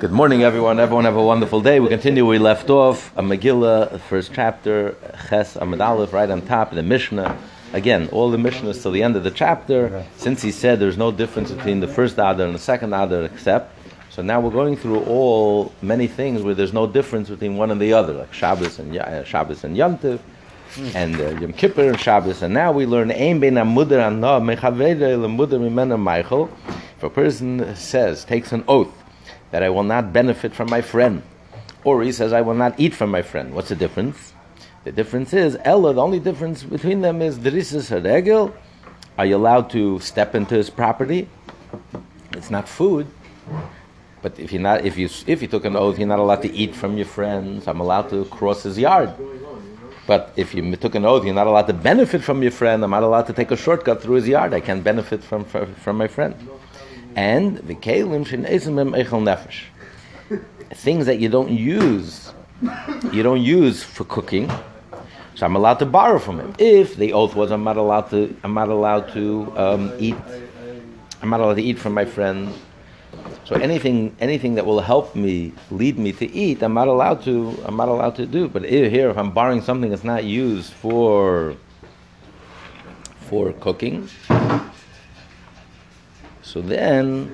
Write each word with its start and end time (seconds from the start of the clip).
Good 0.00 0.12
morning, 0.12 0.42
everyone. 0.44 0.80
Everyone 0.80 1.04
have 1.04 1.16
a 1.16 1.22
wonderful 1.22 1.60
day. 1.60 1.78
We 1.78 1.88
continue 1.88 2.26
we 2.26 2.38
left 2.38 2.70
off. 2.70 3.14
A 3.18 3.22
Megillah, 3.22 4.00
first 4.00 4.32
chapter, 4.32 4.96
Ches 5.28 5.58
Amud 5.58 5.84
Aleph, 5.84 6.14
right 6.14 6.30
on 6.30 6.40
top, 6.40 6.70
the 6.70 6.82
Mishnah. 6.82 7.36
Again, 7.74 8.08
all 8.12 8.30
the 8.30 8.38
Mishnahs 8.38 8.80
till 8.80 8.92
the 8.92 9.02
end 9.02 9.14
of 9.14 9.24
the 9.24 9.30
chapter. 9.30 10.06
Since 10.16 10.40
he 10.40 10.52
said 10.52 10.80
there's 10.80 10.96
no 10.96 11.12
difference 11.12 11.50
between 11.50 11.80
the 11.80 11.86
first 11.86 12.14
Adar 12.14 12.46
and 12.46 12.54
the 12.54 12.58
second 12.58 12.94
Adar, 12.94 13.24
except. 13.24 13.76
So 14.08 14.22
now 14.22 14.40
we're 14.40 14.52
going 14.52 14.74
through 14.74 15.00
all 15.00 15.70
many 15.82 16.06
things 16.06 16.40
where 16.40 16.54
there's 16.54 16.72
no 16.72 16.86
difference 16.86 17.28
between 17.28 17.58
one 17.58 17.70
and 17.70 17.80
the 17.80 17.92
other, 17.92 18.14
like 18.14 18.32
Shabbos 18.32 18.78
and 18.78 18.96
uh, 18.96 19.22
Shabbos 19.24 19.64
and 19.64 19.76
Yontiv, 19.76 20.20
and 20.94 21.20
uh, 21.20 21.28
Yom 21.40 21.52
Kippur 21.52 21.90
and 21.90 22.00
Shabbos. 22.00 22.40
And 22.40 22.54
now 22.54 22.72
we 22.72 22.86
learn 22.86 23.10
Ein 23.10 23.38
Ben 23.38 23.56
Amudar 23.56 24.06
Anah 24.06 24.40
Mechavere 24.40 25.18
Lemudar 25.18 25.60
Mimena 25.60 26.00
Michael. 26.00 26.48
If 26.96 27.02
a 27.02 27.10
person 27.10 27.76
says, 27.76 28.24
takes 28.24 28.52
an 28.52 28.64
oath 28.66 29.01
that 29.52 29.62
I 29.62 29.70
will 29.70 29.84
not 29.84 30.12
benefit 30.12 30.52
from 30.54 30.68
my 30.68 30.80
friend. 30.80 31.22
Or 31.84 32.02
he 32.02 32.10
says, 32.10 32.32
I 32.32 32.40
will 32.40 32.54
not 32.54 32.80
eat 32.80 32.94
from 32.94 33.10
my 33.10 33.22
friend. 33.22 33.54
What's 33.54 33.68
the 33.68 33.76
difference? 33.76 34.32
The 34.84 34.92
difference 34.92 35.32
is, 35.32 35.56
Ella, 35.62 35.94
the 35.94 36.02
only 36.02 36.18
difference 36.18 36.64
between 36.64 37.02
them 37.02 37.22
is, 37.22 37.38
Derisis 37.38 37.90
Haregel, 37.90 38.52
are 39.16 39.26
you 39.26 39.36
allowed 39.36 39.70
to 39.70 40.00
step 40.00 40.34
into 40.34 40.54
his 40.54 40.70
property? 40.70 41.28
It's 42.32 42.50
not 42.50 42.68
food. 42.68 43.06
But 44.22 44.38
if, 44.38 44.52
you're 44.52 44.62
not, 44.62 44.84
if, 44.86 44.96
you, 44.96 45.08
if 45.26 45.42
you 45.42 45.48
took 45.48 45.64
an 45.64 45.76
oath, 45.76 45.98
you're 45.98 46.08
not 46.08 46.18
allowed 46.18 46.42
to 46.42 46.52
eat 46.52 46.74
from 46.74 46.96
your 46.96 47.06
friends. 47.06 47.68
I'm 47.68 47.80
allowed 47.80 48.08
to 48.10 48.24
cross 48.26 48.62
his 48.62 48.78
yard. 48.78 49.10
But 50.06 50.32
if 50.36 50.54
you 50.54 50.76
took 50.76 50.94
an 50.94 51.04
oath, 51.04 51.24
you're 51.24 51.34
not 51.34 51.46
allowed 51.46 51.66
to 51.66 51.72
benefit 51.74 52.22
from 52.22 52.42
your 52.42 52.52
friend. 52.52 52.82
I'm 52.82 52.90
not 52.90 53.02
allowed 53.02 53.26
to 53.26 53.32
take 53.32 53.50
a 53.50 53.56
shortcut 53.56 54.02
through 54.02 54.16
his 54.16 54.28
yard. 54.28 54.54
I 54.54 54.60
can't 54.60 54.82
benefit 54.82 55.22
from, 55.22 55.44
from, 55.44 55.74
from 55.74 55.98
my 55.98 56.08
friend 56.08 56.34
and 57.16 57.58
the 57.58 57.74
kalim 57.74 58.24
nefesh. 59.24 59.62
Things 60.74 61.06
that 61.06 61.18
you 61.18 61.28
don't 61.28 61.50
use, 61.50 62.32
you 63.12 63.22
don't 63.22 63.42
use 63.42 63.82
for 63.82 64.04
cooking. 64.04 64.50
So 65.34 65.46
I'm 65.46 65.56
allowed 65.56 65.78
to 65.80 65.86
borrow 65.86 66.18
from 66.18 66.40
him. 66.40 66.54
If 66.58 66.96
the 66.96 67.12
oath 67.12 67.34
was 67.34 67.50
I'm 67.50 67.64
not 67.64 67.76
allowed 67.76 68.10
to, 68.10 68.36
I'm 68.44 68.54
not 68.54 68.68
allowed 68.68 69.12
to 69.12 69.52
um, 69.56 69.92
eat. 69.98 70.16
I'm 71.20 71.30
not 71.30 71.40
allowed 71.40 71.54
to 71.54 71.62
eat 71.62 71.78
from 71.78 71.94
my 71.94 72.04
friend. 72.04 72.52
So 73.44 73.56
anything, 73.56 74.14
anything 74.20 74.54
that 74.54 74.64
will 74.64 74.80
help 74.80 75.14
me, 75.14 75.52
lead 75.70 75.98
me 75.98 76.12
to 76.12 76.30
eat, 76.30 76.62
I'm 76.62 76.74
not 76.74 76.88
allowed 76.88 77.22
to. 77.24 77.58
I'm 77.64 77.76
not 77.76 77.88
allowed 77.88 78.16
to 78.16 78.26
do. 78.26 78.48
But 78.48 78.64
here, 78.64 79.10
if 79.10 79.18
I'm 79.18 79.30
borrowing 79.30 79.62
something 79.62 79.90
that's 79.90 80.04
not 80.04 80.24
used 80.24 80.72
for 80.72 81.56
for 83.20 83.52
cooking, 83.54 84.08
so 86.52 86.60
then 86.60 87.32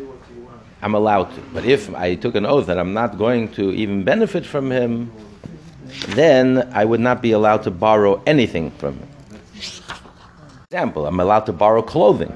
I'm 0.80 0.94
allowed 0.94 1.34
to. 1.34 1.41
But 1.52 1.64
if 1.64 1.92
I 1.92 2.14
took 2.14 2.36
an 2.36 2.47
oath 2.47 2.66
that 2.66 2.78
I'm 2.78 2.94
not 2.94 3.19
going 3.19 3.48
to 3.55 3.72
even 3.72 4.05
benefit 4.05 4.47
from 4.47 4.70
him, 4.70 5.11
then 6.11 6.70
I 6.72 6.84
would 6.84 7.00
not 7.00 7.20
be 7.20 7.33
allowed 7.33 7.64
to 7.64 7.72
borrow 7.72 8.22
anything 8.27 8.70
from 8.70 8.94
him. 8.94 9.08
Example, 10.70 11.08
I'm 11.08 11.19
allowed 11.19 11.46
to 11.46 11.52
borrow 11.52 11.83
clothing. 11.83 12.33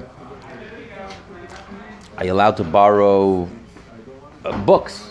You 2.21 2.33
allowed 2.33 2.57
to 2.57 2.65
borrow 2.65 3.47
uh, 4.43 4.57
books? 4.65 5.07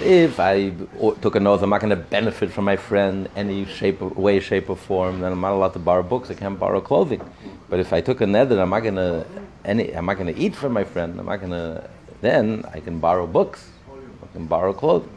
If 0.00 0.38
I 0.38 0.74
took 1.22 1.36
an 1.36 1.46
oath, 1.46 1.62
I'm 1.62 1.70
not 1.70 1.80
going 1.80 1.88
to 1.88 1.96
benefit 1.96 2.52
from 2.52 2.66
my 2.66 2.76
friend 2.76 3.30
any 3.34 3.64
shape, 3.64 4.02
of, 4.02 4.14
way, 4.14 4.40
shape, 4.40 4.68
or 4.68 4.76
form. 4.76 5.20
Then 5.20 5.32
I'm 5.32 5.40
not 5.40 5.52
allowed 5.52 5.72
to 5.72 5.78
borrow 5.78 6.02
books. 6.02 6.30
I 6.30 6.34
can't 6.34 6.58
borrow 6.58 6.82
clothing. 6.82 7.22
But 7.70 7.80
if 7.80 7.94
I 7.94 8.02
took 8.02 8.20
a 8.20 8.26
nether, 8.26 8.60
I'm 8.60 8.68
not 8.68 8.80
going 8.80 8.96
to 8.96 9.24
any. 9.64 9.92
I'm 9.92 10.04
not 10.04 10.18
going 10.18 10.34
to 10.34 10.38
eat 10.38 10.54
from 10.54 10.72
my 10.72 10.84
friend. 10.84 11.18
I'm 11.18 11.24
not 11.24 11.38
going 11.38 11.52
to. 11.52 11.88
Then 12.20 12.62
I 12.74 12.80
can 12.80 12.98
borrow 12.98 13.26
books. 13.26 13.70
I 13.88 14.26
can 14.34 14.44
borrow 14.46 14.74
clothing. 14.74 15.08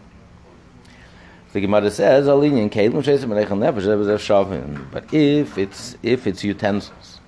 The 1.52 1.60
Gemara 1.60 1.92
says, 1.92 2.28
But 2.28 2.42
if 5.14 5.58
it's 5.58 5.98
if 6.04 6.28
it's 6.28 6.44
utensils, 6.44 7.20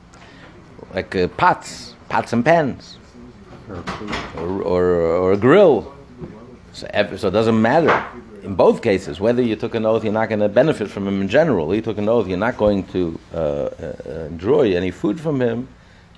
like 0.93 1.15
uh, 1.17 1.27
pots, 1.27 1.95
pots 2.07 2.31
and 2.31 2.45
pans, 2.45 2.97
or, 4.37 4.61
or, 4.63 5.01
or 5.01 5.33
a 5.33 5.37
grill 5.37 5.93
so, 6.81 7.17
so 7.17 7.27
it 7.27 7.31
doesn't 7.31 7.61
matter 7.61 8.05
in 8.43 8.55
both 8.55 8.81
cases 8.81 9.19
whether 9.19 9.41
you 9.41 9.55
took 9.55 9.75
an 9.75 9.85
oath 9.85 10.03
you're 10.03 10.13
not 10.13 10.29
going 10.29 10.39
to 10.39 10.49
benefit 10.49 10.89
from 10.89 11.07
him 11.07 11.21
in 11.21 11.27
general. 11.27 11.73
You 11.73 11.81
took 11.81 11.97
an 11.97 12.09
oath 12.09 12.27
you're 12.27 12.37
not 12.37 12.57
going 12.57 12.85
to 12.87 13.19
uh, 13.33 13.37
uh, 13.37 14.11
enjoy 14.29 14.73
any 14.73 14.91
food 14.91 15.19
from 15.19 15.41
him, 15.41 15.67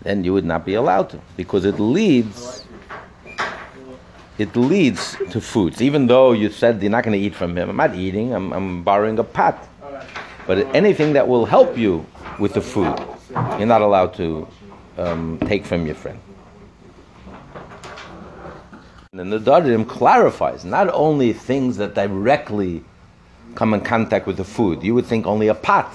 then 0.01 0.23
you 0.23 0.33
would 0.33 0.45
not 0.45 0.65
be 0.65 0.75
allowed 0.75 1.09
to 1.11 1.19
because 1.37 1.65
it 1.65 1.79
leads. 1.79 2.65
It 4.39 4.55
leads 4.55 5.15
to 5.29 5.39
foods. 5.39 5.79
Even 5.79 6.07
though 6.07 6.31
you 6.31 6.49
said 6.49 6.81
you're 6.81 6.89
not 6.89 7.03
going 7.03 7.17
to 7.19 7.23
eat 7.23 7.35
from 7.35 7.55
him, 7.55 7.69
I'm 7.69 7.75
not 7.75 7.93
eating. 7.93 8.33
I'm, 8.33 8.51
I'm 8.51 8.83
borrowing 8.83 9.19
a 9.19 9.23
pot. 9.23 9.67
But 10.47 10.75
anything 10.75 11.13
that 11.13 11.27
will 11.27 11.45
help 11.45 11.77
you 11.77 12.03
with 12.39 12.55
the 12.55 12.61
food, 12.61 12.99
you're 13.59 13.67
not 13.67 13.81
allowed 13.81 14.15
to 14.15 14.47
um, 14.97 15.37
take 15.45 15.65
from 15.65 15.85
your 15.85 15.95
friend. 15.95 16.19
And 19.15 19.31
the 19.31 19.37
Darim 19.37 19.87
clarifies 19.87 20.65
not 20.65 20.89
only 20.91 21.33
things 21.33 21.77
that 21.77 21.93
directly 21.93 22.83
come 23.53 23.75
in 23.75 23.81
contact 23.81 24.25
with 24.25 24.37
the 24.37 24.43
food. 24.43 24.81
You 24.81 24.95
would 24.95 25.05
think 25.05 25.27
only 25.27 25.49
a 25.49 25.53
pot. 25.53 25.93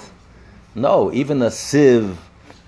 No, 0.73 1.11
even 1.11 1.41
a 1.41 1.51
sieve, 1.51 2.17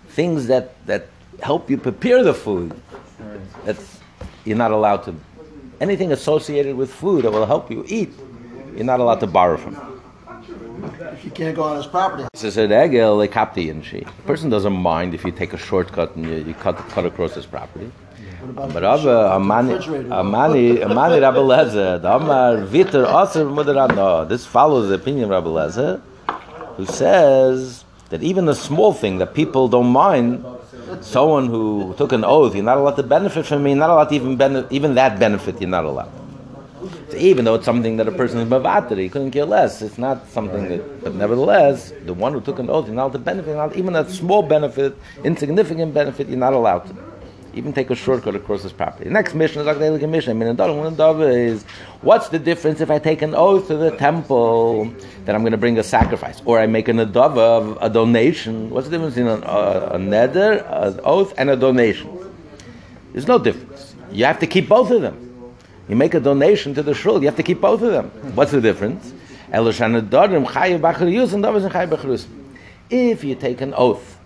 things 0.09 0.47
that, 0.47 0.85
that 0.87 1.07
help 1.41 1.69
you 1.69 1.77
prepare 1.77 2.21
the 2.21 2.33
food. 2.33 2.73
That's, 3.63 4.01
you're 4.43 4.57
not 4.57 4.71
allowed 4.71 5.03
to. 5.03 5.15
Anything 5.79 6.11
associated 6.11 6.75
with 6.75 6.91
food 6.91 7.23
that 7.23 7.31
will 7.31 7.45
help 7.45 7.71
you 7.71 7.85
eat, 7.87 8.11
you're 8.75 8.83
not 8.83 8.99
allowed 8.99 9.21
to 9.21 9.27
borrow 9.27 9.55
from. 9.55 10.01
If 11.13 11.23
you 11.23 11.31
can't 11.31 11.55
go 11.55 11.63
on 11.63 11.77
his 11.77 11.87
property. 11.87 12.27
A 14.05 14.21
person 14.23 14.49
doesn't 14.49 14.73
mind 14.73 15.13
if 15.13 15.23
you 15.23 15.31
take 15.31 15.53
a 15.53 15.57
shortcut 15.57 16.17
and 16.17 16.25
you, 16.25 16.35
you 16.43 16.53
cut, 16.55 16.75
cut 16.89 17.05
across 17.05 17.35
his 17.35 17.45
property. 17.45 17.89
But 18.41 18.81
Rava, 18.81 19.33
Amani, 19.33 19.75
Amani, 20.11 20.83
Amani 20.83 21.19
Rabbi 21.19 21.37
Lezer, 21.37 22.01
the 22.01 22.15
Amar 22.15 22.57
Viter 22.65 23.05
Aser. 23.05 24.27
This 24.27 24.47
follows 24.47 24.89
the 24.89 24.95
opinion 24.95 25.25
of 25.25 25.29
Rabbi 25.29 25.47
Lezer, 25.47 26.01
who 26.75 26.85
says 26.87 27.85
that 28.09 28.23
even 28.23 28.49
a 28.49 28.55
small 28.55 28.93
thing 28.93 29.19
that 29.19 29.35
people 29.35 29.67
don't 29.67 29.91
mind, 29.91 30.43
someone 31.01 31.47
who 31.47 31.93
took 31.99 32.13
an 32.13 32.23
oath, 32.23 32.55
you're 32.55 32.63
not 32.63 32.77
allowed 32.79 32.95
to 32.95 33.03
benefit 33.03 33.45
from 33.45 33.61
me, 33.61 33.71
you're 33.71 33.79
not 33.79 33.91
allowed 33.91 34.09
to 34.09 34.15
even 34.15 34.35
benefit, 34.35 34.71
even 34.71 34.95
that 34.95 35.19
benefit, 35.19 35.61
you're 35.61 35.69
not 35.69 35.85
allowed. 35.85 36.11
So 37.11 37.17
even 37.17 37.45
though 37.45 37.55
it's 37.55 37.65
something 37.65 37.97
that 37.97 38.07
a 38.07 38.11
person 38.11 38.39
is 38.39 38.49
mavater, 38.49 38.97
he 38.97 39.07
couldn't 39.07 39.31
care 39.31 39.45
less. 39.45 39.83
It's 39.83 39.99
not 39.99 40.27
something 40.29 40.67
that, 40.67 41.03
but 41.03 41.13
nevertheless, 41.13 41.93
the 42.05 42.13
one 42.13 42.33
who 42.33 42.41
took 42.41 42.57
an 42.57 42.71
oath, 42.71 42.87
you're 42.87 42.95
not 42.95 43.03
allowed 43.03 43.13
to 43.13 43.19
benefit, 43.19 43.55
not, 43.55 43.75
even 43.75 43.95
a 43.95 44.09
small 44.09 44.41
benefit, 44.41 44.97
insignificant 45.23 45.93
benefit, 45.93 46.27
you're 46.27 46.39
not 46.39 46.53
allowed 46.53 46.87
to 46.87 47.10
even 47.53 47.73
take 47.73 47.89
a 47.89 47.95
shortcut 47.95 48.35
across 48.35 48.63
this 48.63 48.71
property. 48.71 49.05
The 49.05 49.11
next 49.11 49.33
Mishnah 49.33 49.61
is 49.61 49.67
like 49.67 49.79
the 49.79 50.07
mission. 50.07 50.41
Is 50.41 51.63
what's 52.01 52.29
the 52.29 52.39
difference 52.39 52.81
if 52.81 52.89
I 52.89 52.99
take 52.99 53.21
an 53.21 53.35
oath 53.35 53.67
to 53.67 53.77
the 53.77 53.91
temple 53.97 54.85
that 55.25 55.35
I'm 55.35 55.41
going 55.41 55.51
to 55.51 55.57
bring 55.57 55.77
a 55.77 55.83
sacrifice, 55.83 56.41
or 56.45 56.59
I 56.59 56.67
make 56.67 56.87
an 56.87 56.97
adava, 56.97 57.77
a 57.81 57.89
donation? 57.89 58.69
What's 58.69 58.87
the 58.87 58.97
difference 58.97 59.17
in 59.17 59.27
uh, 59.27 59.41
a, 59.45 59.93
a, 59.93 59.95
a 59.95 59.97
neder, 59.97 60.65
an 60.87 60.99
oath, 61.03 61.33
and 61.37 61.49
a 61.49 61.55
donation? 61.55 62.09
There's 63.11 63.27
no 63.27 63.37
difference. 63.37 63.95
You 64.11 64.25
have 64.25 64.39
to 64.39 64.47
keep 64.47 64.67
both 64.69 64.91
of 64.91 65.01
them. 65.01 65.55
You 65.89 65.95
make 65.95 66.13
a 66.13 66.19
donation 66.19 66.73
to 66.75 66.83
the 66.83 66.93
shul, 66.93 67.19
you 67.19 67.25
have 67.27 67.35
to 67.35 67.43
keep 67.43 67.59
both 67.59 67.81
of 67.81 67.91
them. 67.91 68.09
What's 68.35 68.51
the 68.51 68.61
difference? 68.61 69.13
If 72.89 73.23
you 73.23 73.35
take 73.35 73.61
an 73.61 73.73
oath 73.73 74.17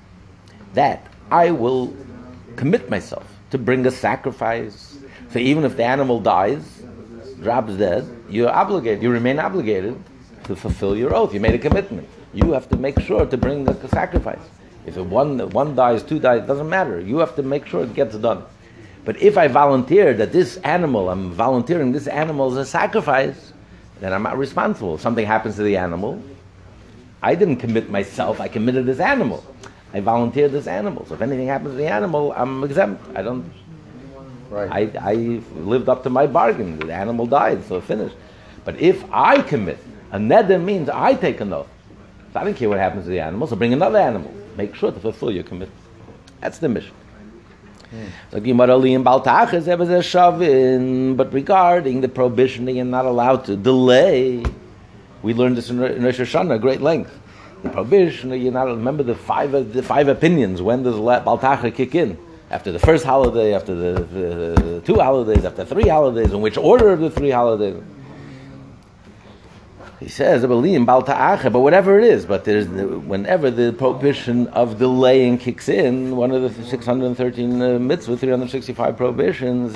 that 0.75 1.07
I 1.31 1.49
will 1.51 1.87
commit 2.55 2.89
myself 2.89 3.25
to 3.51 3.57
bring 3.57 3.85
a 3.85 3.91
sacrifice. 3.91 4.97
So 5.31 5.39
even 5.39 5.63
if 5.63 5.77
the 5.77 5.83
animal 5.83 6.19
dies, 6.19 6.83
drops 7.41 7.73
dead, 7.73 8.07
you're 8.29 8.49
obligated, 8.49 9.03
you 9.03 9.09
remain 9.11 9.39
obligated 9.39 10.01
to 10.45 10.55
fulfill 10.55 10.95
your 10.95 11.15
oath. 11.15 11.33
You 11.33 11.39
made 11.39 11.55
a 11.55 11.59
commitment. 11.59 12.07
You 12.33 12.53
have 12.53 12.69
to 12.69 12.77
make 12.77 12.99
sure 12.99 13.25
to 13.25 13.37
bring 13.37 13.67
a 13.67 13.87
sacrifice. 13.89 14.39
If 14.85 14.97
one, 14.97 15.49
one 15.49 15.75
dies, 15.75 16.03
two 16.03 16.19
dies, 16.19 16.43
it 16.43 16.47
doesn't 16.47 16.69
matter. 16.69 16.99
You 16.99 17.17
have 17.17 17.35
to 17.37 17.43
make 17.43 17.65
sure 17.65 17.83
it 17.83 17.93
gets 17.93 18.15
done. 18.17 18.43
But 19.03 19.21
if 19.21 19.37
I 19.37 19.47
volunteer 19.47 20.13
that 20.15 20.31
this 20.31 20.57
animal, 20.57 21.09
I'm 21.09 21.31
volunteering 21.31 21.91
this 21.91 22.07
animal 22.07 22.51
as 22.51 22.57
a 22.57 22.65
sacrifice, 22.65 23.53
then 23.99 24.13
I'm 24.13 24.23
not 24.23 24.37
responsible. 24.37 24.95
If 24.95 25.01
something 25.01 25.25
happens 25.25 25.55
to 25.55 25.63
the 25.63 25.77
animal, 25.77 26.21
I 27.21 27.35
didn't 27.35 27.57
commit 27.57 27.89
myself, 27.89 28.39
I 28.41 28.47
committed 28.47 28.85
this 28.85 28.99
animal. 28.99 29.43
I 29.95 30.01
volunteered 30.01 30.51
this 30.51 30.67
animal. 30.67 31.05
So 31.05 31.13
if 31.13 31.21
anything 31.21 31.47
happens 31.47 31.71
to 31.71 31.77
the 31.77 31.87
animal, 31.87 32.33
I'm 32.35 32.65
exempt. 32.65 33.01
I 33.15 33.21
don't. 33.21 33.49
Right. 34.49 34.93
I, 34.93 35.11
I 35.11 35.13
lived 35.55 35.87
up 35.87 36.03
to 36.03 36.09
my 36.09 36.27
bargain. 36.27 36.77
The 36.79 36.93
animal 36.93 37.25
died, 37.25 37.63
so 37.63 37.77
it 37.77 37.85
finished. 37.85 38.17
But 38.65 38.77
if 38.77 39.05
I 39.09 39.41
commit, 39.41 39.79
a 40.11 40.17
neder 40.17 40.61
means 40.61 40.89
I 40.89 41.13
take 41.13 41.39
an 41.39 41.53
oath. 41.53 41.69
So 42.33 42.41
I 42.41 42.43
don't 42.43 42.55
care 42.55 42.67
what 42.67 42.77
happens 42.77 43.05
to 43.05 43.09
the 43.09 43.21
animal, 43.21 43.47
so 43.47 43.55
bring 43.55 43.71
another 43.71 43.97
animal. 43.97 44.33
Make 44.57 44.75
sure 44.75 44.91
to 44.91 44.99
fulfill 44.99 45.31
your 45.31 45.43
commitment. 45.43 45.81
That's 46.41 46.57
the 46.57 46.67
Mishnah. 46.67 46.91
Hmm. 47.91 48.05
So 48.31 48.39
give 48.41 49.53
is 49.53 49.67
ever 49.69 50.03
shaven 50.03 51.15
but 51.15 51.31
regarding 51.31 52.01
the 52.01 52.09
prohibition 52.09 52.65
that 52.65 52.73
you're 52.73 52.83
not 52.83 53.05
allowed 53.05 53.45
to 53.45 53.55
delay, 53.55 54.43
we 55.23 55.33
learned 55.33 55.55
this 55.55 55.69
in 55.69 55.79
Rosh 55.79 56.19
Hashanah, 56.19 56.59
great 56.59 56.81
length. 56.81 57.17
The 57.65 57.71
prohibition 57.71 58.29
you're 58.29 58.53
not 58.53 58.67
remember 58.67 59.01
the 59.01 59.15
five 59.15 59.51
the 59.51 59.81
five 59.81 60.07
opinions. 60.07 60.61
When 60.61 60.83
does 60.83 60.95
Baltacha 60.95 61.73
kick 61.73 61.95
in? 61.95 62.15
After 62.51 62.71
the 62.71 62.77
first 62.77 63.03
holiday, 63.03 63.55
after 63.55 63.73
the, 63.73 64.03
the, 64.03 64.61
the 64.61 64.81
two 64.81 64.95
holidays, 64.95 65.43
after 65.43 65.65
three 65.65 65.87
holidays, 65.87 66.31
in 66.31 66.41
which 66.41 66.57
order 66.57 66.91
of 66.91 66.99
the 66.99 67.09
three 67.09 67.31
holidays? 67.31 67.81
He 69.99 70.09
says, 70.09 70.45
but 70.45 70.59
whatever 70.59 71.97
it 71.97 72.05
is, 72.05 72.27
but 72.27 72.43
there's 72.45 72.67
whenever 72.67 73.49
the 73.49 73.73
prohibition 73.73 74.45
of 74.49 74.77
delaying 74.77 75.39
kicks 75.39 75.67
in, 75.67 76.15
one 76.15 76.29
of 76.29 76.43
the 76.43 76.63
613 76.65 77.61
uh, 77.61 77.79
mitzvah, 77.79 78.15
365 78.15 78.95
prohibitions, 78.95 79.73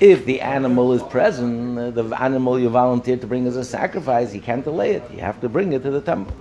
if 0.00 0.24
the 0.24 0.40
animal 0.40 0.92
is 0.92 1.02
present, 1.02 1.94
the 1.94 2.04
animal 2.20 2.58
you 2.58 2.68
volunteered 2.68 3.20
to 3.20 3.26
bring 3.26 3.46
as 3.46 3.56
a 3.56 3.64
sacrifice, 3.64 4.34
you 4.34 4.40
can't 4.40 4.64
delay 4.64 4.92
it. 4.92 5.02
You 5.12 5.20
have 5.20 5.40
to 5.40 5.48
bring 5.48 5.72
it 5.72 5.82
to 5.82 5.90
the 5.90 6.00
temple. 6.00 6.34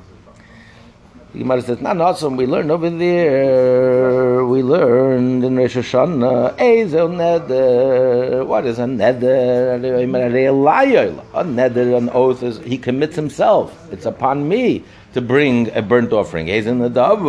The 1.33 1.39
Gemara 1.39 1.62
says, 1.62 1.81
not 1.81 2.00
awesome. 2.00 2.38
We 2.38 2.45
learned 2.45 2.71
over 2.71 2.89
there. 2.89 4.45
We 4.45 4.63
learned 4.63 5.44
in 5.44 5.57
Rosh 5.57 5.75
Hashanah. 5.75 6.56
Neder. 6.57 8.45
What 8.48 8.65
is 8.65 8.80
a 8.80 8.86
neder? 8.86 9.75
A 9.75 11.44
neder, 11.44 11.98
an 11.98 12.09
oath 12.12 12.44
is 12.44 12.59
he 12.59 12.77
commits 12.77 13.15
himself. 13.18 13.75
It's 13.92 14.06
upon 14.06 14.48
me 14.48 14.86
to 15.13 15.21
bring 15.21 15.69
a 15.75 15.81
burnt 15.81 16.13
offering. 16.13 16.48
Ezel 16.48 16.89
nadav. 16.89 17.19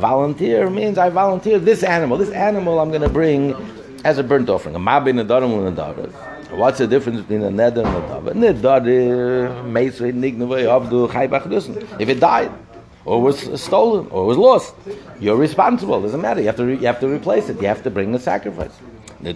Volunteer 0.00 0.70
means 0.70 0.98
I 0.98 1.08
volunteer 1.08 1.58
this 1.60 1.84
animal. 1.84 2.18
This 2.18 2.30
animal 2.30 2.80
I'm 2.80 2.88
going 2.90 3.02
to 3.02 3.08
bring 3.08 3.54
as 4.04 4.18
a 4.18 4.22
burnt 4.22 4.48
offering. 4.48 4.74
A. 4.74 4.78
What's 6.54 6.78
the 6.78 6.86
difference 6.86 7.20
between 7.22 7.42
a 7.42 7.50
neder 7.50 7.84
and 7.84 7.96
a 7.96 8.00
davar? 8.08 8.34
If 12.00 12.08
it 12.08 12.20
died, 12.20 12.50
or 13.04 13.22
was 13.22 13.60
stolen, 13.60 14.06
or 14.10 14.26
was 14.26 14.36
lost, 14.36 14.74
you're 15.18 15.36
responsible. 15.36 15.98
It 15.98 16.02
Doesn't 16.02 16.20
matter. 16.20 16.40
You 16.40 16.46
have 16.46 16.56
to 16.56 16.64
re- 16.66 16.76
you 16.76 16.86
have 16.86 17.00
to 17.00 17.08
replace 17.08 17.48
it. 17.48 17.60
You 17.60 17.68
have 17.68 17.82
to 17.84 17.90
bring 17.90 18.14
a 18.14 18.18
sacrifice. 18.18 18.72
The. 19.22 19.32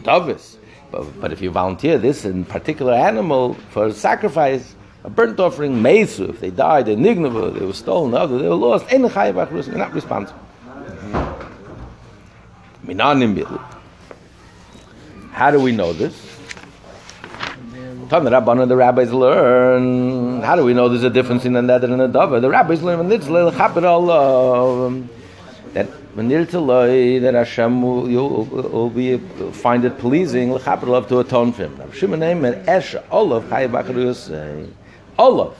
But, 0.90 1.20
but 1.20 1.32
if 1.32 1.40
you 1.42 1.50
volunteer 1.50 1.98
this 1.98 2.24
in 2.24 2.44
particular 2.44 2.92
animal 2.94 3.54
for 3.70 3.92
sacrifice, 3.92 4.74
a 5.04 5.10
burnt 5.10 5.40
offering, 5.40 5.82
mesu, 5.82 6.28
if 6.28 6.40
they 6.40 6.50
died, 6.50 6.86
they 6.86 6.96
nignava, 6.96 7.58
they 7.58 7.64
were 7.64 7.72
stolen, 7.72 8.14
other, 8.14 8.38
they 8.38 8.48
were 8.48 8.54
lost, 8.54 8.90
you're 8.90 9.78
not 9.78 9.92
responsible. 9.94 10.40
How 15.36 15.50
do 15.50 15.60
we 15.60 15.70
know 15.70 15.92
this? 15.92 16.14
The 18.08 18.20
Rabban 18.20 18.68
the 18.68 18.74
rabbis 18.74 19.12
learn. 19.12 20.40
How 20.40 20.56
do 20.56 20.64
we 20.64 20.72
know 20.72 20.88
there's 20.88 21.02
a 21.02 21.10
difference 21.10 21.44
in 21.44 21.52
the 21.52 21.60
neder 21.60 21.92
and 21.92 22.00
the 22.00 22.08
davar? 22.08 22.40
The 22.40 22.48
rabbis 22.48 22.82
learn 22.82 23.00
when 23.00 23.12
it's 23.12 23.28
Allah 23.28 25.04
that 25.74 25.86
when 26.14 26.28
that 26.28 27.34
Hashem 27.34 27.82
will, 27.82 28.06
will, 28.46 28.46
will 28.46 28.88
be 28.88 29.18
find 29.52 29.84
it 29.84 29.98
pleasing 29.98 30.52
love 30.52 31.06
to 31.08 31.18
atone 31.18 31.52
for 31.52 31.64
him. 31.64 31.92
Shimon 31.92 32.20
name 32.20 32.46
and 32.46 32.66
Esh 32.66 32.94
Olav 33.10 33.44
Chayav 33.44 34.70
Olav. 35.18 35.54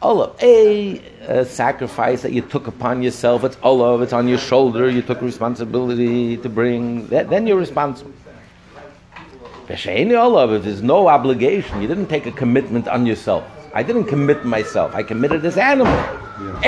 Olav, 0.00 0.36
a, 0.40 0.98
a, 1.26 1.44
sacrifice 1.44 2.22
that 2.22 2.30
you 2.30 2.42
took 2.42 2.68
upon 2.68 3.02
yourself. 3.02 3.42
It's 3.42 3.56
Olav. 3.64 4.02
It's 4.02 4.12
on 4.12 4.28
your 4.28 4.38
shoulder. 4.38 4.88
You 4.88 5.02
took 5.02 5.20
responsibility 5.22 6.36
to 6.36 6.48
bring. 6.48 7.08
That, 7.08 7.30
then 7.30 7.48
you're 7.48 7.58
responsible. 7.58 8.12
If 9.68 10.64
there's 10.64 10.82
no 10.82 11.08
obligation, 11.08 11.80
you 11.80 11.88
didn't 11.88 12.08
take 12.08 12.26
a 12.26 12.32
commitment 12.32 12.88
on 12.88 13.06
yourself. 13.06 13.44
I 13.74 13.82
didn't 13.82 14.04
commit 14.04 14.44
myself. 14.44 14.94
I 14.94 15.02
committed 15.02 15.42
this 15.42 15.56
animal. 15.56 15.92
Yeah. 15.94 16.60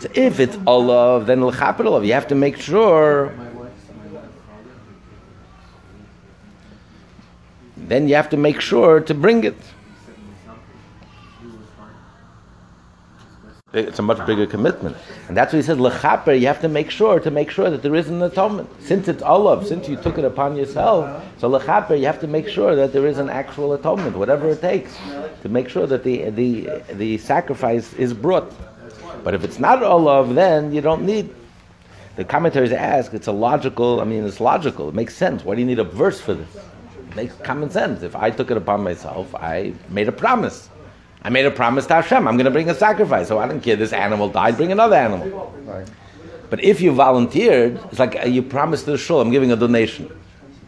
So 0.00 0.08
if 0.14 0.40
it's 0.40 0.56
olav, 0.66 1.26
then 1.26 1.44
l'chaper 1.44 1.84
You 2.04 2.12
have 2.12 2.28
to 2.28 2.34
make 2.34 2.56
sure. 2.56 3.32
Then 7.76 8.08
you 8.08 8.14
have 8.14 8.28
to 8.30 8.36
make 8.36 8.60
sure 8.60 9.00
to 9.00 9.14
bring 9.14 9.44
it. 9.44 9.56
It's 13.74 13.98
a 13.98 14.02
much 14.02 14.24
bigger 14.26 14.46
commitment. 14.46 14.96
And 15.28 15.36
that's 15.36 15.52
what 15.52 15.58
he 15.58 15.62
says, 15.62 15.76
lechaper, 15.76 16.38
you 16.40 16.46
have 16.46 16.62
to 16.62 16.68
make 16.68 16.90
sure, 16.90 17.20
to 17.20 17.30
make 17.30 17.50
sure 17.50 17.68
that 17.68 17.82
there 17.82 17.94
is 17.94 18.08
an 18.08 18.22
atonement. 18.22 18.70
Since 18.80 19.08
it's 19.08 19.22
olav, 19.22 19.66
since 19.66 19.86
you 19.90 19.96
took 19.96 20.16
it 20.16 20.24
upon 20.24 20.56
yourself, 20.56 21.22
so 21.36 21.50
lechaper, 21.50 21.98
you 21.98 22.06
have 22.06 22.18
to 22.20 22.26
make 22.26 22.48
sure 22.48 22.74
that 22.74 22.94
there 22.94 23.06
is 23.06 23.18
an 23.18 23.28
actual 23.28 23.74
atonement, 23.74 24.16
whatever 24.16 24.48
it 24.48 24.62
takes, 24.62 24.96
to 25.42 25.50
make 25.50 25.68
sure 25.68 25.86
that 25.86 26.02
the, 26.02 26.30
the, 26.30 26.82
the 26.94 27.18
sacrifice 27.18 27.92
is 27.94 28.14
brought. 28.14 28.50
But 29.22 29.34
if 29.34 29.44
it's 29.44 29.58
not 29.58 29.82
olav, 29.82 30.34
then 30.34 30.72
you 30.72 30.80
don't 30.80 31.04
need. 31.04 31.34
The 32.16 32.24
commentaries 32.24 32.72
ask, 32.72 33.12
it's 33.12 33.26
a 33.26 33.32
logical, 33.32 34.00
I 34.00 34.04
mean, 34.04 34.24
it's 34.24 34.40
logical, 34.40 34.88
it 34.88 34.94
makes 34.94 35.14
sense. 35.14 35.44
Why 35.44 35.56
do 35.56 35.60
you 35.60 35.66
need 35.66 35.78
a 35.78 35.84
verse 35.84 36.22
for 36.22 36.32
this? 36.32 36.56
It 36.56 37.16
makes 37.16 37.34
common 37.34 37.70
sense. 37.70 38.02
If 38.02 38.16
I 38.16 38.30
took 38.30 38.50
it 38.50 38.56
upon 38.56 38.82
myself, 38.82 39.34
I 39.34 39.74
made 39.90 40.08
a 40.08 40.12
promise. 40.12 40.70
I 41.22 41.30
made 41.30 41.46
a 41.46 41.50
promise 41.50 41.86
to 41.86 41.94
Hashem. 41.94 42.28
I'm 42.28 42.36
going 42.36 42.44
to 42.44 42.50
bring 42.50 42.70
a 42.70 42.74
sacrifice. 42.74 43.28
So 43.28 43.38
I 43.38 43.46
don't 43.48 43.60
care. 43.60 43.76
This 43.76 43.92
animal 43.92 44.28
died. 44.28 44.56
Bring 44.56 44.72
another 44.72 44.96
animal. 44.96 45.52
Right. 45.64 45.88
But 46.50 46.64
if 46.64 46.80
you 46.80 46.92
volunteered, 46.92 47.78
it's 47.90 47.98
like 47.98 48.16
uh, 48.16 48.26
you 48.26 48.42
promised 48.42 48.86
to 48.86 48.92
the 48.92 48.98
shul. 48.98 49.20
I'm 49.20 49.30
giving 49.30 49.52
a 49.52 49.56
donation, 49.56 50.10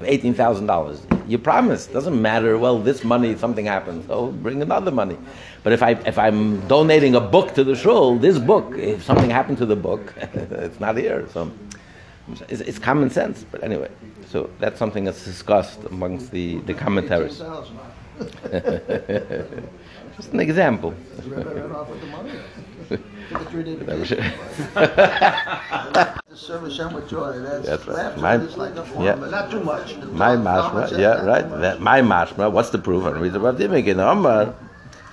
eighteen 0.03 0.35
thousand 0.35 0.67
dollars. 0.67 1.07
You 1.27 1.39
promised. 1.39 1.93
Doesn't 1.93 2.21
matter. 2.21 2.59
Well, 2.59 2.79
this 2.79 3.03
money, 3.03 3.37
something 3.37 3.65
happens. 3.65 4.07
So 4.07 4.29
bring 4.29 4.61
another 4.61 4.91
money. 4.91 5.17
But 5.63 5.73
if 5.73 5.83
I 5.83 5.93
if 6.05 6.19
I'm 6.19 6.67
donating 6.69 7.15
a 7.15 7.21
book 7.21 7.55
to 7.55 7.65
the 7.65 7.75
shul, 7.75 8.19
this 8.19 8.39
book, 8.39 8.77
if 8.77 9.03
something 9.03 9.31
happened 9.31 9.59
to 9.59 9.67
the 9.67 9.77
book, 9.77 10.13
it's 10.19 10.81
not 10.81 10.99
here. 10.99 11.27
So 11.33 11.51
it's, 12.49 12.61
it's, 12.61 12.79
common 12.79 13.09
sense. 13.09 13.47
But 13.51 13.65
anyway, 13.65 13.91
so 14.29 14.51
that's 14.59 14.79
something 14.79 15.05
that's 15.05 15.25
discussed 15.25 15.83
amongst 15.85 16.31
the 16.31 16.59
the 16.61 16.75
commentaries. 16.75 17.41
Just 20.21 20.35
an 20.35 20.41
example. 20.41 20.93
Serve 26.35 26.63
Hashem 26.65 26.93
with 26.93 27.09
joy. 27.09 27.39
That's, 27.39 27.67
That's 27.67 27.87
right. 27.87 28.19
My, 28.19 28.37
like 28.37 28.77
a 28.77 28.85
form, 28.85 29.07
yeah. 29.07 29.15
but 29.15 29.31
not 29.31 29.51
too 29.51 29.65
much. 29.65 29.97
My 29.97 30.37
mashma, 30.37 30.99
yeah, 30.99 31.25
right. 31.25 31.49
That, 31.63 31.81
my 31.81 32.03
mashma. 32.03 32.53
What's 32.53 32.69
the 32.69 32.79
proof? 32.79 33.07
And 33.07 33.19
read 33.19 33.35
about 33.35 33.57
Dimik 33.57 33.87
in 33.87 33.99
Omar. 33.99 34.55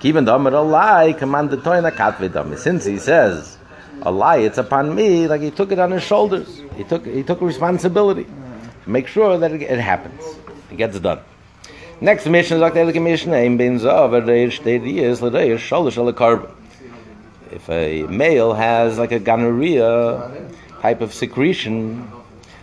Keeping 0.00 0.26
the 0.26 0.34
Omar 0.34 0.52
a 0.52 0.60
lie, 0.60 1.14
command 1.14 1.48
the 1.48 1.56
toina 1.56 1.90
katvidami. 1.90 2.58
Since 2.58 2.84
he 2.84 2.98
says 2.98 3.56
a 4.02 4.12
lie, 4.12 4.36
it's 4.36 4.58
upon 4.58 4.94
me. 4.94 5.26
Like 5.26 5.40
he 5.40 5.50
took 5.50 5.72
it 5.72 5.78
on 5.78 5.90
his 5.90 6.02
shoulders. 6.02 6.60
He 6.76 6.84
took 6.84 7.06
he 7.06 7.22
took 7.22 7.40
responsibility. 7.40 8.26
Make 8.86 9.06
sure 9.06 9.38
that 9.38 9.52
it, 9.52 9.62
it 9.62 9.80
happens. 9.80 10.22
It 10.70 10.76
gets 10.76 11.00
done. 11.00 11.20
Next 12.00 12.26
mission 12.26 12.60
sagt 12.60 12.76
er 12.76 13.00
Mission 13.00 13.32
in 13.32 13.56
bin 13.56 13.78
so 13.80 13.90
aber 13.90 14.20
der 14.20 14.52
steht 14.52 14.84
hier 14.84 15.10
ist 15.10 15.20
der 15.20 15.58
shall 15.58 15.90
shall 15.90 16.12
carb. 16.12 16.48
If 17.50 17.68
a 17.68 18.06
male 18.08 18.54
has 18.54 18.98
like 18.98 19.10
a 19.10 19.18
gonorrhea 19.18 20.30
type 20.80 21.00
of 21.00 21.12
secretion 21.12 22.06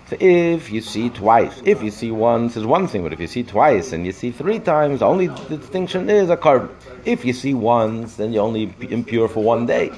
so 0.07 0.15
if 0.21 0.71
you 0.71 0.79
see 0.79 1.09
twice, 1.09 1.61
if 1.65 1.83
you 1.83 1.91
see 1.91 2.11
once 2.11 2.55
is 2.55 2.63
one 2.63 2.87
thing, 2.87 3.03
but 3.03 3.11
if 3.11 3.19
you 3.19 3.27
see 3.27 3.43
twice 3.43 3.91
and 3.91 4.05
you 4.05 4.13
see 4.13 4.31
three 4.31 4.59
times, 4.59 4.99
the 4.99 5.05
only 5.05 5.27
distinction 5.49 6.09
is 6.09 6.29
a 6.29 6.37
korban. 6.37 6.69
If 7.03 7.25
you 7.25 7.33
see 7.33 7.55
once, 7.55 8.15
then 8.15 8.31
you're 8.31 8.43
only 8.43 8.71
impure 8.89 9.27
for 9.27 9.43
one 9.43 9.65
day. 9.65 9.91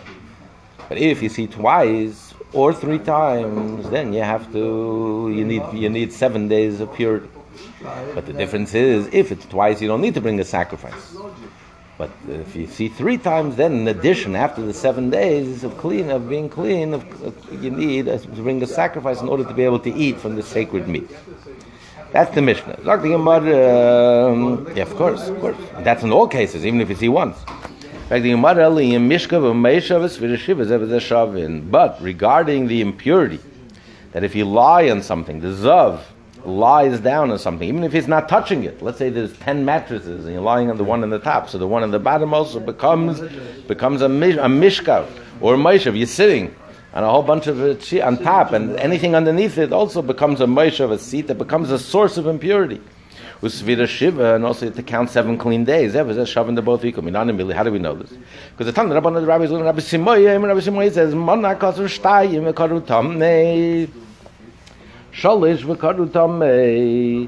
But 0.89 0.97
if 0.97 1.21
you 1.21 1.29
see 1.29 1.45
twice 1.45 2.33
or 2.53 2.73
three 2.73 2.99
times, 2.99 3.87
then 3.89 4.13
you 4.13 4.23
have 4.23 4.51
to 4.53 5.29
you 5.31 5.45
need 5.45 5.63
you 5.73 5.89
need 5.89 6.11
seven 6.11 6.47
days 6.47 6.79
of 6.79 6.91
purity. 6.95 7.27
But 8.13 8.25
the 8.25 8.33
difference 8.33 8.73
is, 8.73 9.07
if 9.11 9.31
it's 9.31 9.45
twice, 9.45 9.81
you 9.81 9.87
don't 9.87 10.01
need 10.01 10.13
to 10.15 10.21
bring 10.21 10.39
a 10.39 10.45
sacrifice. 10.45 11.15
But 11.97 12.11
if 12.29 12.55
you 12.55 12.67
see 12.67 12.89
three 12.89 13.17
times, 13.17 13.55
then 13.55 13.73
in 13.73 13.87
addition, 13.87 14.35
after 14.35 14.61
the 14.61 14.73
seven 14.73 15.09
days 15.09 15.63
of 15.63 15.77
clean, 15.77 16.11
of 16.11 16.29
being 16.29 16.47
clean, 16.47 16.93
of, 16.93 17.03
of, 17.23 17.63
you 17.63 17.71
need 17.71 18.05
to 18.05 18.19
bring 18.19 18.61
a 18.61 18.67
sacrifice 18.67 19.19
in 19.21 19.27
order 19.27 19.43
to 19.43 19.53
be 19.53 19.63
able 19.63 19.79
to 19.79 19.91
eat 19.91 20.19
from 20.19 20.35
the 20.35 20.43
sacred 20.43 20.87
meat. 20.87 21.09
That's 22.11 22.33
the 22.35 22.41
Mishnah. 22.41 22.79
About, 22.83 23.41
um, 23.47 24.67
yeah, 24.75 24.83
of 24.83 24.95
course, 24.95 25.27
of 25.27 25.39
course. 25.39 25.57
That's 25.79 26.03
in 26.03 26.11
all 26.11 26.27
cases, 26.27 26.65
even 26.65 26.81
if 26.81 26.89
you 26.89 26.95
see 26.95 27.09
once. 27.09 27.37
But 28.09 28.21
regarding 32.01 32.67
the 32.67 32.81
impurity, 32.81 33.39
that 34.11 34.23
if 34.23 34.35
you 34.35 34.45
lie 34.45 34.89
on 34.89 35.01
something, 35.01 35.39
the 35.41 35.49
zav, 35.49 35.99
lies 36.47 36.99
down 37.01 37.29
on 37.29 37.37
something, 37.37 37.67
even 37.67 37.83
if 37.83 37.91
he's 37.91 38.07
not 38.07 38.29
touching 38.29 38.63
it. 38.63 38.81
Let's 38.81 38.97
say 38.97 39.09
there's 39.09 39.37
ten 39.39 39.65
mattresses 39.65 40.25
and 40.25 40.33
you're 40.33 40.41
lying 40.41 40.69
on 40.71 40.77
the 40.77 40.83
one 40.83 41.03
on 41.03 41.09
the 41.09 41.19
top, 41.19 41.49
so 41.49 41.57
the 41.57 41.67
one 41.67 41.83
on 41.83 41.91
the 41.91 41.99
bottom 41.99 42.33
also 42.33 42.59
becomes 42.59 43.19
becomes 43.67 44.01
a, 44.01 44.09
mish, 44.09 44.35
a 44.35 44.47
mishkav 44.47 45.07
or 45.41 45.55
a 45.55 45.57
moshav. 45.57 45.97
You're 45.97 46.07
sitting 46.07 46.55
on 46.93 47.03
a 47.03 47.09
whole 47.09 47.23
bunch 47.23 47.47
of 47.47 47.61
it 47.61 48.01
on 48.01 48.17
top, 48.17 48.53
and 48.53 48.77
anything 48.77 49.13
underneath 49.13 49.57
it 49.57 49.73
also 49.73 50.01
becomes 50.01 50.39
a 50.39 50.45
moshav, 50.45 50.91
a 50.91 50.97
seat 50.97 51.27
that 51.27 51.37
becomes 51.37 51.69
a 51.69 51.77
source 51.77 52.17
of 52.17 52.27
impurity. 52.27 52.81
Usvira 53.41 53.87
Shiva, 53.87 54.33
and 54.33 54.45
also 54.45 54.69
to 54.69 54.81
count 54.81 55.11
seven 55.11 55.37
clean 55.37 55.63
days. 55.63 55.93
That 55.93 56.07
was 56.07 56.17
a 56.17 56.25
shoving 56.25 56.55
the 56.55 56.61
both. 56.63 56.81
How 56.81 57.63
do 57.63 57.71
we 57.71 57.77
know 57.77 57.93
this? 57.93 58.11
Because 58.51 58.65
the 58.65 58.71
time 58.71 58.89
the 58.89 58.99
Rabban 58.99 59.13
the 59.13 59.27
rabbis, 59.27 59.51
Rabbi 59.51 59.79
Simoye, 59.79 60.41
Rabbi 60.41 60.59
Simoye 60.59 60.91
says, 60.91 61.13
"Mana 61.13 61.55
kasur 61.55 61.87
shtayim 61.87 62.51
v'karu 62.51 62.81
tamnei, 62.81 63.87
shalish 65.17 65.63
v'karu 65.63 66.07
tamnei." 66.07 67.27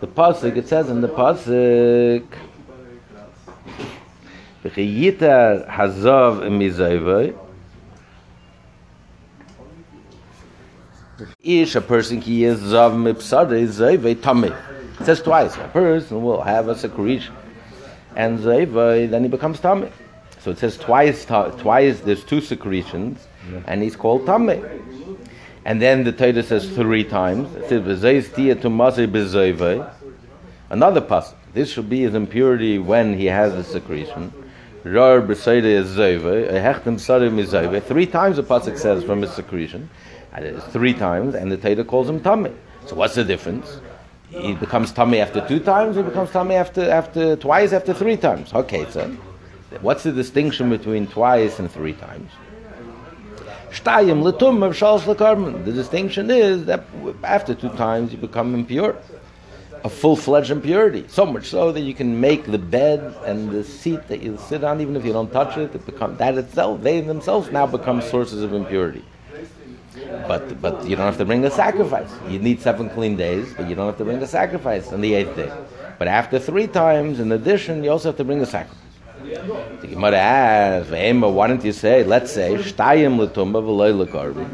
The 0.00 0.06
pasuk 0.06 0.56
it 0.56 0.68
says 0.68 0.90
in 0.90 1.00
the 1.00 1.08
pasuk, 1.08 2.24
"V'chiyita 4.64 5.68
hazav 5.68 6.42
mizayvay." 6.58 7.34
Ish 11.42 11.76
a 11.76 11.80
person 11.80 12.20
ki 12.20 12.44
is 12.44 12.58
zav 12.60 12.92
mipsade 12.94 13.66
zayvay 13.68 14.16
tamei. 14.16 14.52
It 15.00 15.06
says 15.06 15.22
twice. 15.22 15.56
A 15.56 15.68
person 15.68 16.22
will 16.22 16.42
have 16.42 16.68
a 16.68 16.74
secretion, 16.74 17.34
and 18.16 18.38
zayva, 18.40 19.08
then 19.08 19.22
he 19.22 19.28
becomes 19.28 19.60
tummy. 19.60 19.88
So 20.40 20.50
it 20.50 20.58
says 20.58 20.76
twice. 20.76 21.24
Twice. 21.24 22.00
There's 22.00 22.24
two 22.24 22.40
secretions, 22.40 23.26
and 23.66 23.82
he's 23.82 23.94
called 23.94 24.26
tummy. 24.26 24.60
And 25.64 25.80
then 25.80 26.04
the 26.04 26.12
Torah 26.12 26.42
says 26.42 26.68
three 26.70 27.04
times. 27.04 27.54
It 27.56 27.68
says. 27.68 27.86
Another 30.70 31.00
pasuk. 31.00 31.34
This 31.54 31.70
should 31.70 31.88
be 31.90 32.00
his 32.00 32.14
impurity 32.14 32.78
when 32.78 33.16
he 33.16 33.26
has 33.26 33.52
the 33.54 33.62
secretion. 33.62 34.32
Is 34.84 35.96
is. 35.96 37.84
Three 37.84 38.06
times 38.06 38.36
the 38.36 38.42
pasuk 38.42 38.78
says 38.78 39.04
from 39.04 39.22
his 39.22 39.32
secretion. 39.32 39.88
Three 40.70 40.94
times, 40.94 41.34
and 41.34 41.52
the 41.52 41.56
Torah 41.56 41.84
calls 41.84 42.08
him 42.08 42.20
tummy. 42.20 42.52
So 42.86 42.96
what's 42.96 43.14
the 43.14 43.24
difference? 43.24 43.80
he 44.32 44.54
becomes 44.54 44.92
tummy 44.92 45.20
after 45.20 45.46
two 45.46 45.60
times, 45.60 45.96
he 45.96 46.02
becomes 46.02 46.30
tummy 46.30 46.54
after 46.54 46.90
after 46.90 47.36
twice, 47.36 47.72
after 47.72 47.92
three 47.92 48.16
times. 48.16 48.52
Okay, 48.52 48.88
so 48.90 49.10
what's 49.82 50.02
the 50.02 50.12
distinction 50.12 50.70
between 50.70 51.06
twice 51.06 51.58
and 51.58 51.70
three 51.70 51.92
times? 51.92 52.30
Shtayim 53.72 54.22
of. 54.22 55.64
The 55.64 55.72
distinction 55.72 56.30
is 56.30 56.66
that 56.66 56.84
after 57.24 57.54
two 57.54 57.70
times 57.70 58.12
you 58.12 58.18
become 58.18 58.54
impure, 58.54 58.96
a 59.84 59.88
full-fledged 59.88 60.50
impurity. 60.50 61.06
So 61.08 61.24
much 61.26 61.46
so 61.46 61.72
that 61.72 61.80
you 61.80 61.94
can 61.94 62.20
make 62.20 62.44
the 62.44 62.58
bed 62.58 63.00
and 63.24 63.50
the 63.50 63.64
seat 63.64 64.06
that 64.08 64.22
you 64.22 64.36
sit 64.36 64.62
on, 64.62 64.80
even 64.80 64.94
if 64.94 65.04
you 65.04 65.12
don't 65.12 65.32
touch 65.32 65.56
it, 65.56 65.74
it 65.74 65.86
become 65.86 66.16
that 66.18 66.36
itself. 66.36 66.82
They 66.82 67.00
themselves 67.00 67.50
now 67.50 67.66
become 67.66 68.02
sources 68.02 68.42
of 68.42 68.52
impurity. 68.52 69.04
But 70.28 70.60
but 70.60 70.86
you 70.86 70.94
don't 70.94 71.06
have 71.06 71.18
to 71.18 71.24
bring 71.24 71.44
a 71.44 71.50
sacrifice. 71.50 72.10
You 72.28 72.38
need 72.38 72.60
seven 72.60 72.90
clean 72.90 73.16
days, 73.16 73.52
but 73.54 73.68
you 73.68 73.74
don't 73.74 73.86
have 73.86 73.98
to 73.98 74.04
bring 74.04 74.22
a 74.22 74.26
sacrifice 74.26 74.92
on 74.92 75.00
the 75.00 75.14
eighth 75.14 75.34
day. 75.34 75.52
But 75.98 76.08
after 76.08 76.38
three 76.38 76.66
times, 76.66 77.20
in 77.20 77.32
addition, 77.32 77.82
you 77.84 77.90
also 77.90 78.10
have 78.10 78.16
to 78.18 78.24
bring 78.24 78.40
a 78.40 78.46
sacrifice. 78.46 78.91
The 79.22 79.86
Gemara 79.88 80.16
asks, 80.16 80.90
why 80.90 81.46
don't 81.46 81.64
you 81.64 81.72
say, 81.72 82.02
let's 82.02 82.32
say, 82.32 82.54
shtayim 82.54 83.18
l'tumba 83.18 83.60
v'loy 83.60 83.96
l'karbi. 83.96 84.46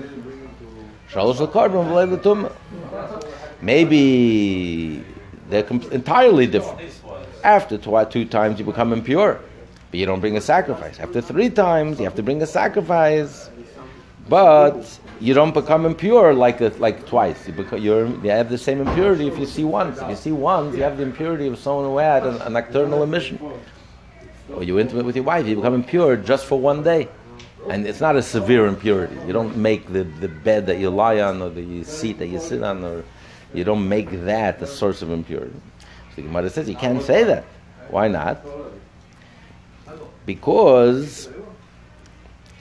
Shalosh 1.11 1.41
l'karbi 1.41 1.83
v'loy 1.85 2.11
l'tumba. 2.11 2.53
Maybe 3.63 5.03
they're 5.49 5.67
entirely 5.67 6.47
different. 6.47 6.81
After 7.43 7.79
two 7.79 8.25
times, 8.27 8.59
you 8.59 8.65
become 8.65 8.93
impure, 8.93 9.41
but 9.91 10.01
you 10.01 10.07
don't 10.07 10.21
bring 10.21 10.37
a 10.37 10.41
sacrifice. 10.41 11.01
After 11.01 11.21
three 11.21 11.49
times, 11.49 11.99
you 11.99 12.05
have 12.05 12.17
to 12.17 12.23
bring 12.23 12.43
a 12.43 12.47
sacrifice, 12.47 13.49
but 14.29 14.99
you 15.21 15.35
don't 15.35 15.55
become 15.55 15.87
impure 15.87 16.35
like 16.35 16.61
like 16.79 17.07
twice. 17.07 17.49
You, 17.49 18.21
you 18.23 18.31
have 18.31 18.51
the 18.51 18.59
same 18.59 18.81
impurity 18.81 19.29
if 19.29 19.39
you 19.39 19.47
see 19.47 19.65
once. 19.65 19.99
If 20.01 20.09
you 20.11 20.17
see 20.17 20.33
once, 20.33 20.77
you 20.77 20.83
have 20.83 20.99
the 20.99 21.05
impurity 21.05 21.47
of 21.47 21.59
someone 21.59 21.87
who 21.87 21.97
had 21.97 22.27
an, 22.27 22.43
a 22.43 22.51
nocturnal 22.51 23.03
emission. 23.03 23.39
Or 24.55 24.63
you're 24.63 24.81
intimate 24.81 25.05
with 25.05 25.17
your 25.17 25.25
wife, 25.25 25.47
you 25.47 25.57
become 25.57 25.75
impure 25.75 26.17
just 26.17 26.47
for 26.47 26.59
one 26.59 26.83
day. 26.83 27.09
And 27.69 27.87
it's 27.87 28.01
not 28.01 28.17
a 28.17 28.23
severe 28.23 28.67
impurity. 28.67 29.17
You 29.27 29.33
don't 29.33 29.57
make 29.57 29.93
the, 29.93 30.05
the 30.05 30.29
bed 30.29 30.67
that 30.67 30.79
you 30.79 30.91
lie 30.91 31.21
on 31.21 31.43
or 31.43 31.51
the 31.51 31.85
seat 31.85 32.19
that 32.19 32.29
you 32.29 32.41
sit 32.41 32.63
on, 32.63 32.83
or 32.83 33.05
you 33.53 33.65
don't 33.65 33.87
make 33.89 34.11
that 34.25 34.59
the 34.59 34.67
source 34.67 35.03
of 35.03 35.11
impurity. 35.11 35.61
So 35.81 36.17
the 36.17 36.23
Gemara 36.23 36.51
says 36.51 36.69
you 36.69 36.77
can't 36.77 37.03
say 37.03 37.25
that. 37.25 37.45
Why 37.91 38.09
not? 38.09 38.45
Because 40.25 41.29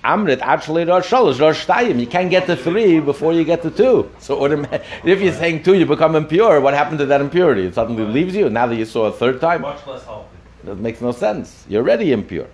Amrit 0.04 0.40
actually 0.40 0.86
Rosh 0.86 1.10
Shalosh, 1.10 1.40
Rosh 1.40 1.66
Shtayim. 1.66 2.00
You 2.00 2.08
can't 2.08 2.30
get 2.30 2.46
to 2.48 2.56
three 2.56 3.00
before 3.00 3.34
you 3.34 3.44
get 3.44 3.62
to 3.64 3.72
two. 3.72 4.10
So 4.20 4.46
if 5.04 5.22
you're 5.22 5.34
saying 5.34 5.64
two, 5.64 5.76
you 5.76 5.86
become 5.86 6.16
impure. 6.16 6.62
What 6.62 6.74
happened 6.74 7.00
to 7.00 7.06
that 7.08 7.20
impurity? 7.20 7.66
It 7.66 7.76
suddenly 7.76 8.06
leaves 8.06 8.36
you. 8.36 8.50
Now 8.50 8.68
that 8.68 8.76
you 8.76 8.86
saw 8.86 9.06
a 9.06 9.12
third 9.12 9.42
time, 9.42 9.62
much 9.62 9.86
less 9.86 10.04
healthy. 10.06 10.37
That 10.68 10.80
makes 10.80 11.00
no 11.00 11.14
sense. 11.14 11.66
You're 11.70 11.82
already 11.82 12.12
impure. 12.12 12.48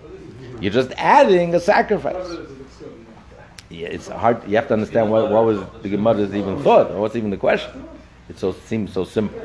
You're 0.60 0.72
just 0.72 0.92
adding 0.92 1.52
a 1.54 1.60
sacrifice. 1.60 2.38
Yeah, 3.68 3.88
it's 3.88 4.06
hard. 4.06 4.48
You 4.48 4.54
have 4.54 4.68
to 4.68 4.74
understand 4.74 5.10
what, 5.10 5.30
what 5.32 5.44
was 5.44 5.60
the 5.82 5.88
Gemara's 5.88 6.32
even 6.32 6.62
thought, 6.62 6.92
or 6.92 7.00
what's 7.00 7.16
even 7.16 7.30
the 7.30 7.36
question. 7.36 7.88
It 8.28 8.38
so 8.38 8.52
seems 8.52 8.92
so 8.92 9.04
simple. 9.04 9.40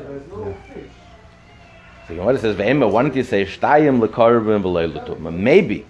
The 2.07 2.15
Gemara 2.15 2.37
says, 2.37 2.55
"Why 2.57 3.01
don't 3.01 3.15
you 3.15 3.23
say 3.23 3.43
lekarvim 3.45 5.33
Maybe 5.33 5.85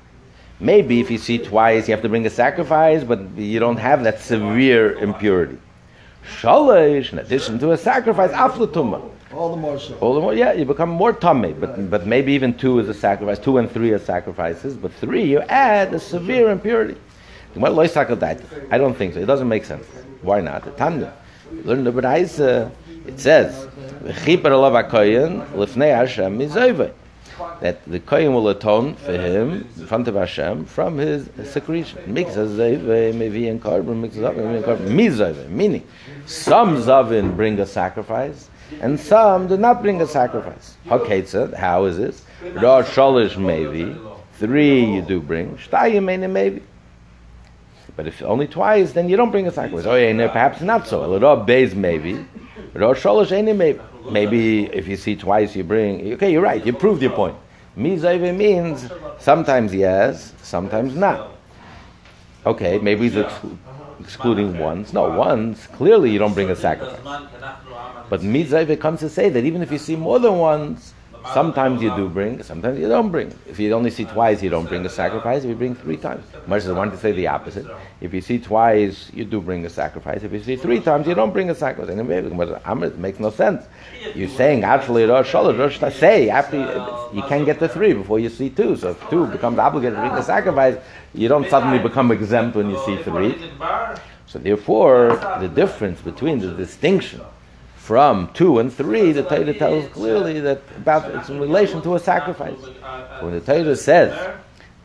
Maybe 0.62 1.00
if 1.00 1.12
you 1.12 1.18
see 1.18 1.38
twice, 1.38 1.88
you 1.88 1.94
have 1.94 2.02
to 2.02 2.10
bring 2.10 2.26
a 2.26 2.30
sacrifice, 2.30 3.04
but 3.04 3.20
you 3.38 3.60
don't 3.60 3.78
have 3.78 4.04
that 4.04 4.20
severe 4.20 4.94
impurity. 4.94 5.58
Shalish, 6.38 7.12
in 7.12 7.20
addition 7.20 7.60
to 7.60 7.72
a 7.72 7.78
sacrifice, 7.78 8.32
aflatuma. 8.32 9.10
All 9.34 9.52
the 9.52 9.58
more 9.58 9.80
so. 9.80 9.96
All 10.00 10.14
the 10.14 10.22
more, 10.22 10.34
yeah, 10.34 10.54
you 10.54 10.66
become 10.66 10.90
more 10.90 11.14
tummy. 11.14 11.54
But 11.54 11.90
but 11.90 12.08
maybe 12.08 12.34
even 12.34 12.58
two 12.58 12.80
is 12.80 12.90
a 12.90 12.94
sacrifice. 12.94 13.38
Two 13.38 13.58
and 13.58 13.70
three 13.70 13.92
are 13.92 14.00
sacrifices, 14.00 14.76
but 14.76 14.92
three 14.94 15.24
you 15.24 15.42
add 15.42 15.94
a 15.94 16.00
severe 16.00 16.50
impurity. 16.50 16.98
I 17.56 17.60
don't 18.78 18.96
think 18.96 19.14
so. 19.14 19.20
It 19.20 19.26
doesn't 19.26 19.48
make 19.48 19.66
sense. 19.66 19.86
Why 20.22 20.42
not? 20.42 20.64
The 20.66 20.72
Tanya. 20.72 21.14
Learn 21.64 21.84
the 21.84 21.92
B'raisa. 21.92 22.72
It 23.06 23.20
says, 23.20 23.68
"V'chiper 24.04 24.52
alav 24.52 24.84
hakoyin 24.84 25.48
lifnei 25.52 25.96
Hashem 25.96 26.38
mizayvei." 26.38 26.94
that 27.62 27.84
the 27.86 28.00
Kohen 28.00 28.34
will 28.34 28.50
atone 28.50 28.96
for 28.96 29.14
him 29.14 29.68
in 29.78 29.88
front 29.88 30.08
of 30.08 30.16
Hashem 30.16 30.66
from 30.66 30.98
his 30.98 31.30
secretion. 31.44 32.14
Mixes 32.14 32.58
maybe 33.16 33.48
in 33.48 33.60
carbon, 33.60 34.02
mixes 34.02 34.24
up, 34.24 34.36
maybe 34.36 34.58
in 34.58 34.64
carbon. 34.64 34.96
Meaning, 34.96 35.84
some 36.30 36.78
Zavin 36.78 37.36
bring 37.36 37.60
a 37.60 37.66
sacrifice, 37.66 38.50
and 38.82 39.00
some 39.00 39.48
do 39.48 39.58
not 39.58 39.82
bring 39.82 40.00
a 40.00 40.06
sacrifice. 40.06 40.78
Haketza, 40.86 41.56
how 41.56 41.86
is 41.86 41.98
this? 41.98 42.24
Rosh 42.54 42.86
Shalish 42.88 43.36
maybe, 43.36 43.96
three 44.34 44.86
you 44.86 45.02
do 45.02 45.20
bring, 45.20 45.58
Shtayim 45.58 46.30
maybe. 46.32 46.62
But 47.96 48.06
if 48.06 48.22
only 48.22 48.48
twice, 48.48 48.92
then 48.92 49.10
you 49.10 49.18
don't 49.18 49.32
bring 49.32 49.48
a 49.48 49.52
sacrifice. 49.52 49.88
Oh, 49.88 49.96
yeah, 49.96 50.28
perhaps 50.28 50.62
not 50.62 50.88
so. 50.88 51.18
Rosh 51.18 51.48
Beis 51.48 51.74
maybe, 51.74 52.24
Rosh 52.74 53.04
Shalish 53.04 53.56
maybe. 53.58 53.80
Maybe 54.10 54.66
if 54.68 54.88
you 54.88 54.98
see 54.98 55.16
twice, 55.16 55.56
you 55.56 55.64
bring. 55.64 56.14
Okay, 56.14 56.32
you're 56.32 56.42
right. 56.42 56.64
You 56.66 56.74
proved 56.74 57.02
your 57.02 57.12
point. 57.12 57.36
Mizayve 57.76 58.36
means 58.36 58.90
sometimes 59.18 59.74
yes, 59.74 60.34
sometimes 60.44 60.96
not. 60.96 61.36
Okay, 62.46 62.78
maybe 62.78 63.10
he's 63.10 63.26
excluding 64.00 64.58
ones. 64.58 64.94
No, 64.94 65.10
ones. 65.10 65.68
Clearly, 65.74 66.12
you 66.12 66.20
don't 66.20 66.34
bring 66.34 66.50
a 66.50 66.56
sacrifice. 66.56 67.00
But 68.10 68.22
Mizayve 68.22 68.80
comes 68.80 69.00
to 69.02 69.10
say 69.10 69.30
that 69.30 69.44
even 69.44 69.62
if 69.62 69.72
you 69.72 69.78
see 69.78 69.96
more 69.96 70.20
than 70.20 70.38
once, 70.38 70.94
Sometimes 71.34 71.82
you 71.82 71.96
do 71.96 72.10
bring, 72.10 72.42
sometimes 72.44 72.80
you 72.80 72.88
don't 72.88 73.12
bring. 73.12 73.34
If 73.48 73.60
you 73.60 73.72
only 73.74 73.92
see 73.92 74.06
twice, 74.06 74.42
you 74.42 74.50
don't 74.50 74.68
bring 74.68 74.86
a 74.86 74.90
sacrifice. 74.90 75.44
If 75.44 75.50
you 75.50 75.56
bring 75.56 75.76
three 75.76 75.98
times, 75.98 76.26
Moshe 76.48 76.74
wanted 76.74 76.92
to 76.92 76.98
say 76.98 77.12
the 77.12 77.28
opposite. 77.28 77.68
If 78.02 78.14
you 78.14 78.22
see 78.22 78.40
twice, 78.40 79.12
you 79.14 79.26
do 79.26 79.42
bring 79.42 79.66
a 79.66 79.70
sacrifice. 79.70 80.24
If 80.24 80.32
you 80.32 80.42
see 80.42 80.56
three 80.56 80.80
times, 80.80 81.08
you 81.08 81.14
don't 81.14 81.32
bring 81.32 81.50
a 81.50 81.56
sacrifice. 81.56 81.92
Anyway, 81.92 82.18
it 82.18 82.98
makes 82.98 83.20
no 83.20 83.30
sense. 83.30 83.68
You're 84.16 84.30
saying 84.30 84.64
actually 84.64 85.04
Rosh 85.06 85.34
Rosh 85.34 85.80
say 85.94 86.30
after 86.30 86.58
you, 87.14 87.22
can't 87.24 87.46
get 87.46 87.60
to 87.60 87.68
three 87.68 87.94
before 87.94 88.20
you 88.20 88.30
see 88.30 88.50
two. 88.50 88.76
So 88.76 88.92
if 88.92 89.10
two 89.10 89.28
becomes 89.28 89.60
obligated 89.60 89.98
to 89.98 90.02
bring 90.02 90.14
a 90.14 90.24
sacrifice, 90.24 90.78
you 91.14 91.28
don't 91.28 91.48
suddenly 91.50 91.80
become 91.80 92.12
exempt 92.12 92.56
when 92.56 92.70
you 92.70 92.80
see 92.86 92.98
three. 93.04 93.52
So 94.26 94.40
therefore, 94.40 95.18
the 95.40 95.48
difference 95.48 96.02
between 96.02 96.40
the 96.40 96.54
distinction 96.54 97.22
from 97.90 98.32
two 98.36 98.60
and 98.60 98.72
three, 98.72 99.12
the 99.12 99.24
Torah 99.24 99.52
tells 99.52 99.88
clearly 99.88 100.40
that 100.42 100.62
about 100.78 101.10
it's 101.16 101.30
in 101.30 101.40
relation 101.40 101.82
to 101.82 101.96
a 101.96 102.00
sacrifice. 102.00 102.62
When 103.22 103.34
the 103.34 103.42
Torah 103.42 103.76
says 103.76 104.14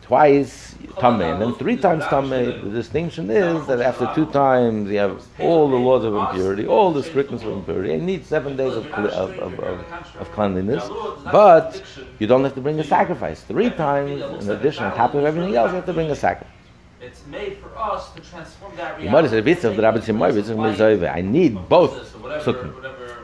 twice 0.00 0.74
tamei, 1.02 1.32
and 1.34 1.42
then 1.42 1.54
three 1.54 1.76
times 1.76 2.02
tamei. 2.04 2.62
The 2.64 2.70
distinction 2.70 3.28
is 3.28 3.66
that 3.66 3.82
after 3.82 4.10
two 4.14 4.24
times 4.32 4.90
you 4.90 4.96
have 5.04 5.22
all 5.38 5.68
the 5.68 5.76
laws 5.76 6.02
of 6.04 6.14
impurity, 6.14 6.66
all 6.66 6.94
the 6.94 7.02
strictness 7.02 7.42
of 7.42 7.52
impurity. 7.52 7.92
You 7.92 8.00
need 8.00 8.24
seven 8.24 8.56
days 8.56 8.74
of, 8.74 8.90
cle- 8.90 9.12
of, 9.24 9.38
of, 9.38 9.60
of, 10.22 10.32
cleanliness, 10.32 10.88
but 11.30 11.82
you 12.18 12.26
don't 12.26 12.42
have 12.44 12.54
to 12.54 12.62
bring 12.62 12.80
a 12.80 12.84
sacrifice. 12.84 13.42
Three 13.42 13.68
times, 13.68 14.12
in 14.42 14.50
addition, 14.50 14.84
on 14.84 14.96
top 14.96 15.12
of 15.12 15.24
everything 15.26 15.54
else, 15.54 15.72
you 15.72 15.76
have 15.76 15.86
to 15.92 15.92
bring 15.92 16.10
a 16.10 16.16
sacrifice. 16.16 16.54
It's 17.04 17.26
made 17.26 17.58
for 17.58 17.76
us 17.76 18.10
to 18.14 18.20
transform 18.22 18.74
that 18.76 18.98
reality. 18.98 19.36
have 19.36 19.44
said, 19.44 19.44
"Vitz 19.44 19.64
of 19.64 19.76
the 19.76 19.82
Rabbi 19.82 19.98
Simoy, 19.98 20.32
vitz 20.32 20.48
of 20.48 20.56
Mizayve." 20.56 21.14
I 21.14 21.20
need 21.20 21.68
both 21.68 21.92
psukim. 22.42 22.72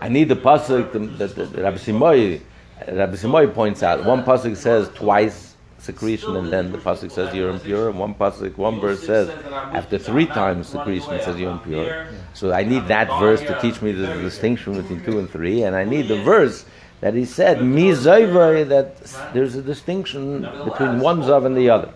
I 0.00 0.09
need 0.09 0.28
the 0.28 0.37
pasuk 0.37 0.92
that 1.19 1.37
Rabbi 1.37 1.76
Simoy, 1.76 2.40
Rabbi 2.88 3.14
Simoy 3.16 3.52
points 3.52 3.83
out. 3.83 4.04
One 4.04 4.25
pasuk 4.25 4.57
says 4.57 4.88
twice 4.95 5.54
secretion, 5.78 6.37
and 6.37 6.50
then 6.52 6.73
the 6.73 6.78
pasuk 6.78 7.11
says 7.11 7.35
you're 7.35 7.50
impure. 7.50 7.90
And 7.90 7.99
one 7.99 8.14
pasuk, 8.14 8.57
one 8.57 8.80
verse 8.80 9.04
says 9.04 9.28
after 9.52 9.99
three 9.99 10.26
times 10.26 10.69
secretion, 10.69 11.12
it 11.14 11.25
says 11.25 11.38
you're 11.38 11.52
impure. 11.52 12.07
So 12.33 12.52
I 12.52 12.64
need 12.64 12.87
that 12.88 13.09
verse 13.21 13.40
to 13.40 13.59
teach 13.61 13.83
me 13.83 13.92
the 13.92 14.07
distinction 14.23 14.80
between 14.80 15.04
two 15.04 15.19
and 15.19 15.28
three, 15.28 15.64
and 15.64 15.76
I 15.76 15.85
need 15.85 16.09
the 16.09 16.23
verse 16.23 16.64
that 17.00 17.14
he 17.14 17.25
said 17.25 17.59
Mizayve 17.59 18.69
that 18.69 19.02
there's 19.35 19.54
a 19.57 19.62
distinction 19.62 20.42
between 20.64 21.00
one 21.00 21.23
zav 21.23 21.45
and 21.47 21.57
the 21.57 21.71
other. 21.71 21.92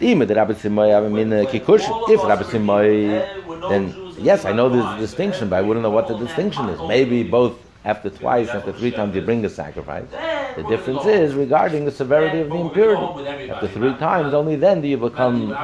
If 0.00 0.18
Rabbi 0.28 0.54
Simoy, 0.54 1.28
then 3.68 4.01
yes, 4.22 4.44
I 4.44 4.52
know 4.52 4.68
there's 4.68 4.92
a 4.92 4.96
distinction, 4.96 5.48
but 5.48 5.56
I 5.56 5.62
wouldn't 5.62 5.82
know 5.82 5.90
what 5.90 6.08
the 6.08 6.14
distinction 6.14 6.68
is. 6.68 6.82
Maybe 6.82 7.22
both 7.22 7.58
after 7.84 8.10
twice, 8.10 8.54
after 8.54 8.72
three 8.72 8.92
times 8.92 9.14
you 9.14 9.22
bring 9.22 9.44
a 9.44 9.48
sacrifice. 9.50 10.08
The 10.54 10.62
difference 10.62 11.04
is 11.06 11.34
regarding 11.34 11.84
the 11.84 11.90
severity 11.90 12.40
of 12.40 12.52
the 12.52 12.60
impurity. 12.60 13.10
After 13.48 13.68
three 13.68 13.94
times, 13.94 14.34
only 14.34 14.56
then 14.56 14.80
do 14.82 14.88
you 14.88 14.98
become 14.98 15.58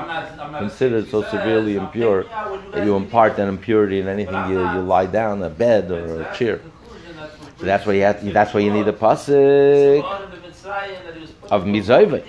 considered 0.57 1.09
so 1.09 1.23
severely 1.23 1.77
impure 1.77 2.27
that 2.73 2.83
you 2.83 2.97
impart 2.97 3.37
that 3.37 3.49
impurity 3.49 4.00
in 4.00 4.09
anything 4.09 4.45
you, 4.45 4.62
you 4.65 4.83
lie 4.83 5.07
down, 5.07 5.43
a 5.43 5.50
bed 5.50 5.91
or 5.91 6.23
a 6.23 6.27
chair. 6.27 6.62
So 7.57 7.67
that's 7.67 7.87
why 7.87 7.95
you 7.95 8.03
have, 8.03 8.33
that's 8.33 8.55
why 8.55 8.61
you 8.61 8.71
need 8.71 8.88
a 8.88 8.93
pasuk 8.93 10.09
of 11.50 11.65
mizayve. 11.65 12.25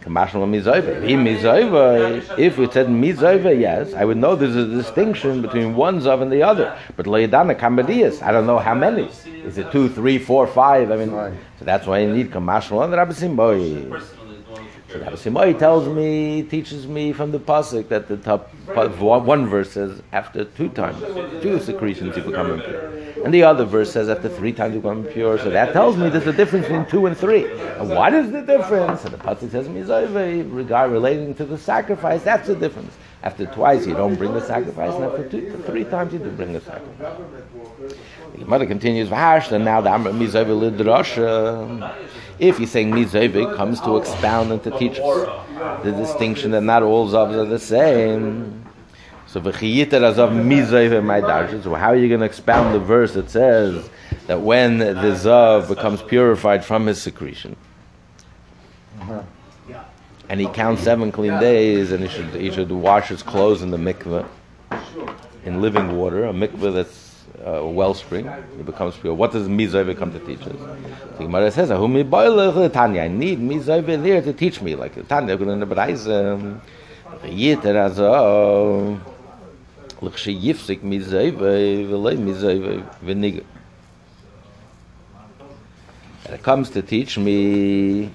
Kamashal. 0.00 0.42
If 0.54 0.64
mizayve, 0.64 2.38
if 2.38 2.58
it 2.58 2.72
said 2.72 2.86
mizayve, 2.86 3.60
yes, 3.60 3.94
I 3.94 4.04
would 4.04 4.16
know 4.16 4.36
there's 4.36 4.56
a 4.56 4.66
distinction 4.66 5.42
between 5.42 5.74
one 5.74 6.00
zav 6.00 6.22
and 6.22 6.32
the 6.32 6.42
other. 6.42 6.76
But 6.96 7.06
loyadana 7.06 7.58
kamadiyas, 7.58 8.22
I 8.22 8.32
don't 8.32 8.46
know 8.46 8.58
how 8.58 8.74
many. 8.74 9.08
Is 9.44 9.58
it 9.58 9.70
two, 9.72 9.88
three, 9.88 10.18
four, 10.18 10.46
five? 10.46 10.90
I 10.90 10.96
mean, 10.96 11.10
so 11.10 11.64
that's 11.64 11.86
why 11.86 12.00
you 12.00 12.12
need 12.12 12.30
kamashal 12.30 12.84
and 12.84 12.92
Rabbi 12.92 13.12
Simboy. 13.12 14.17
So 14.90 14.98
Rabbi 15.00 15.16
Simboy 15.16 15.58
tells 15.58 15.86
me, 15.86 16.42
teaches 16.44 16.86
me 16.86 17.12
from 17.12 17.30
the 17.30 17.38
pasuk 17.38 17.88
that 17.88 18.08
the 18.08 18.16
top 18.16 18.50
one 18.64 19.46
verse 19.46 19.72
says 19.72 20.00
after 20.12 20.44
two 20.46 20.70
times, 20.70 20.98
two 21.42 21.60
secretions 21.60 22.16
you 22.16 22.22
become 22.22 22.52
impure, 22.52 22.88
and 23.22 23.34
the 23.34 23.42
other 23.42 23.66
verse 23.66 23.92
says 23.92 24.08
after 24.08 24.30
three 24.30 24.50
times 24.50 24.74
you 24.74 24.80
become 24.80 25.06
impure. 25.06 25.36
So 25.38 25.50
that 25.50 25.74
tells 25.74 25.98
me 25.98 26.08
there's 26.08 26.26
a 26.26 26.32
difference 26.32 26.68
between 26.68 26.86
two 26.86 27.04
and 27.04 27.14
three. 27.14 27.44
And 27.50 27.90
what 27.90 28.14
is 28.14 28.32
the 28.32 28.40
difference? 28.40 29.04
And 29.04 29.12
the 29.12 29.18
pasuk 29.18 29.50
says 29.50 29.68
mizayve 29.68 30.54
regard 30.54 30.90
relating 30.90 31.34
to 31.34 31.44
the 31.44 31.58
sacrifice. 31.58 32.22
That's 32.22 32.46
the 32.46 32.56
difference. 32.56 32.94
After 33.22 33.44
twice 33.44 33.86
you 33.86 33.92
don't 33.92 34.14
bring 34.14 34.32
the 34.32 34.40
sacrifice, 34.40 34.94
and 34.94 35.04
after 35.04 35.28
two, 35.28 35.62
three 35.66 35.84
times 35.84 36.14
you 36.14 36.18
do 36.18 36.30
bring 36.30 36.54
the 36.54 36.60
sacrifice. 36.62 37.18
The 38.32 38.38
Gemara 38.38 38.66
continues, 38.66 39.10
and 39.10 39.64
now 39.64 39.82
the 39.82 39.90
Amr 39.90 40.12
Mizayve 40.12 40.70
Lidrasha. 40.70 41.94
If 42.38 42.58
you're 42.60 42.68
saying 42.68 42.92
Mizayve 42.92 43.56
comes 43.56 43.80
to 43.80 43.96
expound 43.96 44.52
and 44.52 44.62
to 44.62 44.70
teach 44.78 44.98
us 44.98 45.82
the 45.82 45.92
distinction 45.92 46.52
that 46.52 46.62
not 46.62 46.82
all 46.82 47.08
Zavs 47.08 47.34
are 47.34 47.44
the 47.44 47.58
same. 47.58 48.64
So 49.26 49.40
v'chiyiter 49.40 49.90
azav 49.90 50.30
Mizayve 50.30 51.04
my. 51.04 51.20
So 51.62 51.74
how 51.74 51.88
are 51.88 51.96
you 51.96 52.08
going 52.08 52.20
to 52.20 52.26
expound 52.26 52.74
the 52.74 52.78
verse 52.78 53.14
that 53.14 53.28
says 53.28 53.90
that 54.26 54.40
when 54.40 54.78
the 54.78 54.94
Zav 54.94 55.68
becomes 55.68 56.00
purified 56.02 56.64
from 56.64 56.86
his 56.86 57.02
secretion, 57.02 57.56
uh-huh. 59.00 59.22
and 60.28 60.40
he 60.40 60.46
counts 60.46 60.82
seven 60.82 61.10
clean 61.10 61.38
days, 61.40 61.92
and 61.92 62.02
he 62.02 62.08
should 62.08 62.34
he 62.34 62.50
should 62.50 62.70
wash 62.70 63.08
his 63.08 63.22
clothes 63.22 63.62
in 63.62 63.70
the 63.70 63.76
mikveh 63.76 64.26
in 65.44 65.60
living 65.60 65.96
water, 65.96 66.24
a 66.24 66.32
mikveh 66.32 66.72
that's 66.72 67.07
a 67.44 67.66
wellspring, 67.66 68.26
it 68.26 68.66
becomes 68.66 68.96
pure. 68.96 69.14
What 69.14 69.32
does 69.32 69.48
Mizayve 69.48 69.96
come 69.96 70.12
to 70.12 70.18
teach 70.20 70.42
us? 70.42 70.56
The 71.16 71.24
Gemara 71.24 71.50
says, 71.50 71.70
"Ahu 71.70 71.88
mi 71.88 72.04
boilech 72.04 72.72
Tanya." 72.72 73.02
I 73.02 73.08
need 73.08 73.40
Mizayve 73.40 74.02
there 74.02 74.20
to 74.22 74.32
teach 74.32 74.60
me, 74.60 74.74
like 74.74 75.08
Tanya. 75.08 75.34
I'm 75.34 75.44
going 75.44 75.60
to 75.60 75.66
Bereise. 75.66 76.60
Yiter 77.24 77.76
azo. 77.76 79.00
L'chshe 80.00 80.32
yifsik 80.40 80.80
Mizayve 80.80 81.88
v'lei 81.88 82.16
Mizayve 82.16 82.84
v'niga. 83.04 83.44
And 86.26 86.34
it 86.34 86.42
comes 86.42 86.70
to 86.70 86.82
teach 86.82 87.18
me 87.18 88.10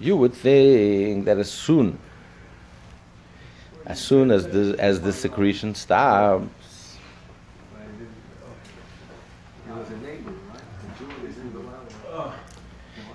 you 0.00 0.16
would 0.16 0.34
think 0.34 1.26
that 1.26 1.38
as 1.38 1.48
soon, 1.48 1.96
as 3.86 4.00
soon 4.00 4.32
as 4.32 4.48
the 4.48 4.74
as 4.80 5.00
the 5.00 5.12
secretion 5.12 5.74
stops, 5.76 6.98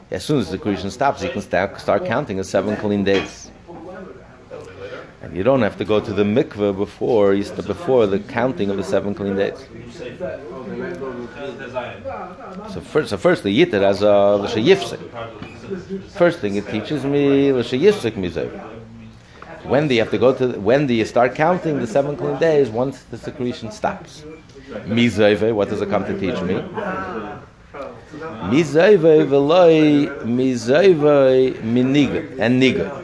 as 0.10 0.24
soon 0.24 0.40
as 0.40 0.46
the 0.46 0.54
secretion 0.54 0.92
stops, 0.92 1.22
you 1.24 1.30
can 1.30 1.42
start 1.42 1.82
start 1.82 2.06
counting 2.06 2.40
as 2.40 2.48
seven 2.50 2.78
clean 2.78 3.04
days. 3.04 3.52
And 5.28 5.36
you 5.36 5.44
don't 5.44 5.62
have 5.62 5.78
to 5.78 5.84
go 5.84 6.00
to 6.00 6.14
the 6.14 6.24
mikveh 6.24 6.78
before 6.78 7.36
before 7.36 8.08
the 8.08 8.20
counting 8.20 8.70
of 8.70 8.78
the 8.78 8.84
seven 8.84 9.14
clean 9.14 9.36
days. 9.36 9.58
So 12.72 12.80
first, 12.80 13.10
so 13.10 13.18
firstly, 13.18 13.54
yitter 13.54 13.82
as 13.82 14.02
a 14.04 14.38
l'she 14.38 14.64
yifsek. 14.64 15.02
First 16.12 16.40
thing 16.40 16.56
it 16.56 16.70
teaches 16.70 17.04
me 17.04 17.52
l'she 17.52 17.74
yifsek 17.74 18.14
mizay. 18.14 18.50
When 19.66 19.90
do 19.90 19.96
you 19.96 20.00
have 20.00 20.12
to 20.12 20.18
go 20.18 20.34
to? 20.34 20.48
The, 20.48 20.60
when 20.62 20.88
do 20.88 20.94
you 20.94 21.04
start 21.04 21.36
counting 21.36 21.80
the 21.80 21.88
seven 21.88 22.16
clean 22.16 22.38
days? 22.40 22.70
Once 22.70 23.04
the 23.04 23.18
secretion 23.18 23.70
stops. 23.70 24.24
Mizayve, 24.86 25.54
what 25.54 25.68
does 25.68 25.82
it 25.82 25.90
come 25.90 26.06
to 26.06 26.18
teach 26.18 26.42
me? 26.42 26.54
Mizayve 28.54 29.28
v'loy 29.28 30.08
mizayve 30.24 31.54
miniga 31.64 32.40
and 32.40 32.62
niga. 32.62 33.04